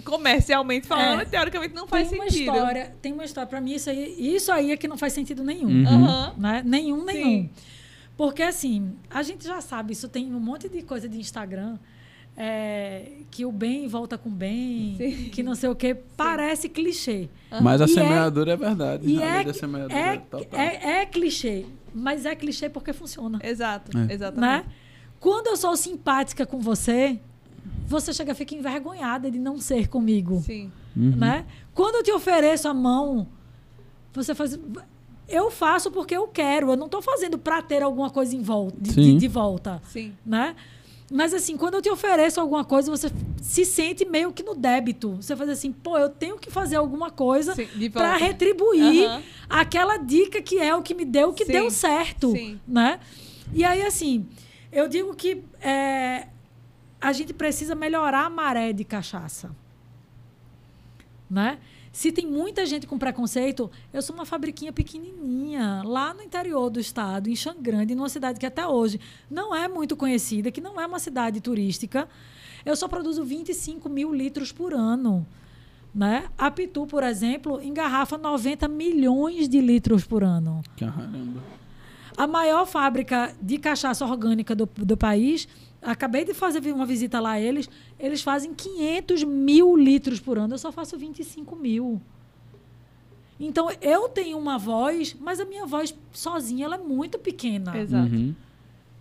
[0.03, 1.25] comercialmente falando, É.
[1.25, 2.53] teoricamente não faz tem uma sentido.
[2.55, 5.43] história, tem uma história para mim isso aí, isso aí é que não faz sentido
[5.43, 6.33] nenhum, Uhum.
[6.37, 6.61] Né?
[6.65, 7.05] Nenhum, Sim.
[7.05, 7.49] nenhum.
[8.17, 11.77] Porque assim, a gente já sabe, isso tem um monte de coisa de Instagram.
[12.37, 15.29] é, que o bem volta com bem, Sim.
[15.29, 17.29] que não sei o que, parece clichê.
[17.61, 19.07] Mas a E é- semeadura é, verdade.
[19.07, 20.59] E a lei é, da semeadura é, total.
[20.59, 23.39] é, é clichê, mas é clichê porque funciona.
[23.41, 24.13] Exato, É.
[24.13, 24.65] exatamente.
[24.65, 24.65] Né?
[25.17, 27.21] Quando eu sou simpática com você,
[27.87, 30.41] você chega a ficar envergonhada de não ser comigo.
[30.45, 30.71] Sim.
[30.95, 31.15] Uhum.
[31.17, 31.45] né?
[31.73, 33.27] Quando eu te ofereço a mão,
[34.13, 34.57] você faz.
[35.27, 36.71] Eu faço porque eu quero.
[36.71, 39.01] Eu não estou fazendo para ter alguma coisa em volta, de, Sim.
[39.01, 40.13] de- de volta, Sim.
[40.25, 40.55] né?
[41.11, 43.11] Mas assim, quando eu te ofereço alguma coisa, você
[43.41, 45.17] se sente meio que no débito.
[45.17, 47.55] Você faz assim, pô, eu tenho que fazer alguma coisa
[47.93, 49.21] para retribuir Aham.
[49.49, 52.59] aquela dica que é o que me deu, que Sim, deu certo, sim.
[52.67, 52.99] né?
[53.53, 54.25] E aí assim,
[54.71, 56.27] eu digo que é,
[56.99, 59.55] a gente precisa melhorar a maré de cachaça,
[61.29, 61.59] né?
[61.95, 66.77] Se tem muita gente com preconceito, eu sou uma fabriquinha pequenininha, lá no interior do
[66.77, 68.99] estado, em Xangrande, numa cidade que até hoje
[69.31, 72.09] não é muito conhecida, que não é uma cidade turística.
[72.65, 75.25] Eu só produzo 25 mil litros por ano.
[75.93, 76.27] Né?
[76.37, 80.61] A Pitu, por exemplo, engarrafa 90 milhões de litros por ano.
[80.77, 81.41] Caramba.
[82.17, 85.47] A maior fábrica de cachaça orgânica do, do país,
[85.85, 87.69] acabei de fazer uma visita lá a eles,
[87.99, 90.55] eles fazem 500 mil litros por ano.
[90.55, 92.01] Eu só faço 25 mil.
[93.39, 97.77] Então, eu tenho uma voz, mas a minha voz sozinha ela é muito pequena.
[97.77, 98.13] Exato.
[98.13, 98.33] Uhum.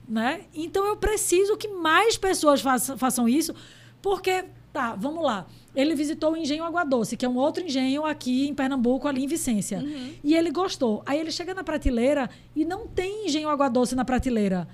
[0.09, 0.43] Né?
[0.55, 3.55] Então, eu preciso que mais pessoas façam, façam isso,
[4.03, 5.47] porque, tá, vamos lá.
[5.75, 9.25] Ele visitou o Engenho Água Doce, que é um outro engenho aqui em Pernambuco, ali
[9.25, 9.83] em Vicência.
[10.23, 11.03] E ele gostou.
[11.07, 14.69] Aí ele chega na prateleira e não tem Engenho Água Doce na prateleira.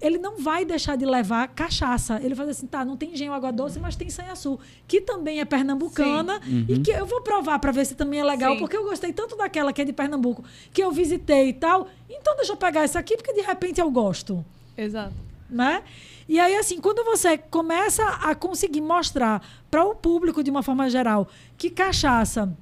[0.00, 2.20] Ele não vai deixar de levar cachaça.
[2.22, 5.44] Ele faz assim, tá, não tem Engenho Água Doce, mas tem Sanhaçu, que também é
[5.44, 8.58] pernambucana e que eu vou provar para ver se também é legal, Sim.
[8.60, 11.88] porque eu gostei tanto daquela que é de Pernambuco, que eu visitei e tal.
[12.08, 14.44] Então deixa eu pegar essa aqui, porque de repente eu gosto
[14.76, 15.14] Exato.
[15.48, 15.82] né?
[16.28, 20.88] E aí, assim, quando você começa a conseguir mostrar para o público, de uma forma
[20.88, 21.28] geral,
[21.58, 22.56] que cachaça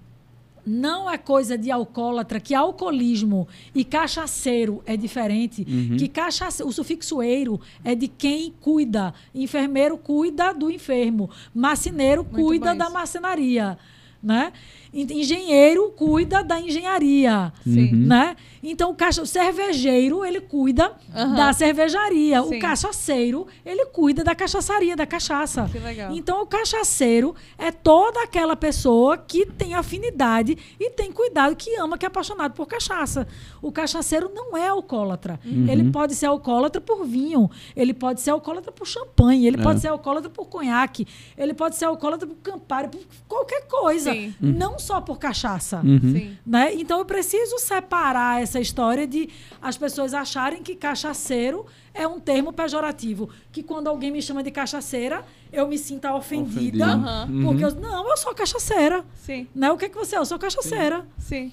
[0.66, 6.62] não é coisa de alcoólatra, que alcoolismo e cachaceiro é diferente, que cachace...
[6.62, 9.14] o sufixo eiro é de quem cuida.
[9.34, 12.92] Enfermeiro cuida do enfermo, marceneiro Muito cuida da isso.
[12.92, 13.78] marcenaria,
[14.22, 14.52] né?
[14.92, 17.92] En- Engenheiro cuida da engenharia, Sim.
[17.94, 18.34] né?
[18.62, 20.92] Então o, caixa, o cervejeiro ele cuida
[21.36, 22.56] da cervejaria, Sim.
[22.56, 25.68] o cachaceiro ele cuida da cachaçaria, da cachaça.
[25.70, 26.12] Que legal.
[26.14, 31.96] Então o cachaceiro é toda aquela pessoa que tem afinidade e tem cuidado, que ama,
[31.98, 33.28] que é apaixonado por cachaça.
[33.62, 35.38] O cachaceiro não é alcoólatra.
[35.44, 39.62] Ele pode ser alcoólatra por vinho, ele pode ser alcoólatra por champanhe, ele É.
[39.62, 44.34] pode ser alcoólatra por conhaque, ele pode ser alcoólatra por campari, por qualquer coisa, Sim.
[44.40, 45.80] não só por cachaça.
[45.84, 46.36] Uhum.
[46.46, 46.74] Né?
[46.74, 49.28] Então eu preciso separar essa história de
[49.60, 53.28] as pessoas acharem que cachaceiro é um termo pejorativo.
[53.50, 56.56] Que quando alguém me chama de cachaceira, eu me sinta ofendida.
[56.58, 56.86] Ofendida.
[56.86, 57.28] Aham.
[57.44, 59.04] Porque eu, não, eu sou cachaceira.
[59.14, 59.70] Sim, Né?
[59.70, 60.18] O que, que você é?
[60.18, 61.06] Eu sou cachaceira.
[61.18, 61.52] sim.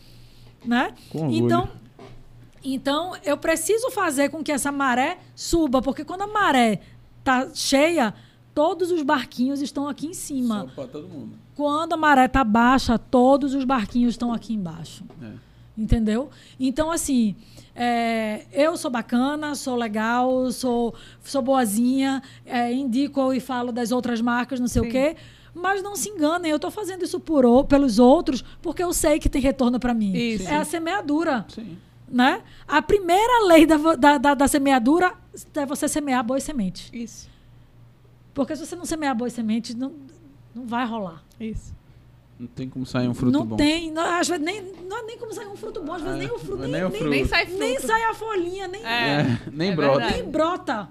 [0.64, 0.94] Né?
[1.12, 1.46] Com orgulho.
[1.46, 1.70] Então,
[2.64, 6.82] então, eu preciso fazer com que essa maré suba, porque quando a maré
[7.24, 8.12] tá cheia,
[8.56, 10.72] todos os barquinhos estão aqui em cima.
[10.74, 11.34] Só todo mundo.
[11.54, 15.04] Quando a maré tá baixa, todos os barquinhos estão aqui embaixo.
[15.22, 15.32] É.
[15.78, 16.30] Entendeu?
[16.58, 17.36] Então, assim,
[17.76, 24.22] é, eu sou bacana, sou legal, sou, sou boazinha, é, indico e falo das outras
[24.22, 24.88] marcas, não sei Sim.
[24.88, 25.16] o quê.
[25.54, 29.28] Mas não se enganem, eu estou fazendo isso por, pelos outros, porque eu sei que
[29.28, 30.14] tem retorno para mim.
[30.14, 30.48] Isso.
[30.48, 31.46] É a semeadura.
[31.50, 31.78] Sim.
[32.08, 32.42] Né?
[32.68, 35.14] A primeira lei da, da, da, da semeadura
[35.54, 36.90] é você semear boas sementes.
[36.94, 37.28] Isso,
[38.36, 39.94] Porque se você não semear boas sementes, não,
[40.54, 41.24] não vai rolar.
[41.40, 41.74] isso.
[42.38, 43.56] Não tem como sair um fruto não bom.
[43.56, 43.90] tem.
[43.90, 46.20] Não, às vezes nem, não é nem como sair um fruto bom, às vezes Ah,
[46.20, 46.62] nem o fruto.
[46.64, 47.10] Nem, nem o fruto.
[47.10, 47.60] Nem sai fruto.
[47.62, 50.00] nem sai a folhinha, nem, É, É, nem é brota.
[50.00, 50.22] verdade.
[50.22, 50.90] nem brota.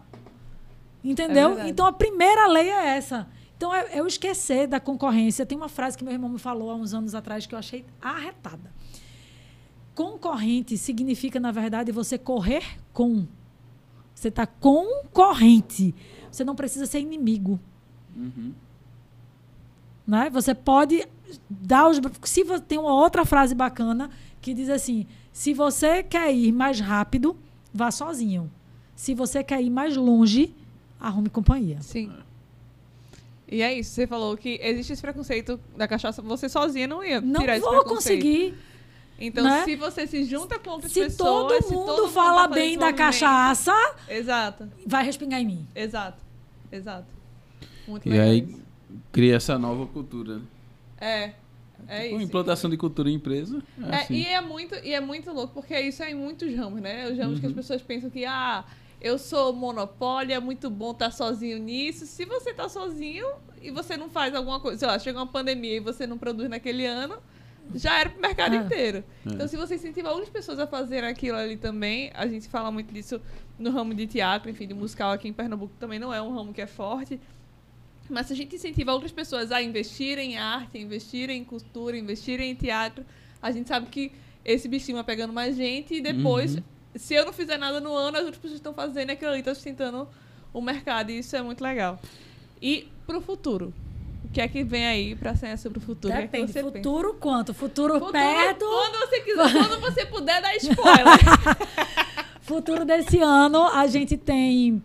[1.04, 1.48] Entendeu?
[1.50, 1.70] verdade.
[1.70, 3.28] então a primeira lei é essa.
[3.58, 5.44] Então é eu esquecer da concorrência.
[5.44, 7.84] Tem uma frase que meu irmão me falou há uns anos atrás que eu achei
[8.00, 8.72] arretada.
[9.94, 13.26] Concorrente significa, na verdade, você correr com.
[14.14, 15.94] Você está concorrente.
[16.34, 17.60] Você não precisa ser inimigo.
[18.16, 18.52] Uhum.
[20.06, 20.28] Né?
[20.30, 21.06] Você pode
[21.48, 22.00] dar os.
[22.24, 26.80] Se você tem uma outra frase bacana que diz assim: se você quer ir mais
[26.80, 27.36] rápido,
[27.72, 28.50] vá sozinho.
[28.96, 30.54] Se você quer ir mais longe,
[31.00, 31.80] arrume companhia.
[31.80, 32.12] Sim.
[33.46, 37.20] E é isso, você falou que existe esse preconceito da cachaça, você sozinha não ia
[37.20, 38.22] Não tirar esse vou preconceito.
[38.22, 38.54] conseguir.
[39.20, 39.64] Então, né?
[39.64, 41.52] se você se junta com outras Se pessoas...
[41.52, 43.72] todo se mundo todo fala tá fazendo bem da cachaça,
[44.08, 45.68] Exato, vai respingar em mim.
[45.74, 46.23] exato,
[46.76, 47.06] exato.
[47.86, 48.60] Muito E legal aí isso.
[49.12, 50.40] cria essa nova cultura.
[51.00, 51.32] É,
[51.88, 52.24] é Com isso.
[52.26, 53.62] implantação de cultura em empresa.
[53.82, 54.14] É, É, assim.
[54.14, 57.08] e, é muito, e é muito louco, porque isso é em muitos ramos, né?
[57.10, 57.56] Os ramos que as Uhum.
[57.56, 58.64] pessoas pensam que, ah,
[59.00, 62.06] eu sou monopólio, é muito bom estar sozinho nisso.
[62.06, 63.26] Se você tá sozinho
[63.60, 66.48] e você não faz alguma coisa, sei lá, chega uma pandemia e você não produz
[66.48, 67.16] naquele ano,
[67.74, 68.58] já era pro mercado É.
[68.58, 68.98] inteiro.
[69.26, 69.30] É.
[69.30, 72.92] Então, se você incentivar outras pessoas a fazerem aquilo ali também, a gente fala muito
[72.94, 73.20] disso
[73.58, 76.52] no ramo de teatro, enfim, de musical aqui em Pernambuco também não é um ramo
[76.52, 77.20] que é forte.
[78.10, 81.96] Mas se a gente incentiva outras pessoas a investirem em arte, a investirem em cultura,
[81.96, 83.04] a investirem em teatro,
[83.40, 84.12] a gente sabe que
[84.44, 86.62] esse bichinho vai pegando mais gente e depois, Uhum.
[86.96, 89.54] se eu não fizer nada no ano, as outras pessoas estão fazendo aquilo ali, estão
[89.54, 90.06] sustentando
[90.52, 91.10] o mercado.
[91.10, 91.98] E isso é muito legal.
[92.60, 93.72] E pro futuro?
[94.24, 96.12] O que é que vem aí pra ser sobre o futuro?
[96.12, 96.52] O que é que Depende.
[96.52, 96.76] você pensa?
[96.76, 97.54] Futuro quanto?
[97.54, 98.64] Futuro, Futuro, perto.
[98.66, 101.18] Quando você quiser, quando você puder dar spoiler.
[102.44, 104.82] Futuro desse ano, a gente tem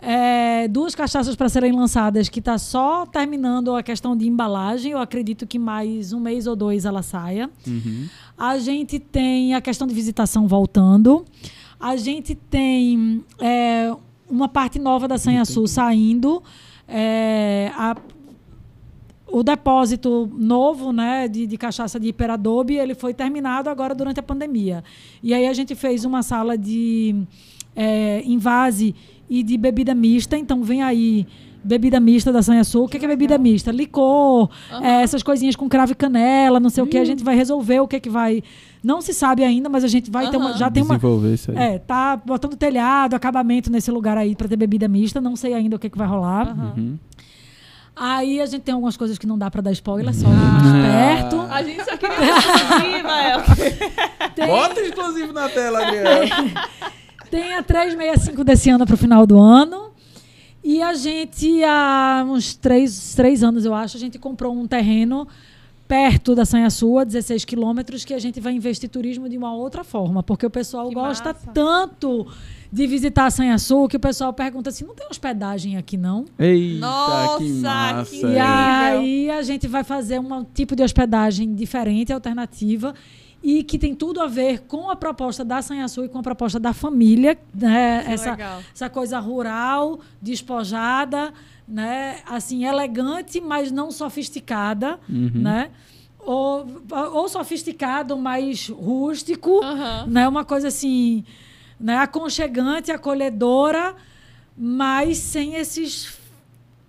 [0.00, 4.92] é, duas cachaças para serem lançadas que está só terminando a questão de embalagem.
[4.92, 7.50] Eu acredito que mais um mês ou dois ela saia.
[7.66, 8.08] Uhum.
[8.38, 11.24] A gente tem a questão de visitação voltando.
[11.78, 13.94] A gente tem é,
[14.28, 16.42] uma parte nova da Sanhaçu saindo.
[16.88, 17.96] É, a-
[19.32, 24.22] o depósito novo né, de, de cachaça de hiperadobe ele foi terminado agora durante a
[24.22, 24.84] pandemia.
[25.22, 27.16] E aí a gente fez uma sala de
[27.74, 28.94] é, invase
[29.30, 30.36] e de bebida mista.
[30.36, 31.26] Então vem aí
[31.64, 32.84] bebida mista da Sanhaçu.
[32.84, 33.70] O que, que é bebida mista?
[33.70, 34.84] Licor, Aham.
[34.84, 36.98] é, essas coisinhas com cravo e canela, não sei o que.
[36.98, 38.42] A gente vai resolver o que, que vai.
[38.82, 40.52] Não se sabe ainda, mas a gente vai ter uma.
[40.54, 40.96] Já tem uma.
[40.96, 41.56] Desenvolver isso aí.
[41.56, 45.20] É, tá botando telhado, acabamento nesse lugar aí para ter bebida mista.
[45.20, 46.54] Não sei ainda o que, que vai rolar.
[46.76, 46.98] Uhum.
[47.94, 51.40] Aí a gente tem algumas coisas que não dá para dar spoiler, só mais perto.
[51.50, 53.12] A gente só queria exclusiva,
[54.24, 54.28] é.
[54.30, 56.52] Tem, Bota exclusivo na tela, Adriano.
[57.30, 59.90] tem a 365 desse ano para o final do ano.
[60.64, 65.26] E a gente, há uns três, três anos, eu acho, a gente comprou um terreno
[65.92, 69.84] perto da Sanhaçu, a 16 quilômetros, que a gente vai investir turismo de uma outra
[69.84, 70.22] forma.
[70.22, 71.50] Porque o pessoal Que gosta massa.
[71.52, 72.26] tanto
[72.72, 76.24] de visitar a Sanhaçu que o pessoal pergunta assim, não tem hospedagem aqui não?
[76.38, 78.26] Eita, Nossa, que que massa.
[78.26, 82.94] E aí a gente vai fazer um tipo de hospedagem diferente, alternativa,
[83.42, 86.58] e que tem tudo a ver com a proposta da Sanhaçu e com a proposta
[86.58, 88.02] da família, né?
[88.08, 88.62] Essa, legal.
[88.74, 91.34] essa coisa rural, despojada,
[91.72, 92.20] né?
[92.26, 95.30] Assim, elegante, mas não sofisticada, Uhum.
[95.34, 95.70] né?
[96.18, 96.66] Ou,
[97.14, 100.04] ou sofisticado, mas rústico, Aham.
[100.06, 100.28] né?
[100.28, 101.24] Uma coisa assim,
[101.80, 101.96] né?
[101.96, 103.96] aconchegante, acolhedora,
[104.56, 106.16] mas sem esses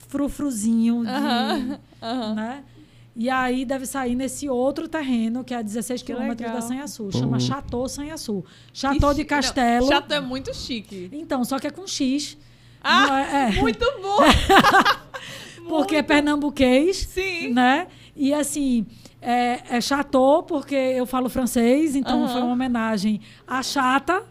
[0.08, 1.80] frufruzinho de, Aham.
[2.02, 2.34] Aham.
[2.36, 2.64] né?
[3.16, 6.56] E aí deve sair nesse outro terreno, que é a 16 Que quilômetros legal.
[6.56, 7.12] da Sanhaçu.
[7.12, 8.44] Chama Chateau Sanhaçu.
[8.74, 9.86] Chateau de Castelo.
[9.86, 11.10] Não, Chateau é muito chique.
[11.14, 12.36] Então, só que é com X.
[12.84, 14.18] Ah, é- é, Muito bom.
[15.70, 16.08] porque é Muito.
[16.08, 17.54] pernambuquês, Sim.
[17.54, 17.88] né?
[18.16, 18.86] E assim,
[19.22, 24.24] é, é Chateau porque eu falo francês, então foi uma homenagem à chata,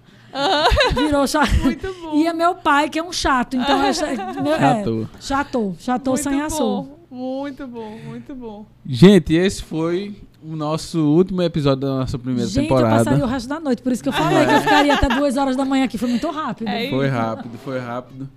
[0.94, 1.52] Virou chato.
[1.62, 2.14] Muito bom.
[2.16, 3.54] E é meu pai, que é um chato.
[3.56, 5.08] Então é, é Chato.
[5.20, 5.76] chato.
[5.78, 6.90] Chato sem açúcar.
[7.10, 8.64] Muito bom, muito bom.
[8.86, 13.04] Gente, esse foi o nosso último episódio da nossa primeira Gente, eu temporada.
[13.04, 13.82] passaria o resto da noite.
[13.82, 15.98] Por isso que eu falei que eu ficaria até duas horas da manhã aqui.
[15.98, 16.68] Foi muito rápido.
[16.68, 18.30] É Foi rápido, foi rápido.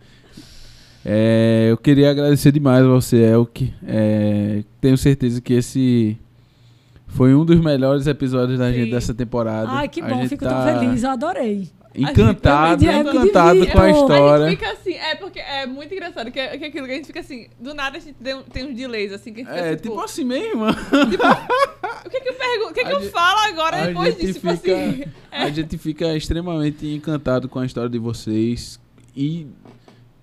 [1.06, 3.72] É, eu queria agradecer demais a você, Elke.
[3.88, 6.18] É, tenho certeza que esse
[7.07, 8.73] foi um dos melhores episódios da Sim.
[8.80, 9.69] gente dessa temporada.
[9.69, 10.15] Ai, que A bom.
[10.22, 11.03] gente Fico tá tão feliz.
[11.03, 11.69] Eu adorei.
[11.98, 13.72] Encantado, me encantado divirto.
[13.72, 14.49] com a A história.
[14.49, 16.95] gente fica assim, é porque é muito engraçado, que, é- que é aquilo que a
[16.95, 19.44] gente fica assim, do nada a gente tem, um- tem uns delays, assim, que a
[19.45, 20.65] gente fica É, tipo, tipo assim mesmo.
[20.65, 24.14] o que que eu pergunto, o que que a eu gente- falo agora A depois
[24.14, 24.40] gente, disso?
[24.41, 28.77] Tipo fica, assim, a gente fica extremamente encantado com a história de vocês.
[29.15, 29.48] E,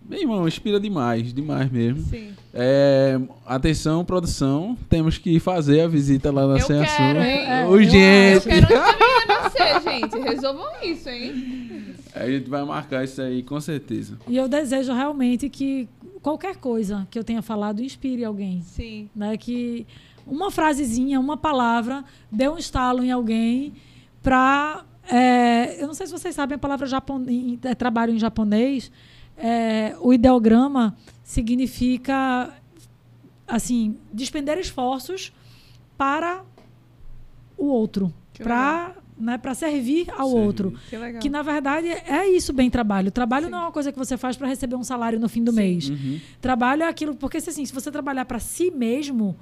[0.08, 2.02] meu irmão, inspira demais, demais mesmo.
[2.04, 2.32] sim.
[2.54, 7.00] É, atenção, produção, temos que fazer a visita lá na Eu Sem Assunto.
[7.00, 7.38] hein?
[7.48, 8.46] É, eu Urgente!
[8.46, 11.94] Eu quero também nascer, gente, resolvam isso, hein?
[12.14, 14.18] A gente vai marcar isso aí, com certeza.
[14.28, 15.88] E eu desejo realmente que
[16.22, 18.60] qualquer coisa que eu tenha falado inspire alguém.
[18.60, 19.08] Sim.
[19.16, 19.36] Né?
[19.38, 19.86] Que
[20.26, 23.72] uma frasezinha, uma palavra, dê um estalo em alguém
[24.22, 24.84] para.
[25.78, 27.24] eu não sei se vocês sabem a palavra japon,
[27.64, 28.92] é, trabalho em japonês.
[29.43, 32.55] É, o ideograma significa
[33.47, 35.32] assim despender esforços
[35.98, 36.44] para
[37.59, 40.47] o outro, Que para né, para servir ao Servir.
[40.47, 40.74] outro.
[40.89, 41.20] Que legal.
[41.20, 43.10] Que na verdade é isso bem trabalho.
[43.10, 43.52] Trabalho Sim.
[43.52, 45.56] não é uma coisa que você faz para receber um salário no fim do Sim.
[45.56, 45.89] mês.
[45.90, 46.20] Uhum.
[46.40, 49.36] Trabalho é aquilo, porque se, assim, se você trabalhar para si mesmo,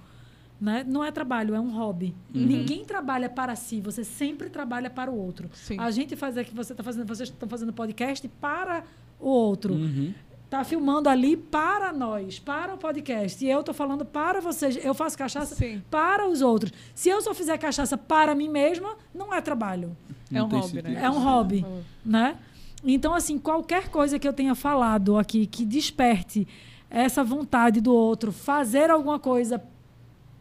[0.61, 2.15] né, não é trabalho, é um hobby.
[2.35, 2.45] Uhum.
[2.45, 5.49] Ninguém trabalha para si, você sempre trabalha para o outro.
[5.55, 5.79] Sim.
[5.79, 8.85] A gente faz aqui, você tá fazendo, vocês estão fazendo podcast para
[9.21, 9.75] o outro.
[9.75, 10.13] Uhum.
[10.49, 13.45] Tá filmando ali para nós, para o podcast.
[13.45, 14.77] E eu tô falando para vocês.
[14.85, 15.81] Eu faço cachaça Sim.
[15.89, 16.73] para os outros.
[16.93, 19.97] Se eu só fizer cachaça para mim mesma, não é trabalho
[20.33, 20.91] É Não um tem hobby, sentido.
[20.93, 21.05] né?
[21.05, 21.65] é um hobby,
[22.05, 22.37] né?
[22.83, 26.49] Então, assim, qualquer coisa que eu tenha falado aqui que desperte
[26.89, 29.63] essa vontade do outro fazer alguma coisa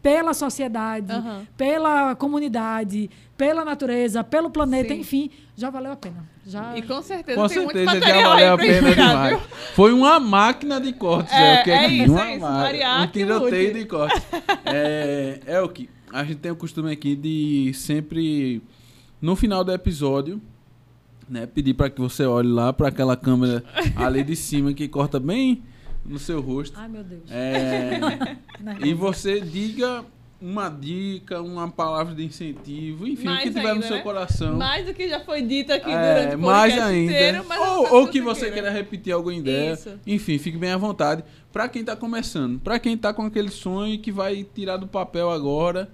[0.01, 1.45] pela sociedade, Aham.
[1.57, 5.01] pela comunidade, pela natureza, pelo planeta, Sim.
[5.01, 6.27] enfim, já valeu a pena.
[6.45, 6.77] Já...
[6.77, 9.29] E com certeza Com tem muito certeza já valeu aí a pena demais.
[9.29, 9.39] viu?
[9.75, 12.41] Foi uma máquina de cortes, É, é, o que é aqui, isso, uma é isso,
[12.41, 14.23] máquina, variar um que tiroteio de cortes.
[14.65, 18.61] É, é o que a gente tem o costume aqui de sempre
[19.21, 20.41] no final do episódio,
[21.27, 23.63] né, pedir para que você olhe lá para aquela câmera
[23.95, 25.61] ali de cima que corta bem
[26.09, 26.77] no seu rosto.
[26.79, 27.21] Ai, meu Deus.
[27.31, 27.99] É,
[28.59, 28.87] Nervosa.
[28.87, 30.03] e você diga
[30.41, 34.01] uma dica, uma palavra de incentivo, enfim, o Mais que tiver no ainda, seu né?
[34.03, 34.55] coração.
[34.57, 37.11] Mais do que já foi dito aqui É, durante o mais ainda.
[37.13, 39.73] inteiro, mas ou ou que você queira repetir alguma ideia.
[39.73, 39.99] Isso.
[40.07, 41.23] Enfim, fique bem à vontade.
[41.51, 45.29] Pra quem tá começando, pra quem tá com aquele sonho que vai tirar do papel
[45.29, 45.89] agora,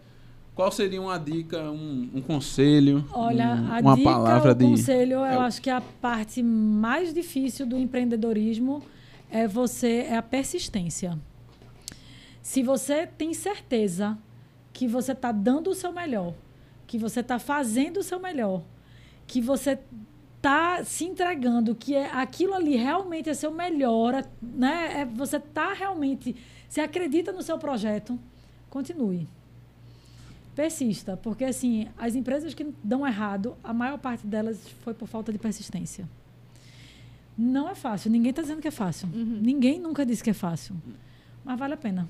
[0.54, 4.64] qual seria uma dica, um, um conselho, Olha, um- a uma dica, palavra o de
[4.66, 8.84] conselho, eu É o- acho que a parte mais difícil do empreendedorismo
[9.30, 11.18] é você é a persistência.
[12.42, 14.18] Se você tem certeza
[14.72, 16.34] que você está dando o seu melhor,
[16.86, 18.62] que você está fazendo o seu melhor,
[19.26, 19.80] que você
[20.38, 25.02] está se entregando, que é aquilo ali realmente é seu melhor, né?
[25.02, 26.36] É, você está realmente,
[26.70, 28.20] se acredita no seu projeto,
[28.70, 29.28] continue.
[30.56, 35.32] Persista, porque assim, as empresas que dão errado, a maior parte delas foi por falta
[35.32, 36.08] de persistência.
[37.38, 39.08] Não é fácil, ninguém está dizendo que é fácil.
[39.14, 40.76] Ninguém nunca disse que é fácil.
[41.44, 42.08] Mas vale a pena.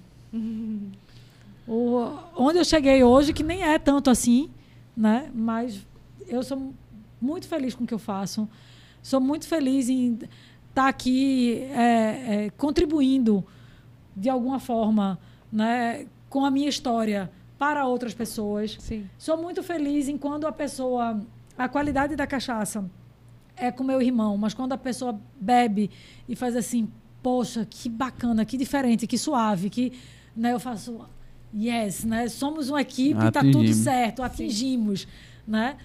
[1.67, 4.49] O, onde eu cheguei hoje, que nem é tanto assim,
[4.95, 5.31] né?
[5.33, 5.85] Mas
[6.27, 6.73] eu sou
[7.19, 8.47] muito feliz com o que eu faço.
[9.01, 10.19] Sou muito feliz em
[10.69, 13.43] estar aqui é, é, contribuindo
[14.15, 15.19] de alguma forma,
[15.51, 18.77] né, com a minha história para outras pessoas.
[18.79, 19.09] Sim.
[19.17, 21.19] Sou muito feliz em quando a pessoa.
[21.57, 22.89] A qualidade da cachaça
[23.57, 25.89] é com meu irmão, mas quando a pessoa bebe
[26.27, 26.89] e faz assim,
[27.23, 29.93] poxa, que bacana, que diferente, que suave, que.
[30.35, 30.99] Né, eu faço.
[31.57, 32.27] Yes, né?
[32.27, 33.77] Somos uma equipe, tá tudo Atingimos.
[33.77, 35.07] certo, atingimos,
[35.47, 35.77] né?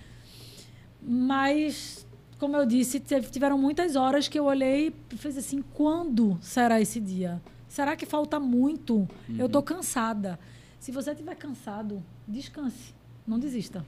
[1.00, 2.04] Mas,
[2.38, 6.98] como eu disse, tiveram muitas horas que eu olhei e fiz assim, quando será esse
[6.98, 7.40] dia?
[7.68, 9.08] Será que falta muito?
[9.38, 10.40] Eu tô cansada.
[10.80, 12.92] Se você estiver cansado, descanse.
[13.24, 13.86] Não desista.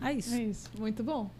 [0.00, 0.34] É isso.
[0.34, 0.70] É isso.
[0.78, 1.30] Muito bom.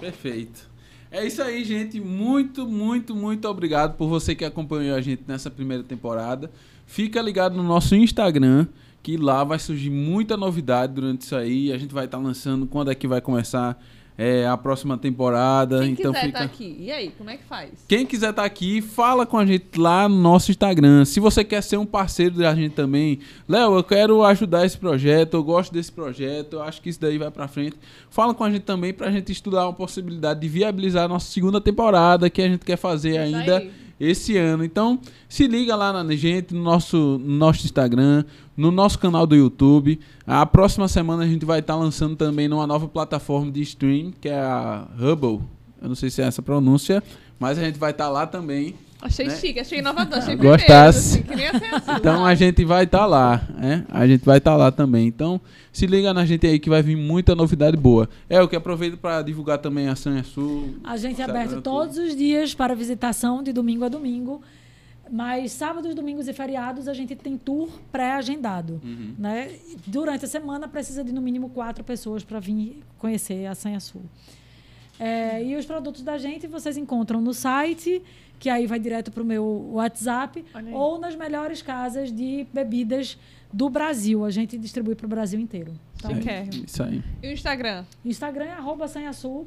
[0.00, 0.70] Perfeito.
[1.10, 2.00] É isso aí, gente.
[2.00, 6.50] Muito, muito, muito obrigado por você que acompanhou a gente nessa primeira temporada.
[6.86, 8.66] Fica ligado no nosso Instagram,
[9.02, 11.72] que lá vai surgir muita novidade durante isso aí.
[11.72, 13.80] A gente vai estar lançando quando é que vai começar
[14.20, 15.80] é, a próxima temporada.
[15.80, 16.38] Quem então quiser fica.
[16.40, 16.76] tá aqui.
[16.78, 17.70] E aí, como é que faz?
[17.88, 21.06] Quem quiser estar aqui, fala com a gente lá no nosso Instagram.
[21.06, 25.38] Se você quer ser um parceiro da gente também, Léo, eu quero ajudar esse projeto,
[25.38, 27.76] eu gosto desse projeto, eu acho que isso daí vai pra frente.
[28.10, 31.58] Fala com a gente também pra gente estudar uma possibilidade de viabilizar a nossa segunda
[31.58, 33.66] temporada que a gente quer fazer ainda.
[34.00, 34.64] Esse ano.
[34.64, 34.98] Então,
[35.28, 38.24] se liga lá na gente, no nosso, no nosso Instagram,
[38.56, 40.00] no nosso canal do YouTube.
[40.26, 44.28] A próxima semana a gente vai estar lançando também numa nova plataforma de stream, que
[44.28, 45.40] é a Hubble.
[45.80, 47.02] Eu não sei se é essa pronúncia,
[47.38, 48.74] mas a gente vai estar lá também.
[49.02, 49.36] Achei Né?
[49.36, 51.22] chique, achei inovador, achei Gostasse.
[51.22, 51.92] primeiro, assim, assim.
[51.92, 53.84] Então a gente vai estar lá, né?
[53.88, 55.06] A gente vai estar lá também.
[55.06, 55.40] Então,
[55.72, 58.08] se liga na gente aí que vai vir muita novidade boa.
[58.28, 60.74] É, eu que aproveito para divulgar também a Sanha Sul.
[60.84, 64.42] A gente é aberto todos os dias para visitação, de domingo a domingo.
[65.10, 68.80] Mas sábados, domingos e feriados a gente tem tour pré-agendado.
[68.84, 69.14] Uhum.
[69.18, 69.50] Né?
[69.86, 74.02] Durante a semana precisa de no mínimo quatro pessoas para vir conhecer a Sanha Sul.
[75.00, 78.02] É, e os produtos da gente vocês encontram no site,
[78.40, 79.44] que aí vai direto para o meu
[79.74, 83.16] WhatsApp, ou nas melhores casas de bebidas
[83.52, 84.24] do Brasil.
[84.24, 85.72] A gente distribui para o Brasil inteiro.
[85.98, 86.64] Então, Chiquérrimo.
[86.66, 87.02] Isso aí.
[87.22, 87.84] E o Instagram?
[88.02, 88.86] Instagram é arroba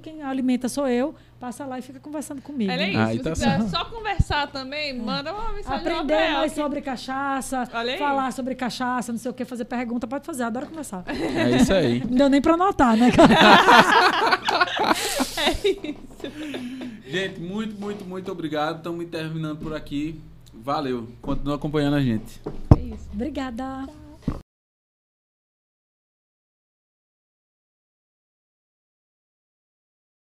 [0.04, 1.16] quem alimenta sou eu.
[1.40, 2.72] Passa lá e fica conversando comigo.
[2.72, 6.54] Olha aí, Aí se tá você quiser só conversar também, manda uma mensagem Aprender mais
[6.54, 7.98] que- sobre cachaça, Olha aí.
[8.00, 11.04] falar sobre cachaça, não sei o que, fazer pergunta, pode fazer, adoro conversar.
[11.08, 12.00] É isso aí.
[12.08, 13.10] Não deu nem pra anotar, né?
[17.08, 18.78] Gente, muito, muito, muito obrigado.
[18.78, 20.20] Estamos terminando por aqui.
[20.54, 21.08] Valeu.
[21.22, 22.40] Continua acompanhando a gente.
[22.78, 23.10] É isso.
[23.14, 23.88] Obrigada.